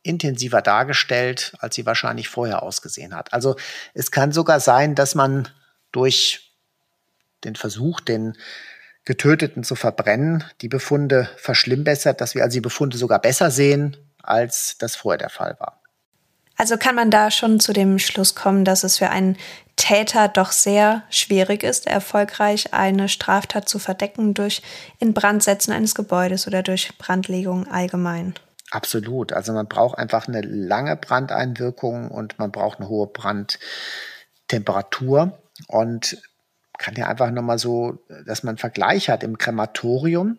intensiver 0.03 0.62
dargestellt, 0.62 1.55
als 1.61 1.76
sie 1.76 1.86
wahrscheinlich 1.86 2.28
vorher 2.28 2.62
ausgesehen 2.62 3.14
hat. 3.14 3.32
Also 3.32 3.57
es 3.94 4.11
kann 4.11 4.32
sogar 4.32 4.61
sein, 4.61 4.94
dass 4.94 5.14
man 5.14 5.48
durch 5.92 6.53
den 7.44 7.57
Versuch, 7.57 8.00
den 8.00 8.36
Getöteten 9.05 9.64
zu 9.64 9.74
verbrennen, 9.74 10.44
die 10.61 10.68
Befunde 10.68 11.28
verschlimmbessert, 11.36 12.20
dass 12.20 12.34
wir 12.34 12.44
also 12.44 12.55
die 12.55 12.61
Befunde 12.61 12.96
sogar 12.96 13.20
besser 13.20 13.50
sehen, 13.50 13.96
als 14.22 14.76
das 14.78 14.94
vorher 14.94 15.18
der 15.18 15.30
Fall 15.30 15.57
war. 15.59 15.82
Also 16.57 16.76
kann 16.76 16.94
man 16.94 17.11
da 17.11 17.30
schon 17.30 17.59
zu 17.59 17.72
dem 17.72 17.98
Schluss 17.98 18.36
kommen, 18.36 18.64
dass 18.64 18.84
es 18.84 18.98
für 18.98 19.11
einen 19.11 19.36
Täter 19.76 20.28
doch 20.28 20.53
sehr 20.53 21.03
schwierig 21.11 21.64
ist, 21.64 21.88
erfolgreich 21.88 22.72
eine 22.72 23.09
Straftat 23.09 23.68
zu 23.68 23.80
verdecken 23.80 24.34
durch 24.34 24.62
Inbrandsetzen 25.00 25.72
eines 25.72 25.94
Gebäudes 25.94 26.46
oder 26.46 26.62
durch 26.62 26.96
Brandlegung 26.98 27.66
allgemein. 27.66 28.34
Absolut. 28.70 29.32
Also 29.32 29.53
man 29.53 29.66
braucht 29.66 29.98
einfach 29.98 30.28
eine 30.28 30.42
lange 30.42 30.96
Brandeinwirkung 30.96 32.11
und 32.11 32.38
man 32.38 32.53
braucht 32.53 32.78
eine 32.78 32.88
hohe 32.88 33.09
Brandtemperatur. 33.09 35.38
Und 35.68 36.16
kann 36.78 36.94
ja 36.96 37.08
einfach 37.08 37.30
nochmal 37.30 37.58
so, 37.58 38.04
dass 38.26 38.42
man 38.42 38.52
einen 38.52 38.58
Vergleich 38.58 39.08
hat. 39.08 39.22
Im 39.22 39.38
Krematorium 39.38 40.38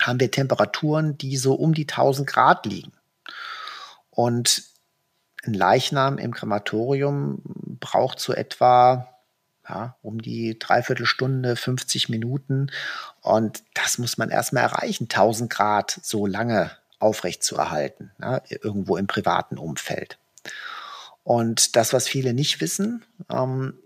haben 0.00 0.20
wir 0.20 0.30
Temperaturen, 0.30 1.18
die 1.18 1.36
so 1.36 1.54
um 1.54 1.74
die 1.74 1.86
1000 1.88 2.28
Grad 2.28 2.66
liegen. 2.66 2.92
Und 4.10 4.64
ein 5.44 5.54
Leichnam 5.54 6.18
im 6.18 6.32
Krematorium 6.32 7.42
braucht 7.80 8.20
so 8.20 8.32
etwa 8.32 9.08
ja, 9.68 9.96
um 10.02 10.20
die 10.20 10.58
Dreiviertelstunde, 10.58 11.56
50 11.56 12.08
Minuten. 12.08 12.70
Und 13.20 13.62
das 13.74 13.98
muss 13.98 14.18
man 14.18 14.30
erstmal 14.30 14.64
erreichen, 14.64 15.04
1000 15.04 15.50
Grad 15.50 15.98
so 16.02 16.26
lange 16.26 16.70
aufrecht 16.98 17.42
zu 17.42 17.56
erhalten, 17.56 18.12
ja, 18.20 18.42
irgendwo 18.48 18.96
im 18.96 19.06
privaten 19.06 19.58
Umfeld. 19.58 20.18
Und 21.24 21.76
das, 21.76 21.92
was 21.92 22.08
viele 22.08 22.34
nicht 22.34 22.60
wissen, 22.60 23.04
ähm, 23.30 23.78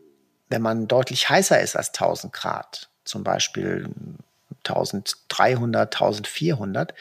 wenn 0.49 0.63
man 0.63 0.89
deutlich 0.89 1.29
heißer 1.29 1.61
ist 1.61 1.77
als 1.77 1.89
1000 1.89 2.33
Grad, 2.33 2.89
zum 3.05 3.25
Beispiel 3.25 3.91
1300, 4.65 5.95
1400, 5.95 6.95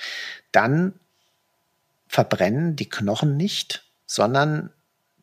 dann 0.51 0.99
verbrennen 2.07 2.75
die 2.75 2.89
Knochen 2.89 3.37
nicht, 3.37 3.85
sondern 4.05 4.71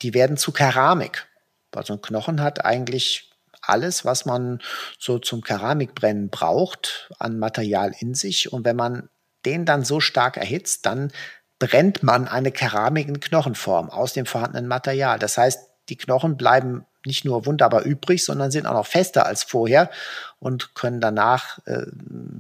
die 0.03 0.15
werden 0.15 0.37
zu 0.37 0.53
Keramik. 0.53 1.27
Weil 1.71 1.87
so 1.87 1.95
ein 1.95 2.03
Knochen 2.03 2.43
hat 2.43 2.65
eigentlich 2.65 3.31
alles, 3.63 4.05
was 4.05 4.27
man 4.27 4.61
so 4.99 5.19
zum 5.19 5.41
Keramikbrennen 5.41 6.29
braucht, 6.29 7.11
an 7.19 7.39
Material 7.39 7.95
in 7.99 8.15
sich. 8.15 8.53
Und 8.53 8.65
wenn 8.65 8.77
man 8.77 9.09
den 9.45 9.65
dann 9.65 9.85
so 9.85 10.01
stark 10.01 10.37
erhitzt, 10.37 10.85
dann 10.87 11.13
brennt 11.59 12.03
man 12.03 12.27
eine 12.27 12.51
Keramik 12.51 13.09
in 13.09 13.21
Knochenform 13.21 13.89
aus 13.89 14.13
dem 14.13 14.27
vorhandenen 14.27 14.67
Material. 14.67 15.19
Das 15.19 15.39
heißt, 15.39 15.71
die 15.89 15.97
Knochen 15.97 16.37
bleiben 16.37 16.85
nicht 17.07 17.25
nur 17.25 17.47
wunderbar 17.47 17.83
übrig, 17.83 18.25
sondern 18.25 18.51
sind 18.51 18.67
auch 18.67 18.75
noch 18.75 18.87
fester 18.87 19.27
als 19.27 19.43
vorher 19.43 19.91
und 20.39 20.75
können 20.75 21.01
danach 21.01 21.59
äh, 21.67 21.87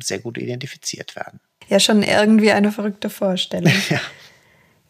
sehr 0.02 0.18
gut 0.18 0.38
identifiziert 0.38 1.16
werden. 1.16 1.40
Ja, 1.68 1.80
schon 1.80 2.02
irgendwie 2.02 2.52
eine 2.52 2.72
verrückte 2.72 3.10
Vorstellung. 3.10 3.72
ja. 3.90 4.00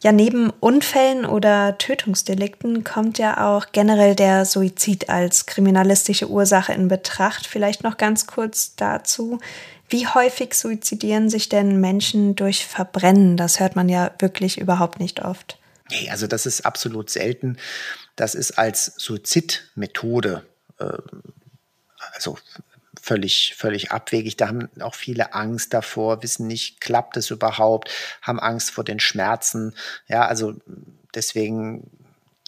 Ja, 0.03 0.11
neben 0.11 0.49
Unfällen 0.59 1.25
oder 1.25 1.77
Tötungsdelikten 1.77 2.83
kommt 2.83 3.17
ja 3.19 3.49
auch 3.49 3.67
generell 3.71 4.15
der 4.15 4.43
Suizid 4.43 5.07
als 5.07 5.45
kriminalistische 5.45 6.29
Ursache 6.29 6.73
in 6.73 6.89
Betracht. 6.89 7.47
Vielleicht 7.47 7.83
noch 7.83 7.95
ganz 7.95 8.27
kurz 8.27 8.75
dazu. 8.75 9.39
Wie 9.87 10.05
häufig 10.05 10.55
suizidieren 10.55 11.29
sich 11.29 11.47
denn 11.47 11.79
Menschen 11.79 12.35
durch 12.35 12.65
Verbrennen? 12.65 13.37
Das 13.37 13.61
hört 13.61 13.77
man 13.77 13.87
ja 13.87 14.11
wirklich 14.19 14.57
überhaupt 14.57 14.99
nicht 14.99 15.23
oft. 15.23 15.57
Nee, 15.89 16.09
also 16.09 16.27
das 16.27 16.45
ist 16.45 16.65
absolut 16.65 17.09
selten. 17.09 17.57
Das 18.15 18.35
ist 18.35 18.57
als 18.57 18.93
Suizidmethode, 18.97 20.45
äh, 20.79 20.97
also 22.13 22.37
völlig, 23.01 23.55
völlig 23.57 23.91
abwegig. 23.91 24.37
Da 24.37 24.47
haben 24.47 24.69
auch 24.81 24.95
viele 24.95 25.33
Angst 25.33 25.73
davor, 25.73 26.23
wissen 26.23 26.47
nicht, 26.47 26.79
klappt 26.79 27.17
es 27.17 27.31
überhaupt, 27.31 27.89
haben 28.21 28.39
Angst 28.39 28.71
vor 28.71 28.83
den 28.83 28.99
Schmerzen. 28.99 29.75
Ja, 30.07 30.25
also 30.25 30.53
deswegen 31.13 31.89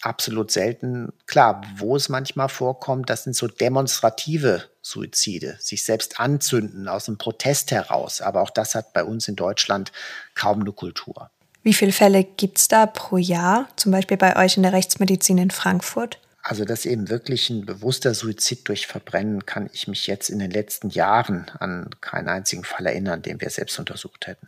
absolut 0.02 0.50
selten. 0.50 1.12
Klar, 1.26 1.62
wo 1.76 1.96
es 1.96 2.08
manchmal 2.08 2.48
vorkommt, 2.48 3.10
das 3.10 3.24
sind 3.24 3.34
so 3.34 3.48
demonstrative 3.48 4.64
Suizide, 4.82 5.58
sich 5.60 5.84
selbst 5.84 6.20
anzünden 6.20 6.88
aus 6.88 7.08
einem 7.08 7.18
Protest 7.18 7.72
heraus. 7.72 8.20
Aber 8.20 8.40
auch 8.42 8.50
das 8.50 8.74
hat 8.74 8.92
bei 8.92 9.04
uns 9.04 9.28
in 9.28 9.36
Deutschland 9.36 9.92
kaum 10.34 10.60
eine 10.60 10.72
Kultur. 10.72 11.30
Wie 11.66 11.74
viele 11.74 11.90
Fälle 11.90 12.22
gibt 12.22 12.58
es 12.58 12.68
da 12.68 12.86
pro 12.86 13.16
Jahr, 13.16 13.68
zum 13.74 13.90
Beispiel 13.90 14.16
bei 14.16 14.36
euch 14.36 14.56
in 14.56 14.62
der 14.62 14.72
Rechtsmedizin 14.72 15.36
in 15.36 15.50
Frankfurt? 15.50 16.20
Also, 16.40 16.64
dass 16.64 16.86
eben 16.86 17.08
wirklich 17.08 17.50
ein 17.50 17.66
bewusster 17.66 18.14
Suizid 18.14 18.68
durch 18.68 18.86
Verbrennen, 18.86 19.46
kann 19.46 19.68
ich 19.72 19.88
mich 19.88 20.06
jetzt 20.06 20.30
in 20.30 20.38
den 20.38 20.52
letzten 20.52 20.90
Jahren 20.90 21.50
an 21.58 21.90
keinen 22.00 22.28
einzigen 22.28 22.62
Fall 22.62 22.86
erinnern, 22.86 23.20
den 23.20 23.40
wir 23.40 23.50
selbst 23.50 23.80
untersucht 23.80 24.28
hätten. 24.28 24.46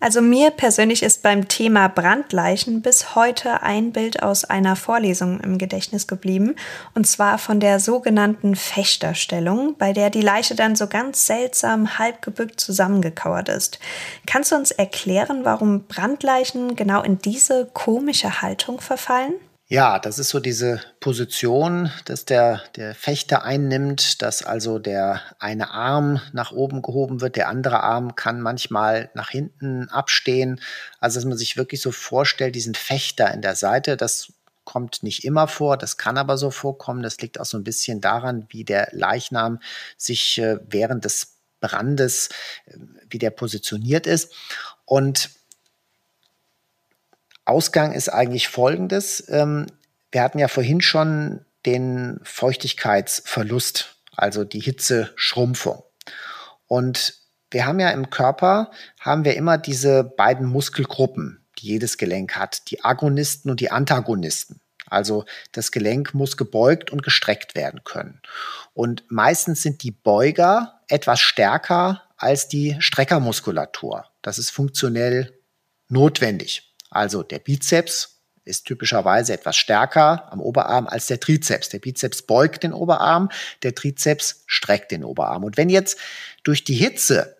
Also 0.00 0.20
mir 0.20 0.52
persönlich 0.52 1.02
ist 1.02 1.22
beim 1.22 1.48
Thema 1.48 1.88
Brandleichen 1.88 2.82
bis 2.82 3.16
heute 3.16 3.62
ein 3.62 3.90
Bild 3.90 4.22
aus 4.22 4.44
einer 4.44 4.76
Vorlesung 4.76 5.40
im 5.40 5.58
Gedächtnis 5.58 6.06
geblieben, 6.06 6.54
und 6.94 7.06
zwar 7.06 7.36
von 7.38 7.58
der 7.58 7.80
sogenannten 7.80 8.54
Fechterstellung, 8.54 9.74
bei 9.76 9.92
der 9.92 10.10
die 10.10 10.20
Leiche 10.20 10.54
dann 10.54 10.76
so 10.76 10.86
ganz 10.86 11.26
seltsam 11.26 11.98
halb 11.98 12.22
gebückt 12.22 12.60
zusammengekauert 12.60 13.48
ist. 13.48 13.80
Kannst 14.24 14.52
du 14.52 14.56
uns 14.56 14.70
erklären, 14.70 15.40
warum 15.44 15.84
Brandleichen 15.86 16.76
genau 16.76 17.02
in 17.02 17.18
diese 17.18 17.66
komische 17.66 18.40
Haltung 18.40 18.80
verfallen? 18.80 19.34
Ja, 19.70 19.98
das 19.98 20.18
ist 20.18 20.30
so 20.30 20.40
diese 20.40 20.80
Position, 20.98 21.90
dass 22.06 22.24
der, 22.24 22.62
der 22.76 22.94
Fechter 22.94 23.42
einnimmt, 23.44 24.22
dass 24.22 24.42
also 24.42 24.78
der 24.78 25.20
eine 25.40 25.70
Arm 25.70 26.22
nach 26.32 26.52
oben 26.52 26.80
gehoben 26.80 27.20
wird, 27.20 27.36
der 27.36 27.48
andere 27.48 27.82
Arm 27.82 28.14
kann 28.14 28.40
manchmal 28.40 29.10
nach 29.12 29.28
hinten 29.28 29.90
abstehen. 29.90 30.58
Also, 31.00 31.18
dass 31.20 31.26
man 31.26 31.36
sich 31.36 31.58
wirklich 31.58 31.82
so 31.82 31.92
vorstellt, 31.92 32.54
diesen 32.54 32.74
Fechter 32.74 33.30
in 33.34 33.42
der 33.42 33.56
Seite, 33.56 33.98
das 33.98 34.32
kommt 34.64 35.02
nicht 35.02 35.24
immer 35.24 35.48
vor, 35.48 35.76
das 35.76 35.98
kann 35.98 36.16
aber 36.16 36.38
so 36.38 36.50
vorkommen. 36.50 37.02
Das 37.02 37.20
liegt 37.20 37.38
auch 37.38 37.44
so 37.44 37.58
ein 37.58 37.64
bisschen 37.64 38.00
daran, 38.00 38.46
wie 38.48 38.64
der 38.64 38.88
Leichnam 38.92 39.60
sich 39.98 40.38
äh, 40.38 40.60
während 40.66 41.04
des 41.04 41.34
Brandes, 41.60 42.30
äh, 42.64 42.78
wie 43.10 43.18
der 43.18 43.30
positioniert 43.30 44.06
ist. 44.06 44.32
Und 44.86 45.28
Ausgang 47.48 47.92
ist 47.92 48.08
eigentlich 48.08 48.48
folgendes. 48.48 49.26
Ähm, 49.28 49.66
wir 50.12 50.22
hatten 50.22 50.38
ja 50.38 50.48
vorhin 50.48 50.80
schon 50.80 51.44
den 51.64 52.20
Feuchtigkeitsverlust, 52.22 53.96
also 54.14 54.44
die 54.44 54.60
Hitzeschrumpfung. 54.60 55.82
Und 56.66 57.14
wir 57.50 57.66
haben 57.66 57.80
ja 57.80 57.90
im 57.90 58.10
Körper, 58.10 58.70
haben 59.00 59.24
wir 59.24 59.34
immer 59.34 59.56
diese 59.56 60.04
beiden 60.04 60.46
Muskelgruppen, 60.46 61.46
die 61.58 61.68
jedes 61.68 61.96
Gelenk 61.96 62.36
hat, 62.36 62.70
die 62.70 62.84
Agonisten 62.84 63.50
und 63.50 63.60
die 63.60 63.70
Antagonisten. 63.70 64.60
Also 64.86 65.24
das 65.52 65.72
Gelenk 65.72 66.14
muss 66.14 66.36
gebeugt 66.36 66.90
und 66.90 67.02
gestreckt 67.02 67.54
werden 67.54 67.82
können. 67.84 68.20
Und 68.74 69.04
meistens 69.08 69.62
sind 69.62 69.82
die 69.82 69.90
Beuger 69.90 70.80
etwas 70.88 71.20
stärker 71.20 72.02
als 72.16 72.48
die 72.48 72.76
Streckermuskulatur. 72.78 74.06
Das 74.22 74.38
ist 74.38 74.50
funktionell 74.50 75.38
notwendig. 75.88 76.67
Also 76.90 77.22
der 77.22 77.38
Bizeps 77.38 78.18
ist 78.44 78.64
typischerweise 78.64 79.34
etwas 79.34 79.56
stärker 79.56 80.32
am 80.32 80.40
Oberarm 80.40 80.86
als 80.86 81.06
der 81.06 81.20
Trizeps. 81.20 81.68
Der 81.68 81.78
Bizeps 81.78 82.22
beugt 82.22 82.62
den 82.62 82.72
Oberarm, 82.72 83.30
der 83.62 83.74
Trizeps 83.74 84.42
streckt 84.46 84.90
den 84.90 85.04
Oberarm. 85.04 85.44
Und 85.44 85.56
wenn 85.56 85.68
jetzt 85.68 85.98
durch 86.42 86.64
die 86.64 86.74
Hitze 86.74 87.36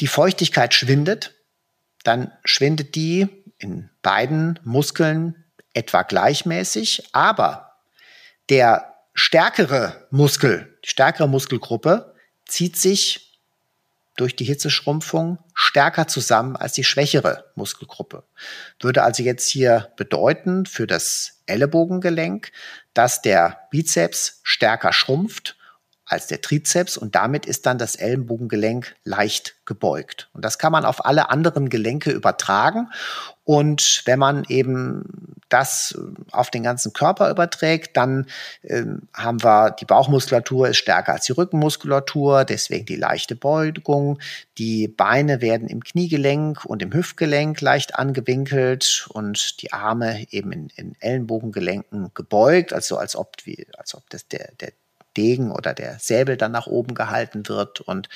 die 0.00 0.08
Feuchtigkeit 0.08 0.74
schwindet, 0.74 1.34
dann 2.02 2.32
schwindet 2.44 2.94
die 2.94 3.28
in 3.58 3.90
beiden 4.02 4.58
Muskeln 4.64 5.44
etwa 5.72 6.02
gleichmäßig, 6.02 7.08
aber 7.12 7.74
der 8.48 8.94
stärkere 9.14 10.06
Muskel, 10.10 10.78
die 10.84 10.90
stärkere 10.90 11.28
Muskelgruppe 11.28 12.14
zieht 12.46 12.76
sich 12.76 13.27
durch 14.18 14.36
die 14.36 14.44
Hitzeschrumpfung 14.44 15.38
stärker 15.54 16.08
zusammen 16.08 16.56
als 16.56 16.72
die 16.72 16.84
schwächere 16.84 17.44
Muskelgruppe. 17.54 18.24
Würde 18.80 19.02
also 19.02 19.22
jetzt 19.22 19.48
hier 19.48 19.92
bedeuten 19.96 20.66
für 20.66 20.86
das 20.86 21.40
Ellenbogengelenk, 21.46 22.50
dass 22.94 23.22
der 23.22 23.68
Bizeps 23.70 24.40
stärker 24.42 24.92
schrumpft 24.92 25.56
als 26.04 26.26
der 26.26 26.40
Trizeps 26.40 26.96
und 26.96 27.14
damit 27.14 27.46
ist 27.46 27.66
dann 27.66 27.78
das 27.78 27.94
Ellenbogengelenk 27.94 28.96
leicht 29.04 29.56
gebeugt. 29.66 30.30
Und 30.32 30.44
das 30.44 30.58
kann 30.58 30.72
man 30.72 30.84
auf 30.84 31.04
alle 31.04 31.30
anderen 31.30 31.68
Gelenke 31.68 32.10
übertragen. 32.10 32.90
Und 33.48 34.02
wenn 34.04 34.18
man 34.18 34.44
eben 34.50 35.38
das 35.48 35.98
auf 36.32 36.50
den 36.50 36.62
ganzen 36.62 36.92
Körper 36.92 37.30
überträgt, 37.30 37.96
dann 37.96 38.26
äh, 38.60 38.84
haben 39.14 39.42
wir 39.42 39.70
die 39.70 39.86
Bauchmuskulatur 39.86 40.68
ist 40.68 40.76
stärker 40.76 41.12
als 41.14 41.24
die 41.24 41.32
Rückenmuskulatur, 41.32 42.44
deswegen 42.44 42.84
die 42.84 42.96
leichte 42.96 43.36
Beugung. 43.36 44.18
Die 44.58 44.86
Beine 44.86 45.40
werden 45.40 45.66
im 45.66 45.82
Kniegelenk 45.82 46.66
und 46.66 46.82
im 46.82 46.92
Hüftgelenk 46.92 47.58
leicht 47.62 47.94
angewinkelt 47.94 49.08
und 49.14 49.62
die 49.62 49.72
Arme 49.72 50.26
eben 50.30 50.52
in, 50.52 50.68
in 50.76 50.94
Ellenbogengelenken 51.00 52.10
gebeugt, 52.12 52.74
also 52.74 52.98
als 52.98 53.16
ob, 53.16 53.34
wie, 53.44 53.66
als 53.78 53.94
ob 53.94 54.10
das 54.10 54.28
der, 54.28 54.52
der 54.60 54.72
Degen 55.16 55.52
oder 55.52 55.72
der 55.72 55.98
Säbel 55.98 56.36
dann 56.36 56.52
nach 56.52 56.66
oben 56.66 56.94
gehalten 56.94 57.48
wird. 57.48 57.80
Und 57.80 58.10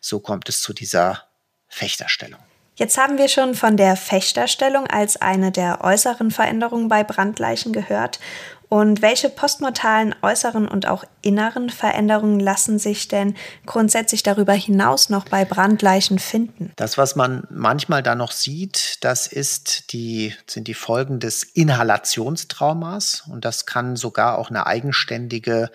so 0.00 0.18
kommt 0.18 0.48
es 0.48 0.62
zu 0.62 0.72
dieser 0.72 1.24
Fechterstellung. 1.68 2.40
Jetzt 2.78 2.96
haben 2.96 3.18
wir 3.18 3.26
schon 3.26 3.56
von 3.56 3.76
der 3.76 3.96
Fechterstellung 3.96 4.86
als 4.86 5.20
eine 5.20 5.50
der 5.50 5.82
äußeren 5.82 6.30
Veränderungen 6.30 6.86
bei 6.86 7.02
Brandleichen 7.02 7.72
gehört. 7.72 8.20
Und 8.68 9.02
welche 9.02 9.30
postmortalen 9.30 10.14
äußeren 10.22 10.68
und 10.68 10.86
auch 10.86 11.02
inneren 11.20 11.70
Veränderungen 11.70 12.38
lassen 12.38 12.78
sich 12.78 13.08
denn 13.08 13.34
grundsätzlich 13.66 14.22
darüber 14.22 14.52
hinaus 14.52 15.10
noch 15.10 15.24
bei 15.24 15.44
Brandleichen 15.44 16.20
finden? 16.20 16.70
Das, 16.76 16.96
was 16.96 17.16
man 17.16 17.48
manchmal 17.50 18.04
da 18.04 18.14
noch 18.14 18.30
sieht, 18.30 19.02
das 19.02 19.26
ist 19.26 19.92
die, 19.92 20.32
sind 20.46 20.68
die 20.68 20.74
Folgen 20.74 21.18
des 21.18 21.42
Inhalationstraumas. 21.42 23.24
Und 23.28 23.44
das 23.44 23.66
kann 23.66 23.96
sogar 23.96 24.38
auch 24.38 24.50
eine 24.50 24.68
eigenständige 24.68 25.72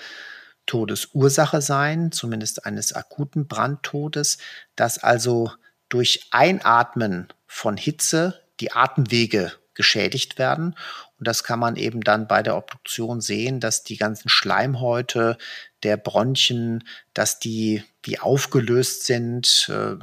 Todesursache 0.68 1.62
sein, 1.62 2.14
zumindest 2.14 2.66
eines 2.66 2.94
akuten 2.94 3.46
Brandtodes, 3.46 4.38
dass 4.78 5.00
also 5.00 5.52
durch 5.94 6.28
Einatmen 6.32 7.28
von 7.46 7.78
Hitze 7.78 8.42
die 8.60 8.72
Atemwege 8.72 9.52
geschädigt 9.76 10.40
werden. 10.40 10.76
Und 11.20 11.28
das 11.28 11.44
kann 11.44 11.60
man 11.60 11.76
eben 11.76 12.02
dann 12.02 12.28
bei 12.28 12.42
der 12.42 12.58
Obduktion 12.58 13.22
sehen, 13.22 13.60
dass 13.60 13.84
die 13.84 13.98
ganzen 13.98 14.28
Schleimhäute 14.28 15.38
der 15.84 15.98
Bronchien, 15.98 16.84
dass 17.14 17.40
die 17.40 17.84
wie 18.02 18.20
aufgelöst 18.20 19.06
sind, 19.06 19.70
äh, 19.70 19.96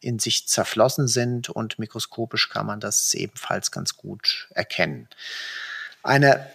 in 0.00 0.18
sich 0.20 0.46
zerflossen 0.46 1.08
sind 1.08 1.48
und 1.48 1.78
mikroskopisch 1.78 2.48
kann 2.48 2.66
man 2.66 2.78
das 2.78 3.12
ebenfalls 3.14 3.70
ganz 3.70 3.96
gut 3.96 4.48
erkennen. 4.54 5.08
Eine 6.02 6.46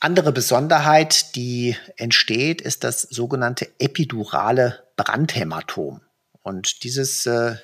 andere 0.00 0.32
Besonderheit, 0.32 1.36
die 1.36 1.76
entsteht, 1.96 2.60
ist 2.60 2.82
das 2.82 3.02
sogenannte 3.02 3.68
epidurale 3.78 4.82
Brandhämatom. 4.96 6.00
Und 6.42 6.84
dieses, 6.84 7.26
äh, 7.26 7.56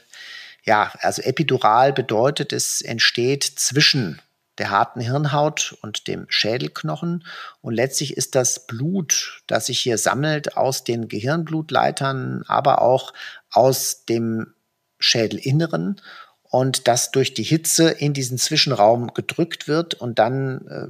ja, 0.67 0.93
also 1.01 1.23
epidural 1.23 1.93
bedeutet, 1.93 2.53
es 2.53 2.83
entsteht 2.83 3.45
zwischen 3.45 4.21
der 4.59 4.71
harten 4.71 5.01
Hirnhaut 5.01 5.77
und 5.83 6.09
dem 6.09 6.27
Schädelknochen. 6.29 7.25
Und 7.61 7.75
letztlich 7.75 8.17
ist 8.17 8.35
das 8.35 8.67
Blut, 8.67 9.43
das 9.47 9.67
sich 9.67 9.79
hier 9.79 9.99
sammelt 9.99 10.57
aus 10.57 10.83
den 10.83 11.09
Gehirnblutleitern, 11.09 12.43
aber 12.47 12.83
auch 12.83 13.13
aus 13.51 14.07
dem 14.07 14.55
Schädelinneren 14.99 16.01
und 16.43 16.89
das 16.89 17.11
durch 17.11 17.35
die 17.35 17.43
Hitze 17.43 17.91
in 17.91 18.15
diesen 18.15 18.39
Zwischenraum 18.39 19.13
gedrückt 19.13 19.69
wird 19.69 19.95
und 19.95 20.19
dann 20.19 20.67
äh, 20.69 20.89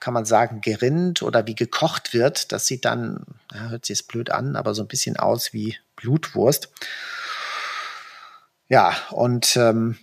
kann 0.00 0.14
man 0.14 0.24
sagen, 0.24 0.60
gerinnt 0.60 1.22
oder 1.22 1.46
wie 1.46 1.56
gekocht 1.56 2.14
wird. 2.14 2.52
Das 2.52 2.66
sieht 2.66 2.84
dann, 2.84 3.24
ja, 3.52 3.70
hört 3.70 3.84
sich 3.84 3.98
jetzt 3.98 4.08
blöd 4.08 4.30
an, 4.30 4.54
aber 4.54 4.74
so 4.74 4.82
ein 4.82 4.88
bisschen 4.88 5.16
aus 5.16 5.52
wie 5.52 5.76
Blutwurst. 5.96 6.70
Ja, 8.68 8.94
und 9.10 9.56
ähm, 9.56 9.98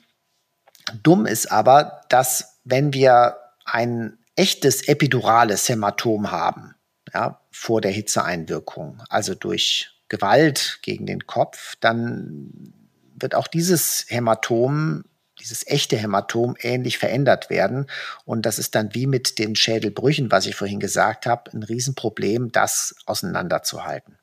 dumm 1.04 1.26
ist 1.26 1.52
aber, 1.52 2.02
dass 2.10 2.60
wenn 2.64 2.94
wir 2.94 3.38
ein 3.64 4.18
echtes 4.36 4.88
epidurales 4.88 5.70
Hämatom 5.70 6.32
haben, 6.32 6.76
ja, 7.14 7.42
vor 7.52 7.82
der 7.82 7.92
Hitzeeinwirkung, 7.92 9.02
also 9.10 9.36
durch 9.36 9.92
Gewalt 10.10 10.80
gegen 10.82 11.06
den 11.06 11.26
Kopf, 11.26 11.76
dann 11.80 12.74
wird 13.16 13.36
auch 13.36 13.48
dieses 13.48 14.06
Hämatom 14.10 15.04
dieses 15.40 15.68
echte 15.68 15.98
Hämatom 15.98 16.56
ähnlich 16.60 16.98
verändert 16.98 17.50
werden. 17.50 17.88
Und 18.24 18.46
das 18.46 18.58
ist 18.58 18.76
dann 18.76 18.96
wie 18.96 19.06
mit 19.06 19.38
den 19.38 19.56
Schädelbrüchen, 19.56 20.32
was 20.32 20.46
ich 20.46 20.56
vorhin 20.56 20.80
gesagt 20.80 21.26
habe, 21.26 21.52
ein 21.54 21.64
Riesenproblem, 21.64 22.52
das 22.52 22.96
auseinanderzuhalten. 23.06 24.18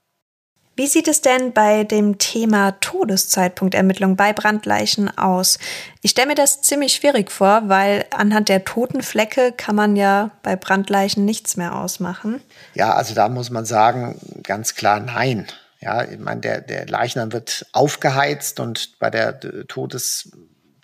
Wie 0.74 0.86
sieht 0.86 1.06
es 1.06 1.20
denn 1.20 1.52
bei 1.52 1.84
dem 1.84 2.16
Thema 2.16 2.72
Todeszeitpunktermittlung 2.80 4.16
bei 4.16 4.32
Brandleichen 4.32 5.16
aus? 5.18 5.58
Ich 6.00 6.12
stelle 6.12 6.28
mir 6.28 6.34
das 6.34 6.62
ziemlich 6.62 6.94
schwierig 6.94 7.30
vor, 7.30 7.64
weil 7.66 8.06
anhand 8.10 8.48
der 8.48 8.64
Totenflecke 8.64 9.52
kann 9.52 9.76
man 9.76 9.96
ja 9.96 10.30
bei 10.42 10.56
Brandleichen 10.56 11.26
nichts 11.26 11.58
mehr 11.58 11.76
ausmachen. 11.76 12.40
Ja, 12.72 12.94
also 12.94 13.14
da 13.14 13.28
muss 13.28 13.50
man 13.50 13.66
sagen, 13.66 14.18
ganz 14.42 14.74
klar 14.74 14.98
nein. 15.00 15.46
Ja, 15.80 16.04
ich 16.04 16.18
meine, 16.18 16.40
der, 16.40 16.60
der 16.62 16.86
Leichnam 16.86 17.32
wird 17.32 17.66
aufgeheizt 17.72 18.58
und 18.58 18.98
bei 18.98 19.10
der 19.10 19.40
Todes 19.66 20.30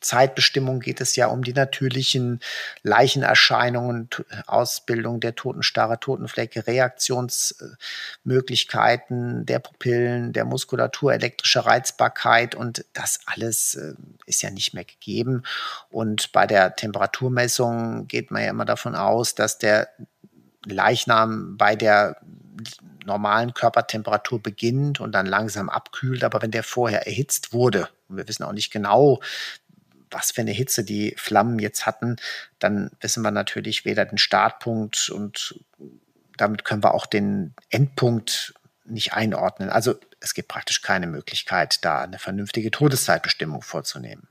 Zeitbestimmung 0.00 0.80
geht 0.80 1.00
es 1.00 1.16
ja 1.16 1.28
um 1.28 1.42
die 1.42 1.52
natürlichen 1.52 2.40
Leichenerscheinungen, 2.82 4.08
Ausbildung 4.46 5.20
der 5.20 5.34
Totenstarre, 5.34 5.98
Totenflecke, 5.98 6.66
Reaktionsmöglichkeiten 6.66 9.46
der 9.46 9.58
Pupillen, 9.58 10.32
der 10.32 10.44
Muskulatur, 10.44 11.12
elektrische 11.12 11.66
Reizbarkeit 11.66 12.54
und 12.54 12.84
das 12.92 13.20
alles 13.26 13.74
äh, 13.74 13.94
ist 14.26 14.42
ja 14.42 14.50
nicht 14.50 14.74
mehr 14.74 14.84
gegeben. 14.84 15.42
Und 15.90 16.32
bei 16.32 16.46
der 16.46 16.76
Temperaturmessung 16.76 18.06
geht 18.06 18.30
man 18.30 18.42
ja 18.42 18.50
immer 18.50 18.64
davon 18.64 18.94
aus, 18.94 19.34
dass 19.34 19.58
der 19.58 19.88
Leichnam 20.64 21.56
bei 21.56 21.76
der 21.76 22.20
normalen 23.04 23.54
Körpertemperatur 23.54 24.40
beginnt 24.40 25.00
und 25.00 25.12
dann 25.12 25.26
langsam 25.26 25.68
abkühlt. 25.68 26.22
Aber 26.22 26.42
wenn 26.42 26.50
der 26.50 26.62
vorher 26.62 27.06
erhitzt 27.06 27.52
wurde, 27.52 27.88
und 28.08 28.16
wir 28.16 28.28
wissen 28.28 28.44
auch 28.44 28.52
nicht 28.52 28.70
genau, 28.70 29.20
was 30.10 30.30
für 30.30 30.42
eine 30.42 30.52
Hitze 30.52 30.84
die 30.84 31.14
Flammen 31.16 31.58
jetzt 31.58 31.86
hatten, 31.86 32.16
dann 32.58 32.90
wissen 33.00 33.22
wir 33.22 33.30
natürlich 33.30 33.84
weder 33.84 34.04
den 34.04 34.18
Startpunkt 34.18 35.10
und 35.10 35.60
damit 36.36 36.64
können 36.64 36.82
wir 36.82 36.94
auch 36.94 37.06
den 37.06 37.54
Endpunkt 37.70 38.54
nicht 38.84 39.12
einordnen. 39.12 39.70
Also 39.70 39.94
es 40.20 40.34
gibt 40.34 40.48
praktisch 40.48 40.82
keine 40.82 41.06
Möglichkeit, 41.06 41.84
da 41.84 42.00
eine 42.00 42.18
vernünftige 42.18 42.70
Todeszeitbestimmung 42.70 43.62
vorzunehmen. 43.62 44.28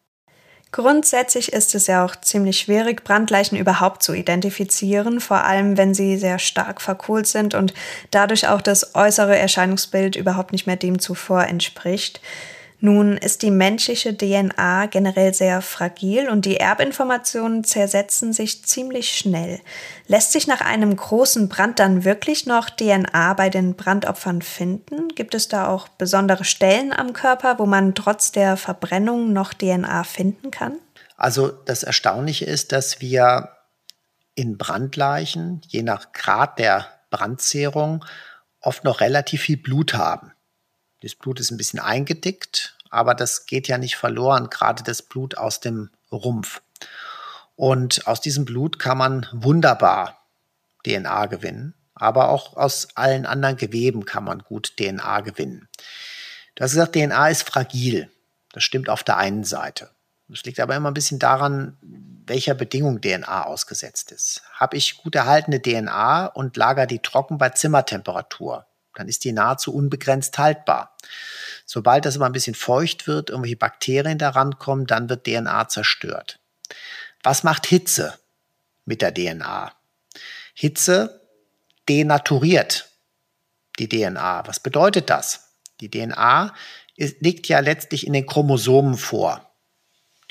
Grundsätzlich 0.74 1.54
ist 1.54 1.76
es 1.76 1.88
ja 1.88 2.04
auch 2.04 2.16
ziemlich 2.18 2.60
schwierig, 2.60 3.06
Brandleichen 3.06 3.58
überhaupt 3.58 4.04
zu 4.04 4.14
identifizieren, 4.14 5.22
vor 5.22 5.46
allem 5.46 5.78
wenn 5.78 5.94
sie 5.94 6.18
sehr 6.18 6.40
stark 6.40 6.82
verkohlt 6.82 7.26
sind 7.26 7.56
und 7.56 7.74
dadurch 8.12 8.50
auch 8.50 8.62
das 8.62 8.94
äußere 8.94 9.38
Erscheinungsbild 9.38 10.18
überhaupt 10.18 10.52
nicht 10.52 10.68
mehr 10.68 10.76
dem 10.76 11.00
zuvor 11.00 11.46
entspricht. 11.46 12.20
Nun 12.80 13.18
ist 13.18 13.42
die 13.42 13.50
menschliche 13.50 14.16
DNA 14.16 14.86
generell 14.86 15.34
sehr 15.34 15.64
fragil 15.64 16.30
und 16.30 16.46
die 16.46 16.58
Erbinformationen 16.58 17.64
zersetzen 17.64 18.34
sich 18.34 18.66
ziemlich 18.66 19.18
schnell. 19.18 19.60
Lässt 20.06 20.32
sich 20.32 20.46
nach 20.46 20.62
einem 20.62 20.96
großen 20.96 21.50
Brand 21.50 21.80
dann 21.80 22.06
wirklich 22.06 22.46
noch 22.46 22.70
DNA 22.70 23.34
bei 23.34 23.50
den 23.50 23.76
Brandopfern 23.76 24.44
finden? 24.44 25.08
Gibt 25.16 25.34
es 25.34 25.48
da 25.48 25.68
auch 25.68 25.88
besondere 25.88 26.44
Stellen 26.44 26.94
am 26.94 27.14
Körper, 27.14 27.58
wo 27.58 27.66
man 27.66 27.96
trotz 27.96 28.32
der 28.32 28.58
Verbrennung 28.58 29.34
noch 29.34 29.56
DNA 29.56 30.04
finden 30.04 30.52
kann? 30.52 30.78
Also 31.16 31.48
das 31.48 31.82
Erstaunliche 31.82 32.46
ist, 32.46 32.72
dass 32.72 33.02
wir 33.02 33.50
in 34.36 34.60
Brandleichen, 34.60 35.62
je 35.68 35.82
nach 35.82 36.12
Grad 36.12 36.60
der 36.60 36.86
Brandzehrung, 37.10 38.06
oft 38.62 38.84
noch 38.84 39.02
relativ 39.02 39.42
viel 39.42 39.58
Blut 39.58 39.96
haben. 39.96 40.32
Das 41.02 41.16
Blut 41.16 41.40
ist 41.40 41.52
ein 41.52 41.58
bisschen 41.58 41.80
eingedickt, 41.80 42.76
aber 42.90 43.14
das 43.14 43.46
geht 43.46 43.68
ja 43.68 43.78
nicht 43.78 43.98
verloren, 43.98 44.50
gerade 44.50 44.84
das 44.84 45.02
Blut 45.02 45.38
aus 45.38 45.60
dem 45.60 45.92
Rumpf. 46.12 46.62
Und 47.56 48.08
aus 48.08 48.22
diesem 48.22 48.46
Blut 48.46 48.80
kann 48.80 48.98
man 48.98 49.28
wunderbar 49.32 50.26
DNA 50.84 51.26
gewinnen, 51.28 51.74
aber 51.96 52.30
auch 52.30 52.56
aus 52.56 52.90
allen 52.96 53.26
anderen 53.26 53.58
Geweben 53.58 54.06
kann 54.06 54.24
man 54.24 54.40
gut 54.40 54.78
DNA 54.78 55.22
gewinnen. 55.22 55.68
Du 56.56 56.64
hast 56.64 56.72
gesagt, 56.72 56.94
DNA 56.94 57.30
ist 57.30 57.44
fragil. 57.48 58.10
Das 58.54 58.64
stimmt 58.64 58.90
auf 58.90 59.04
der 59.04 59.18
einen 59.18 59.44
Seite. 59.44 59.92
Das 60.28 60.44
liegt 60.44 60.60
aber 60.60 60.76
immer 60.76 60.92
ein 60.92 60.94
bisschen 60.94 61.20
daran, 61.20 61.78
welcher 62.26 62.54
Bedingung 62.54 63.02
DNA 63.02 63.44
ausgesetzt 63.44 64.12
ist. 64.12 64.42
Habe 64.54 64.76
ich 64.76 64.98
gut 64.98 65.16
erhaltene 65.16 65.62
DNA 65.62 66.28
und 66.28 66.58
lager 66.58 66.86
die 66.86 67.00
trocken 67.00 67.38
bei 67.38 67.50
Zimmertemperatur, 67.50 68.66
dann 68.98 69.08
ist 69.08 69.24
die 69.24 69.32
nahezu 69.32 69.74
unbegrenzt 69.74 70.38
haltbar. 70.38 70.96
Sobald 71.66 72.06
das 72.06 72.16
aber 72.16 72.26
ein 72.26 72.32
bisschen 72.32 72.56
feucht 72.56 73.08
wird, 73.08 73.30
irgendwelche 73.30 73.58
Bakterien 73.58 74.18
daran 74.18 74.58
kommen, 74.58 74.88
dann 74.88 75.10
wird 75.10 75.26
DNA 75.26 75.68
zerstört. 75.68 76.40
Was 77.24 77.44
macht 77.44 77.66
Hitze 77.68 78.18
mit 78.86 79.02
der 79.02 79.14
DNA? 79.14 79.72
Hitze 80.54 81.22
denaturiert 81.88 82.90
die 83.80 83.90
DNA. 83.90 84.48
Was 84.48 84.60
bedeutet 84.60 85.10
das? 85.10 85.54
Die 85.82 85.92
DNA 85.92 86.54
ist, 86.96 87.22
liegt 87.22 87.48
ja 87.48 87.60
letztlich 87.60 88.08
in 88.08 88.14
den 88.14 88.26
Chromosomen 88.26 88.96
vor. 88.96 89.54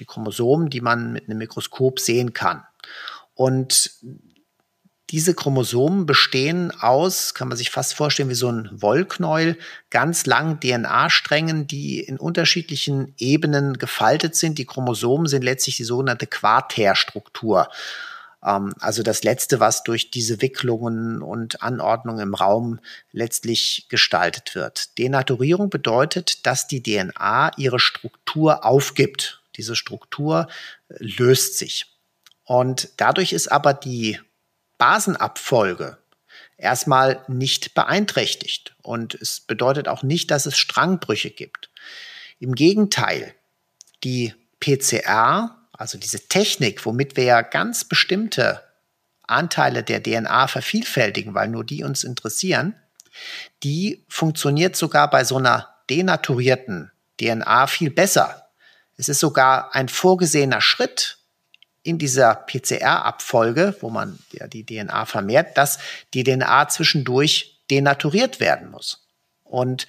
Die 0.01 0.05
Chromosomen, 0.05 0.69
die 0.69 0.81
man 0.81 1.13
mit 1.13 1.29
einem 1.29 1.39
Mikroskop 1.39 2.01
sehen 2.01 2.33
kann. 2.33 2.65
Und 3.35 3.93
diese 5.11 5.35
Chromosomen 5.35 6.05
bestehen 6.05 6.73
aus, 6.73 7.35
kann 7.35 7.49
man 7.49 7.57
sich 7.57 7.71
fast 7.71 7.95
vorstellen 7.95 8.29
wie 8.29 8.35
so 8.35 8.51
ein 8.51 8.69
Wollknäuel, 8.73 9.57
ganz 9.91 10.27
langen 10.27 10.59
DNA-Strängen, 10.59 11.69
die 11.69 12.01
in 12.01 12.19
unterschiedlichen 12.19 13.15
Ebenen 13.17 13.79
gefaltet 13.79 14.35
sind. 14.35 14.59
Die 14.59 14.67
Chromosomen 14.67 15.29
sind 15.29 15.45
letztlich 15.45 15.77
die 15.77 15.85
sogenannte 15.85 16.27
Quaterstruktur. 16.27 17.69
Ähm, 18.45 18.75
also 18.81 19.05
das 19.05 19.23
Letzte, 19.23 19.61
was 19.61 19.85
durch 19.85 20.11
diese 20.11 20.43
Wicklungen 20.43 21.23
und 21.23 21.63
Anordnungen 21.63 22.21
im 22.21 22.35
Raum 22.35 22.81
letztlich 23.13 23.87
gestaltet 23.89 24.57
wird. 24.57 24.99
Denaturierung 24.99 25.71
bedeutet, 25.71 26.47
dass 26.47 26.67
die 26.67 26.83
DNA 26.83 27.53
ihre 27.57 27.79
Struktur 27.79 28.65
aufgibt. 28.65 29.41
Diese 29.57 29.77
Struktur 29.77 30.49
löst 30.89 31.59
sich. 31.59 31.87
Und 32.45 32.91
dadurch 32.97 33.33
ist 33.33 33.51
aber 33.51 33.73
die 33.73 34.21
Basenabfolge 34.79 35.99
erstmal 36.57 37.23
nicht 37.29 37.75
beeinträchtigt. 37.75 38.75
Und 38.83 39.15
es 39.15 39.41
bedeutet 39.41 39.89
auch 39.89 40.03
nicht, 40.03 40.31
dass 40.31 40.47
es 40.47 40.57
Strangbrüche 40.57 41.31
gibt. 41.31 41.71
Im 42.39 42.55
Gegenteil, 42.55 43.35
die 44.05 44.35
PCR, 44.61 45.57
also 45.73 45.99
diese 45.99 46.29
Technik, 46.29 46.85
womit 46.87 47.17
wir 47.17 47.25
ja 47.25 47.43
ganz 47.43 47.85
bestimmte 47.85 48.63
Anteile 49.27 49.83
der 49.83 50.03
DNA 50.03 50.47
vervielfältigen, 50.49 51.35
weil 51.35 51.49
nur 51.49 51.65
die 51.65 51.83
uns 51.83 52.05
interessieren, 52.05 52.75
die 53.63 54.05
funktioniert 54.09 54.77
sogar 54.77 55.11
bei 55.11 55.25
so 55.25 55.37
einer 55.37 55.75
denaturierten 55.91 56.93
DNA 57.21 57.67
viel 57.67 57.91
besser. 57.91 58.51
Es 58.97 59.09
ist 59.09 59.21
sogar 59.21 59.75
ein 59.75 59.89
vorgesehener 59.89 60.61
Schritt, 60.61 61.16
in 61.87 61.99
dieser 61.99 62.35
PCR-Abfolge, 62.35 63.77
wo 63.81 63.91
man 63.91 64.19
ja 64.33 64.47
die 64.49 64.67
DNA 64.67 65.07
vermehrt, 65.07 65.57
dass 65.57 65.79
die 66.15 66.25
DNA 66.25 66.69
zwischendurch 66.69 67.61
denaturiert 67.71 68.41
werden 68.41 68.71
muss. 68.71 69.07
Und 69.45 69.87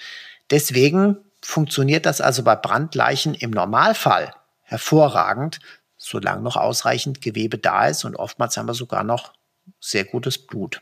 deswegen 0.52 1.18
funktioniert 1.42 2.06
das 2.06 2.22
also 2.22 2.44
bei 2.44 2.56
Brandleichen 2.56 3.34
im 3.34 3.52
Normalfall 3.52 4.34
hervorragend, 4.62 5.60
solange 5.98 6.42
noch 6.42 6.56
ausreichend 6.56 7.22
Gewebe 7.22 7.58
da 7.58 7.88
ist 7.88 8.06
und 8.06 8.16
oftmals 8.16 8.58
haben 8.58 8.68
wir 8.68 8.74
sogar 8.74 9.04
noch 9.04 9.34
sehr 9.80 10.06
gutes 10.06 10.38
Blut. 10.38 10.82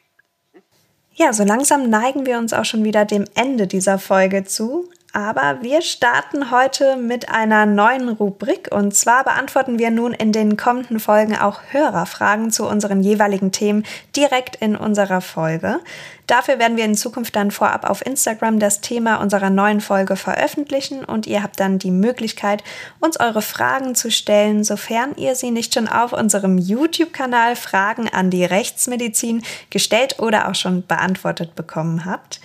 Ja, 1.14 1.32
so 1.32 1.44
langsam 1.44 1.90
neigen 1.90 2.26
wir 2.26 2.38
uns 2.38 2.52
auch 2.52 2.66
schon 2.66 2.84
wieder 2.84 3.06
dem 3.06 3.26
Ende 3.36 3.68
dieser 3.68 4.00
Folge 4.00 4.44
zu. 4.44 4.90
Aber 5.16 5.60
wir 5.62 5.82
starten 5.82 6.52
heute 6.52 6.98
mit 6.98 7.30
einer 7.30 7.66
neuen 7.66 8.10
Rubrik 8.10 8.68
und 8.74 8.94
zwar 8.94 9.24
beantworten 9.24 9.80
wir 9.80 9.90
nun 9.90 10.12
in 10.12 10.34
den 10.34 10.58
kommenden 10.58 11.00
Folgen 11.00 11.38
auch 11.38 11.62
Hörerfragen 11.72 12.52
zu 12.52 12.68
unseren 12.68 13.00
jeweiligen 13.00 13.54
Themen 13.54 13.86
direkt 14.14 14.58
in 14.58 14.76
unserer 14.76 15.22
Folge. 15.22 15.80
Dafür 16.28 16.60
werden 16.60 16.76
wir 16.76 16.84
in 16.84 16.96
Zukunft 16.96 17.34
dann 17.38 17.52
vorab 17.52 17.90
auf 17.90 18.06
Instagram 18.06 18.60
das 18.60 18.82
Thema 18.82 19.22
unserer 19.22 19.50
neuen 19.50 19.80
Folge 19.80 20.18
veröffentlichen 20.18 21.06
und 21.06 21.28
ihr 21.28 21.42
habt 21.42 21.62
dann 21.62 21.80
die 21.80 21.92
Möglichkeit, 21.92 22.62
uns 23.00 23.18
eure 23.18 23.42
Fragen 23.42 23.96
zu 23.96 24.12
stellen, 24.12 24.66
sofern 24.66 25.16
ihr 25.16 25.36
sie 25.36 25.52
nicht 25.52 25.76
schon 25.76 25.88
auf 25.88 26.12
unserem 26.12 26.58
YouTube-Kanal 26.58 27.56
Fragen 27.56 28.10
an 28.10 28.32
die 28.32 28.44
Rechtsmedizin 28.44 29.44
gestellt 29.70 30.20
oder 30.20 30.50
auch 30.50 30.56
schon 30.56 30.86
beantwortet 30.86 31.56
bekommen 31.56 32.04
habt. 32.04 32.42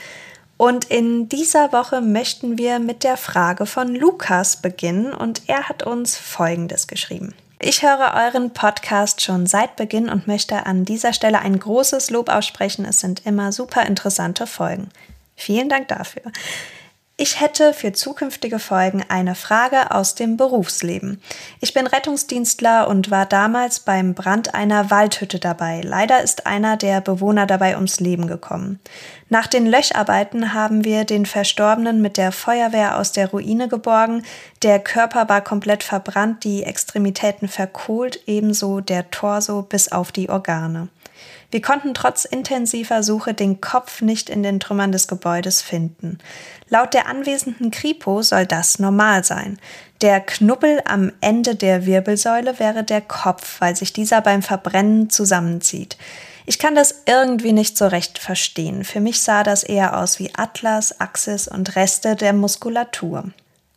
Und 0.60 0.84
in 0.90 1.26
dieser 1.26 1.72
Woche 1.72 2.02
möchten 2.02 2.58
wir 2.58 2.80
mit 2.80 3.02
der 3.02 3.16
Frage 3.16 3.64
von 3.64 3.94
Lukas 3.94 4.58
beginnen 4.58 5.14
und 5.14 5.40
er 5.46 5.70
hat 5.70 5.84
uns 5.84 6.18
Folgendes 6.18 6.86
geschrieben. 6.86 7.34
Ich 7.58 7.82
höre 7.82 8.12
euren 8.14 8.50
Podcast 8.52 9.22
schon 9.22 9.46
seit 9.46 9.76
Beginn 9.76 10.10
und 10.10 10.26
möchte 10.26 10.66
an 10.66 10.84
dieser 10.84 11.14
Stelle 11.14 11.38
ein 11.38 11.58
großes 11.58 12.10
Lob 12.10 12.28
aussprechen. 12.28 12.84
Es 12.84 13.00
sind 13.00 13.24
immer 13.24 13.52
super 13.52 13.86
interessante 13.86 14.46
Folgen. 14.46 14.90
Vielen 15.34 15.70
Dank 15.70 15.88
dafür. 15.88 16.30
Ich 17.22 17.38
hätte 17.38 17.74
für 17.74 17.92
zukünftige 17.92 18.58
Folgen 18.58 19.04
eine 19.10 19.34
Frage 19.34 19.90
aus 19.90 20.14
dem 20.14 20.38
Berufsleben. 20.38 21.20
Ich 21.60 21.74
bin 21.74 21.86
Rettungsdienstler 21.86 22.88
und 22.88 23.10
war 23.10 23.26
damals 23.26 23.80
beim 23.80 24.14
Brand 24.14 24.54
einer 24.54 24.90
Waldhütte 24.90 25.38
dabei. 25.38 25.82
Leider 25.84 26.22
ist 26.22 26.46
einer 26.46 26.78
der 26.78 27.02
Bewohner 27.02 27.44
dabei 27.44 27.74
ums 27.74 28.00
Leben 28.00 28.26
gekommen. 28.26 28.80
Nach 29.28 29.46
den 29.46 29.66
Löcharbeiten 29.66 30.54
haben 30.54 30.82
wir 30.82 31.04
den 31.04 31.26
Verstorbenen 31.26 32.00
mit 32.00 32.16
der 32.16 32.32
Feuerwehr 32.32 32.96
aus 32.96 33.12
der 33.12 33.28
Ruine 33.28 33.68
geborgen. 33.68 34.22
Der 34.62 34.78
Körper 34.78 35.28
war 35.28 35.42
komplett 35.42 35.82
verbrannt, 35.82 36.42
die 36.44 36.62
Extremitäten 36.62 37.48
verkohlt, 37.48 38.20
ebenso 38.26 38.80
der 38.80 39.10
Torso 39.10 39.60
bis 39.60 39.92
auf 39.92 40.10
die 40.10 40.30
Organe. 40.30 40.88
Wir 41.50 41.60
konnten 41.60 41.94
trotz 41.94 42.24
intensiver 42.24 43.02
Suche 43.02 43.34
den 43.34 43.60
Kopf 43.60 44.02
nicht 44.02 44.30
in 44.30 44.42
den 44.42 44.60
Trümmern 44.60 44.92
des 44.92 45.08
Gebäudes 45.08 45.62
finden. 45.62 46.18
Laut 46.68 46.94
der 46.94 47.08
anwesenden 47.08 47.70
Kripo 47.70 48.22
soll 48.22 48.46
das 48.46 48.78
normal 48.78 49.24
sein. 49.24 49.58
Der 50.00 50.20
Knubbel 50.20 50.80
am 50.84 51.12
Ende 51.20 51.56
der 51.56 51.86
Wirbelsäule 51.86 52.58
wäre 52.58 52.84
der 52.84 53.00
Kopf, 53.00 53.60
weil 53.60 53.74
sich 53.74 53.92
dieser 53.92 54.20
beim 54.20 54.42
Verbrennen 54.42 55.10
zusammenzieht. 55.10 55.96
Ich 56.46 56.58
kann 56.58 56.74
das 56.74 57.02
irgendwie 57.06 57.52
nicht 57.52 57.76
so 57.76 57.86
recht 57.86 58.18
verstehen. 58.18 58.84
Für 58.84 59.00
mich 59.00 59.20
sah 59.22 59.42
das 59.42 59.62
eher 59.62 59.98
aus 59.98 60.18
wie 60.18 60.30
Atlas, 60.34 61.00
Axis 61.00 61.48
und 61.48 61.76
Reste 61.76 62.16
der 62.16 62.32
Muskulatur. 62.32 63.24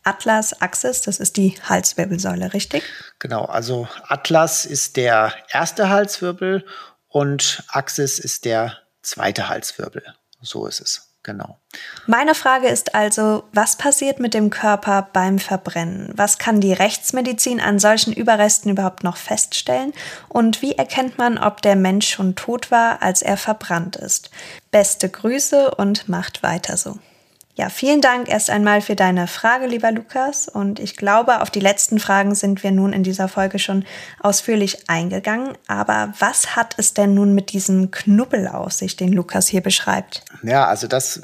Atlas, 0.03 0.61
Axis, 0.61 1.01
das 1.01 1.19
ist 1.19 1.37
die 1.37 1.55
Halswirbelsäule, 1.63 2.53
richtig? 2.53 2.83
Genau, 3.19 3.45
also 3.45 3.87
Atlas 4.07 4.65
ist 4.65 4.97
der 4.97 5.33
erste 5.49 5.89
Halswirbel 5.89 6.65
und 7.13 7.63
Axis 7.67 8.17
ist 8.17 8.43
der 8.43 8.79
zweite 9.03 9.47
Halswirbel. 9.47 10.03
So 10.41 10.65
ist 10.65 10.81
es. 10.81 11.09
Genau. 11.21 11.57
Meine 12.05 12.35
Frage 12.35 12.67
ist 12.67 12.95
also, 12.95 13.45
was 13.53 13.77
passiert 13.77 14.19
mit 14.19 14.33
dem 14.33 14.49
Körper 14.49 15.07
beim 15.13 15.39
Verbrennen? 15.39 16.11
Was 16.15 16.37
kann 16.37 16.59
die 16.59 16.73
Rechtsmedizin 16.73 17.61
an 17.61 17.79
solchen 17.79 18.11
Überresten 18.11 18.69
überhaupt 18.71 19.03
noch 19.03 19.15
feststellen? 19.15 19.93
Und 20.27 20.61
wie 20.61 20.73
erkennt 20.73 21.17
man, 21.17 21.37
ob 21.37 21.61
der 21.61 21.77
Mensch 21.77 22.09
schon 22.09 22.35
tot 22.35 22.71
war, 22.71 23.01
als 23.01 23.21
er 23.21 23.37
verbrannt 23.37 23.95
ist? 23.95 24.31
Beste 24.71 25.07
Grüße 25.07 25.75
und 25.75 26.09
macht 26.09 26.43
weiter 26.43 26.75
so. 26.75 26.99
Ja, 27.55 27.69
vielen 27.69 28.01
Dank 28.01 28.29
erst 28.29 28.49
einmal 28.49 28.81
für 28.81 28.95
deine 28.95 29.27
Frage, 29.27 29.67
lieber 29.67 29.91
Lukas. 29.91 30.47
Und 30.47 30.79
ich 30.79 30.97
glaube, 30.97 31.39
auf 31.41 31.51
die 31.51 31.59
letzten 31.59 31.99
Fragen 31.99 32.33
sind 32.33 32.63
wir 32.63 32.71
nun 32.71 32.93
in 32.93 33.03
dieser 33.03 33.27
Folge 33.27 33.59
schon 33.59 33.85
ausführlich 34.19 34.89
eingegangen. 34.89 35.55
Aber 35.67 36.13
was 36.17 36.55
hat 36.55 36.73
es 36.77 36.95
denn 36.95 37.13
nun 37.13 37.35
mit 37.35 37.53
diesem 37.53 37.91
Knubbel 37.91 38.47
aus 38.47 38.79
sich, 38.79 38.95
den 38.95 39.13
Lukas 39.13 39.47
hier 39.47 39.61
beschreibt? 39.61 40.23
Ja, 40.41 40.65
also 40.65 40.87
das 40.87 41.21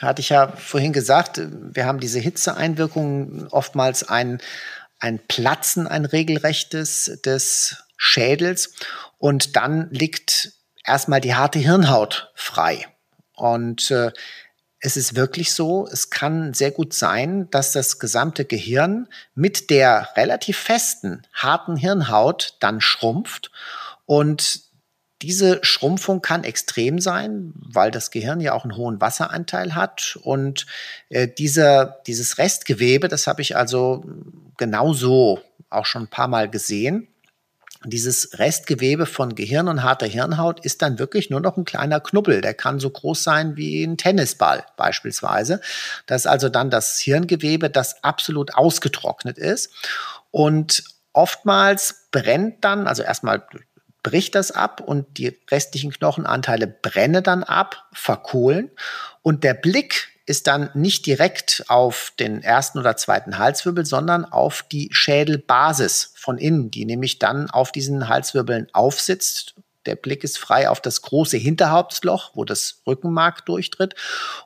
hatte 0.00 0.20
ich 0.20 0.30
ja 0.30 0.48
vorhin 0.56 0.92
gesagt. 0.92 1.40
Wir 1.72 1.86
haben 1.86 2.00
diese 2.00 2.18
Hitzeeinwirkungen, 2.18 3.46
oftmals 3.46 4.08
ein, 4.08 4.40
ein 4.98 5.20
Platzen, 5.28 5.86
ein 5.86 6.04
regelrechtes 6.04 7.20
des 7.24 7.84
Schädels. 7.96 8.74
Und 9.18 9.54
dann 9.54 9.88
liegt 9.90 10.52
erstmal 10.84 11.20
die 11.20 11.36
harte 11.36 11.60
Hirnhaut 11.60 12.32
frei. 12.34 12.88
Und 13.36 13.92
äh, 13.92 14.10
es 14.84 14.98
ist 14.98 15.16
wirklich 15.16 15.54
so, 15.54 15.88
es 15.90 16.10
kann 16.10 16.52
sehr 16.52 16.70
gut 16.70 16.92
sein, 16.92 17.48
dass 17.50 17.72
das 17.72 17.98
gesamte 17.98 18.44
Gehirn 18.44 19.08
mit 19.34 19.70
der 19.70 20.10
relativ 20.14 20.58
festen, 20.58 21.22
harten 21.32 21.76
Hirnhaut 21.76 22.58
dann 22.60 22.82
schrumpft 22.82 23.50
und 24.04 24.60
diese 25.22 25.60
Schrumpfung 25.64 26.20
kann 26.20 26.44
extrem 26.44 26.98
sein, 26.98 27.54
weil 27.56 27.90
das 27.90 28.10
Gehirn 28.10 28.40
ja 28.40 28.52
auch 28.52 28.64
einen 28.64 28.76
hohen 28.76 29.00
Wasseranteil 29.00 29.74
hat. 29.74 30.18
Und 30.22 30.66
äh, 31.08 31.28
dieser, 31.28 32.02
dieses 32.06 32.36
Restgewebe, 32.36 33.08
das 33.08 33.26
habe 33.26 33.40
ich 33.40 33.56
also 33.56 34.04
genauso 34.58 35.40
auch 35.70 35.86
schon 35.86 36.02
ein 36.02 36.08
paar 36.08 36.28
Mal 36.28 36.50
gesehen. 36.50 37.08
Dieses 37.84 38.38
Restgewebe 38.38 39.06
von 39.06 39.34
Gehirn 39.34 39.68
und 39.68 39.82
harter 39.82 40.06
Hirnhaut 40.06 40.64
ist 40.64 40.80
dann 40.80 40.98
wirklich 40.98 41.28
nur 41.28 41.40
noch 41.40 41.56
ein 41.56 41.64
kleiner 41.64 42.00
Knubbel. 42.00 42.40
Der 42.40 42.54
kann 42.54 42.80
so 42.80 42.88
groß 42.88 43.22
sein 43.22 43.56
wie 43.56 43.84
ein 43.84 43.98
Tennisball 43.98 44.64
beispielsweise. 44.76 45.60
Das 46.06 46.22
ist 46.22 46.26
also 46.26 46.48
dann 46.48 46.70
das 46.70 46.98
Hirngewebe, 46.98 47.68
das 47.68 48.02
absolut 48.02 48.54
ausgetrocknet 48.54 49.36
ist. 49.36 49.70
Und 50.30 50.82
oftmals 51.12 52.08
brennt 52.10 52.64
dann, 52.64 52.86
also 52.86 53.02
erstmal 53.02 53.46
bricht 54.02 54.34
das 54.34 54.50
ab 54.50 54.80
und 54.80 55.18
die 55.18 55.38
restlichen 55.50 55.90
Knochenanteile 55.90 56.66
brennen 56.66 57.22
dann 57.22 57.42
ab, 57.42 57.84
verkohlen 57.92 58.70
und 59.22 59.44
der 59.44 59.54
Blick 59.54 60.13
ist 60.26 60.46
dann 60.46 60.70
nicht 60.74 61.06
direkt 61.06 61.64
auf 61.68 62.12
den 62.18 62.42
ersten 62.42 62.78
oder 62.78 62.96
zweiten 62.96 63.38
Halswirbel, 63.38 63.84
sondern 63.84 64.24
auf 64.24 64.62
die 64.62 64.88
Schädelbasis 64.92 66.12
von 66.16 66.38
innen, 66.38 66.70
die 66.70 66.86
nämlich 66.86 67.18
dann 67.18 67.50
auf 67.50 67.72
diesen 67.72 68.08
Halswirbeln 68.08 68.68
aufsitzt. 68.72 69.54
Der 69.84 69.96
Blick 69.96 70.24
ist 70.24 70.38
frei 70.38 70.70
auf 70.70 70.80
das 70.80 71.02
große 71.02 71.36
Hinterhauptsloch, 71.36 72.30
wo 72.34 72.44
das 72.44 72.80
Rückenmark 72.86 73.44
durchtritt. 73.44 73.94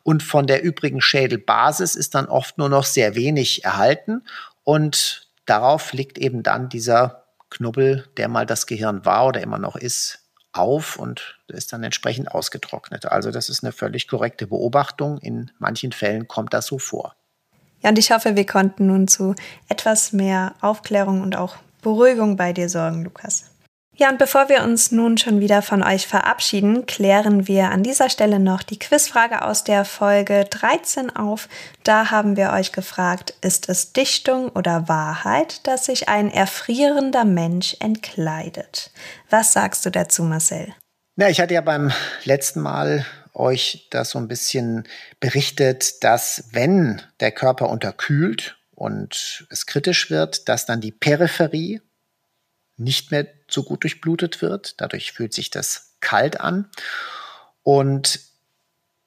Und 0.02 0.24
von 0.24 0.48
der 0.48 0.64
übrigen 0.64 1.00
Schädelbasis 1.00 1.94
ist 1.94 2.16
dann 2.16 2.26
oft 2.26 2.58
nur 2.58 2.68
noch 2.68 2.84
sehr 2.84 3.14
wenig 3.14 3.64
erhalten. 3.64 4.22
Und 4.64 5.28
darauf 5.46 5.92
liegt 5.92 6.18
eben 6.18 6.42
dann 6.42 6.68
dieser 6.68 7.24
Knubbel, 7.50 8.08
der 8.16 8.28
mal 8.28 8.46
das 8.46 8.66
Gehirn 8.66 9.04
war 9.04 9.28
oder 9.28 9.40
immer 9.40 9.58
noch 9.58 9.76
ist, 9.76 10.17
auf 10.58 10.96
und 10.96 11.38
ist 11.48 11.72
dann 11.72 11.82
entsprechend 11.82 12.30
ausgetrocknet. 12.32 13.06
Also 13.06 13.30
das 13.30 13.48
ist 13.48 13.62
eine 13.62 13.72
völlig 13.72 14.08
korrekte 14.08 14.46
Beobachtung. 14.46 15.18
In 15.18 15.50
manchen 15.58 15.92
Fällen 15.92 16.28
kommt 16.28 16.54
das 16.54 16.66
so 16.66 16.78
vor. 16.78 17.14
Ja, 17.82 17.90
und 17.90 17.98
ich 17.98 18.10
hoffe, 18.10 18.36
wir 18.36 18.46
konnten 18.46 18.86
nun 18.86 19.08
zu 19.08 19.34
etwas 19.68 20.12
mehr 20.12 20.54
Aufklärung 20.60 21.20
und 21.22 21.36
auch 21.36 21.56
Beruhigung 21.82 22.36
bei 22.36 22.52
dir 22.52 22.68
sorgen, 22.68 23.04
Lukas. 23.04 23.50
Ja, 24.00 24.10
und 24.10 24.18
bevor 24.18 24.48
wir 24.48 24.62
uns 24.62 24.92
nun 24.92 25.18
schon 25.18 25.40
wieder 25.40 25.60
von 25.60 25.82
euch 25.82 26.06
verabschieden, 26.06 26.86
klären 26.86 27.48
wir 27.48 27.70
an 27.70 27.82
dieser 27.82 28.08
Stelle 28.08 28.38
noch 28.38 28.62
die 28.62 28.78
Quizfrage 28.78 29.42
aus 29.42 29.64
der 29.64 29.84
Folge 29.84 30.44
13 30.44 31.16
auf. 31.16 31.48
Da 31.82 32.12
haben 32.12 32.36
wir 32.36 32.52
euch 32.52 32.70
gefragt, 32.70 33.34
ist 33.40 33.68
es 33.68 33.92
Dichtung 33.92 34.50
oder 34.50 34.86
Wahrheit, 34.86 35.66
dass 35.66 35.86
sich 35.86 36.08
ein 36.08 36.30
erfrierender 36.30 37.24
Mensch 37.24 37.76
entkleidet? 37.80 38.92
Was 39.30 39.52
sagst 39.52 39.84
du 39.84 39.90
dazu, 39.90 40.22
Marcel? 40.22 40.72
Na, 41.16 41.28
ich 41.28 41.40
hatte 41.40 41.54
ja 41.54 41.60
beim 41.60 41.90
letzten 42.22 42.60
Mal 42.60 43.04
euch 43.34 43.88
das 43.90 44.10
so 44.10 44.20
ein 44.20 44.28
bisschen 44.28 44.86
berichtet, 45.18 46.04
dass 46.04 46.44
wenn 46.52 47.02
der 47.18 47.32
Körper 47.32 47.68
unterkühlt 47.68 48.58
und 48.76 49.44
es 49.50 49.66
kritisch 49.66 50.08
wird, 50.08 50.48
dass 50.48 50.66
dann 50.66 50.80
die 50.80 50.92
Peripherie 50.92 51.80
nicht 52.76 53.10
mehr 53.10 53.26
so 53.50 53.62
gut 53.62 53.84
durchblutet 53.84 54.42
wird. 54.42 54.80
Dadurch 54.80 55.12
fühlt 55.12 55.32
sich 55.32 55.50
das 55.50 55.96
kalt 56.00 56.40
an. 56.40 56.70
Und 57.62 58.20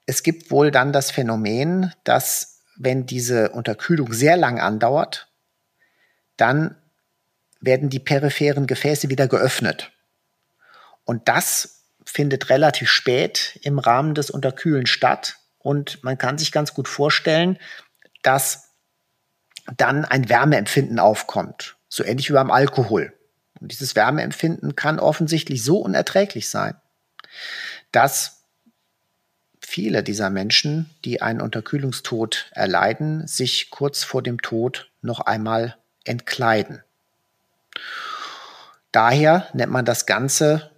es 0.05 0.23
gibt 0.23 0.51
wohl 0.51 0.71
dann 0.71 0.93
das 0.93 1.11
Phänomen, 1.11 1.93
dass 2.03 2.61
wenn 2.75 3.05
diese 3.05 3.49
Unterkühlung 3.51 4.13
sehr 4.13 4.37
lang 4.37 4.59
andauert, 4.59 5.27
dann 6.37 6.75
werden 7.59 7.89
die 7.89 7.99
peripheren 7.99 8.65
Gefäße 8.65 9.09
wieder 9.09 9.27
geöffnet. 9.27 9.91
Und 11.05 11.27
das 11.27 11.83
findet 12.05 12.49
relativ 12.49 12.89
spät 12.89 13.59
im 13.61 13.79
Rahmen 13.79 14.15
des 14.15 14.31
Unterkühlen 14.31 14.87
statt. 14.87 15.37
Und 15.59 16.03
man 16.03 16.17
kann 16.17 16.37
sich 16.37 16.51
ganz 16.51 16.73
gut 16.73 16.87
vorstellen, 16.87 17.59
dass 18.23 18.69
dann 19.77 20.05
ein 20.05 20.27
Wärmeempfinden 20.27 20.99
aufkommt. 20.99 21.77
So 21.87 22.03
ähnlich 22.03 22.29
wie 22.29 22.33
beim 22.33 22.51
Alkohol. 22.51 23.13
Und 23.61 23.71
dieses 23.71 23.95
Wärmeempfinden 23.95 24.75
kann 24.75 24.99
offensichtlich 24.99 25.63
so 25.63 25.77
unerträglich 25.77 26.49
sein, 26.49 26.75
dass 27.91 28.43
viele 29.61 30.03
dieser 30.03 30.29
Menschen, 30.29 30.89
die 31.05 31.21
einen 31.21 31.39
Unterkühlungstod 31.39 32.49
erleiden, 32.51 33.27
sich 33.27 33.69
kurz 33.69 34.03
vor 34.03 34.23
dem 34.23 34.41
Tod 34.41 34.89
noch 35.01 35.21
einmal 35.21 35.77
entkleiden. 36.03 36.83
Daher 38.91 39.47
nennt 39.53 39.71
man 39.71 39.85
das 39.85 40.05
Ganze 40.05 40.71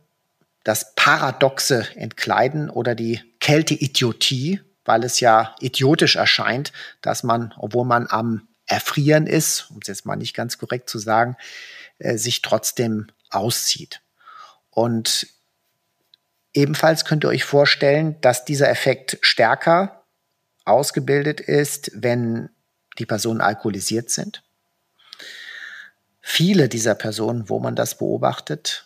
das 0.63 0.95
paradoxe 0.95 1.87
Entkleiden 1.95 2.69
oder 2.69 2.95
die 2.95 3.19
Kälteidiotie, 3.39 4.61
weil 4.85 5.03
es 5.03 5.19
ja 5.19 5.55
idiotisch 5.59 6.15
erscheint, 6.15 6.71
dass 7.01 7.23
man, 7.23 7.53
obwohl 7.57 7.85
man 7.85 8.07
am 8.09 8.47
Erfrieren 8.65 9.27
ist, 9.27 9.69
um 9.71 9.79
es 9.81 9.87
jetzt 9.87 10.05
mal 10.05 10.15
nicht 10.15 10.33
ganz 10.33 10.57
korrekt 10.57 10.89
zu 10.89 10.99
sagen, 10.99 11.35
äh, 11.99 12.17
sich 12.17 12.41
trotzdem 12.41 13.07
auszieht. 13.29 14.01
Und 14.69 15.27
ebenfalls 16.53 17.05
könnt 17.05 17.23
ihr 17.25 17.29
euch 17.29 17.43
vorstellen, 17.43 18.19
dass 18.21 18.45
dieser 18.45 18.69
Effekt 18.69 19.17
stärker 19.21 20.03
ausgebildet 20.65 21.39
ist, 21.39 21.91
wenn 21.93 22.49
die 22.97 23.05
Personen 23.05 23.41
alkoholisiert 23.41 24.09
sind. 24.09 24.43
Viele 26.21 26.69
dieser 26.69 26.95
Personen, 26.95 27.49
wo 27.49 27.59
man 27.59 27.75
das 27.75 27.97
beobachtet, 27.97 28.85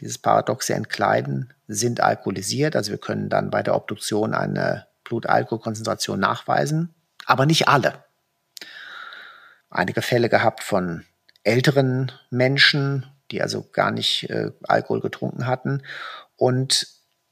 dieses 0.00 0.18
paradoxe 0.18 0.74
Entkleiden, 0.74 1.52
sind 1.68 2.00
alkoholisiert. 2.00 2.74
Also 2.74 2.90
wir 2.90 2.98
können 2.98 3.28
dann 3.28 3.50
bei 3.50 3.62
der 3.62 3.74
Obduktion 3.74 4.34
eine 4.34 4.86
Blutalkoholkonzentration 5.04 6.18
nachweisen, 6.18 6.94
aber 7.26 7.44
nicht 7.44 7.68
alle. 7.68 8.04
Einige 9.68 10.02
Fälle 10.02 10.28
gehabt 10.28 10.64
von 10.64 11.04
älteren 11.42 12.12
Menschen, 12.30 13.06
die 13.30 13.42
also 13.42 13.66
gar 13.72 13.90
nicht 13.90 14.28
äh, 14.30 14.50
Alkohol 14.64 15.00
getrunken 15.00 15.46
hatten. 15.46 15.82
Und 16.36 16.86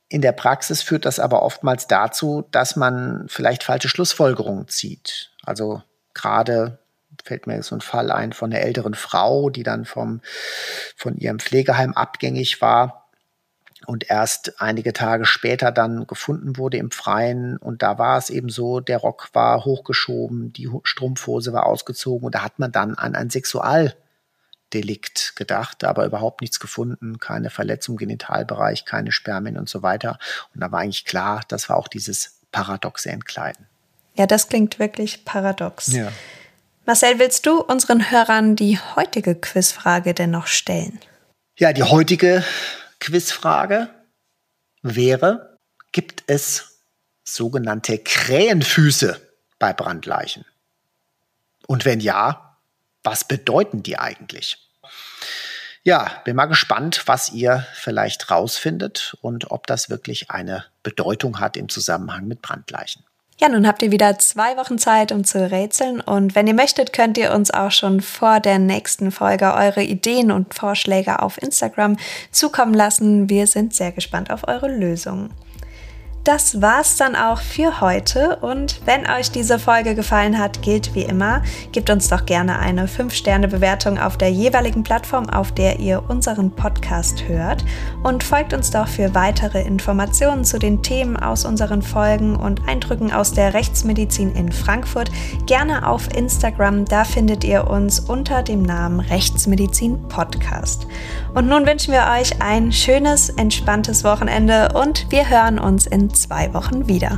in 0.08 0.22
der 0.22 0.32
Praxis 0.32 0.82
führt 0.82 1.04
das 1.04 1.20
aber 1.20 1.42
oftmals 1.42 1.86
dazu, 1.86 2.46
dass 2.50 2.76
man 2.76 3.26
vielleicht 3.28 3.62
falsche 3.62 3.88
Schlussfolgerungen 3.88 4.68
zieht. 4.68 5.32
Also 5.44 5.82
gerade 6.14 6.78
fällt 7.24 7.46
mir 7.46 7.62
so 7.62 7.74
ein 7.74 7.80
Fall 7.80 8.10
ein 8.10 8.32
von 8.32 8.52
einer 8.52 8.62
älteren 8.62 8.94
Frau, 8.94 9.50
die 9.50 9.64
dann 9.64 9.84
vom, 9.84 10.20
von 10.96 11.16
ihrem 11.16 11.40
Pflegeheim 11.40 11.92
abgängig 11.94 12.62
war 12.62 13.07
und 13.86 14.10
erst 14.10 14.60
einige 14.60 14.92
Tage 14.92 15.24
später 15.24 15.72
dann 15.72 16.06
gefunden 16.06 16.56
wurde 16.56 16.78
im 16.78 16.90
Freien. 16.90 17.56
Und 17.58 17.82
da 17.82 17.98
war 17.98 18.18
es 18.18 18.30
eben 18.30 18.48
so, 18.48 18.80
der 18.80 18.98
Rock 18.98 19.28
war 19.32 19.64
hochgeschoben, 19.64 20.52
die 20.52 20.68
Strumpfhose 20.82 21.52
war 21.52 21.66
ausgezogen 21.66 22.26
und 22.26 22.34
da 22.34 22.42
hat 22.42 22.58
man 22.58 22.72
dann 22.72 22.96
an 22.96 23.14
ein 23.14 23.30
Sexualdelikt 23.30 25.36
gedacht, 25.36 25.84
aber 25.84 26.06
überhaupt 26.06 26.40
nichts 26.40 26.60
gefunden, 26.60 27.18
keine 27.18 27.50
Verletzung 27.50 27.94
im 27.94 27.98
Genitalbereich, 27.98 28.84
keine 28.84 29.12
Spermien 29.12 29.56
und 29.56 29.68
so 29.68 29.82
weiter. 29.82 30.18
Und 30.54 30.60
da 30.60 30.72
war 30.72 30.80
eigentlich 30.80 31.04
klar, 31.04 31.42
das 31.48 31.68
war 31.68 31.76
auch 31.76 31.88
dieses 31.88 32.40
paradoxe 32.50 33.10
Entkleiden. 33.10 33.66
Ja, 34.14 34.26
das 34.26 34.48
klingt 34.48 34.80
wirklich 34.80 35.24
paradox. 35.24 35.92
Ja. 35.92 36.10
Marcel, 36.86 37.18
willst 37.18 37.46
du 37.46 37.60
unseren 37.60 38.10
Hörern 38.10 38.56
die 38.56 38.78
heutige 38.96 39.34
Quizfrage 39.34 40.14
denn 40.14 40.30
noch 40.30 40.46
stellen? 40.46 40.98
Ja, 41.56 41.72
die 41.72 41.82
heutige 41.82 42.42
Quizfrage 43.00 43.88
wäre, 44.82 45.58
gibt 45.92 46.24
es 46.26 46.82
sogenannte 47.24 47.98
Krähenfüße 47.98 49.20
bei 49.58 49.72
Brandleichen? 49.72 50.44
Und 51.66 51.84
wenn 51.84 52.00
ja, 52.00 52.56
was 53.02 53.24
bedeuten 53.24 53.82
die 53.82 53.98
eigentlich? 53.98 54.68
Ja, 55.84 56.20
bin 56.24 56.36
mal 56.36 56.46
gespannt, 56.46 57.04
was 57.06 57.30
ihr 57.30 57.66
vielleicht 57.74 58.30
rausfindet 58.30 59.16
und 59.22 59.50
ob 59.50 59.66
das 59.66 59.88
wirklich 59.88 60.30
eine 60.30 60.64
Bedeutung 60.82 61.40
hat 61.40 61.56
im 61.56 61.68
Zusammenhang 61.68 62.26
mit 62.26 62.42
Brandleichen. 62.42 63.04
Ja, 63.40 63.48
nun 63.48 63.68
habt 63.68 63.82
ihr 63.82 63.92
wieder 63.92 64.18
zwei 64.18 64.56
Wochen 64.56 64.78
Zeit, 64.78 65.12
um 65.12 65.22
zu 65.22 65.48
rätseln. 65.48 66.00
Und 66.00 66.34
wenn 66.34 66.48
ihr 66.48 66.54
möchtet, 66.54 66.92
könnt 66.92 67.16
ihr 67.18 67.32
uns 67.32 67.52
auch 67.52 67.70
schon 67.70 68.00
vor 68.00 68.40
der 68.40 68.58
nächsten 68.58 69.12
Folge 69.12 69.54
eure 69.54 69.84
Ideen 69.84 70.32
und 70.32 70.54
Vorschläge 70.54 71.22
auf 71.22 71.40
Instagram 71.40 71.96
zukommen 72.32 72.74
lassen. 72.74 73.30
Wir 73.30 73.46
sind 73.46 73.74
sehr 73.74 73.92
gespannt 73.92 74.32
auf 74.32 74.48
eure 74.48 74.66
Lösungen. 74.66 75.30
Das 76.28 76.60
war's 76.60 76.96
dann 76.96 77.16
auch 77.16 77.40
für 77.40 77.80
heute. 77.80 78.36
Und 78.42 78.82
wenn 78.84 79.08
euch 79.08 79.30
diese 79.30 79.58
Folge 79.58 79.94
gefallen 79.94 80.38
hat, 80.38 80.60
gilt 80.60 80.94
wie 80.94 81.04
immer, 81.04 81.40
gebt 81.72 81.88
uns 81.88 82.08
doch 82.08 82.26
gerne 82.26 82.58
eine 82.58 82.86
5-Sterne-Bewertung 82.86 83.98
auf 83.98 84.18
der 84.18 84.30
jeweiligen 84.30 84.82
Plattform, 84.82 85.30
auf 85.30 85.52
der 85.52 85.78
ihr 85.80 86.02
unseren 86.06 86.50
Podcast 86.50 87.26
hört. 87.28 87.64
Und 88.02 88.22
folgt 88.22 88.52
uns 88.52 88.70
doch 88.70 88.88
für 88.88 89.14
weitere 89.14 89.62
Informationen 89.62 90.44
zu 90.44 90.58
den 90.58 90.82
Themen 90.82 91.16
aus 91.16 91.46
unseren 91.46 91.80
Folgen 91.80 92.36
und 92.36 92.68
Eindrücken 92.68 93.10
aus 93.10 93.32
der 93.32 93.54
Rechtsmedizin 93.54 94.34
in 94.34 94.52
Frankfurt 94.52 95.10
gerne 95.46 95.88
auf 95.88 96.14
Instagram. 96.14 96.84
Da 96.84 97.04
findet 97.04 97.42
ihr 97.42 97.70
uns 97.70 98.00
unter 98.00 98.42
dem 98.42 98.60
Namen 98.60 99.00
Rechtsmedizin 99.00 100.06
Podcast. 100.08 100.86
Und 101.34 101.48
nun 101.48 101.66
wünschen 101.66 101.94
wir 101.94 102.06
euch 102.20 102.42
ein 102.42 102.70
schönes, 102.70 103.30
entspanntes 103.30 104.04
Wochenende 104.04 104.72
und 104.74 105.10
wir 105.10 105.30
hören 105.30 105.58
uns 105.58 105.86
in 105.86 106.10
zwei 106.22 106.52
Wochen 106.54 106.88
wieder. 106.88 107.16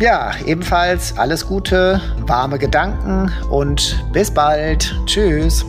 Ja, 0.00 0.32
ebenfalls 0.44 1.16
alles 1.16 1.46
Gute, 1.46 2.00
warme 2.26 2.58
Gedanken 2.58 3.32
und 3.50 4.04
bis 4.12 4.30
bald. 4.30 4.94
Tschüss. 5.06 5.64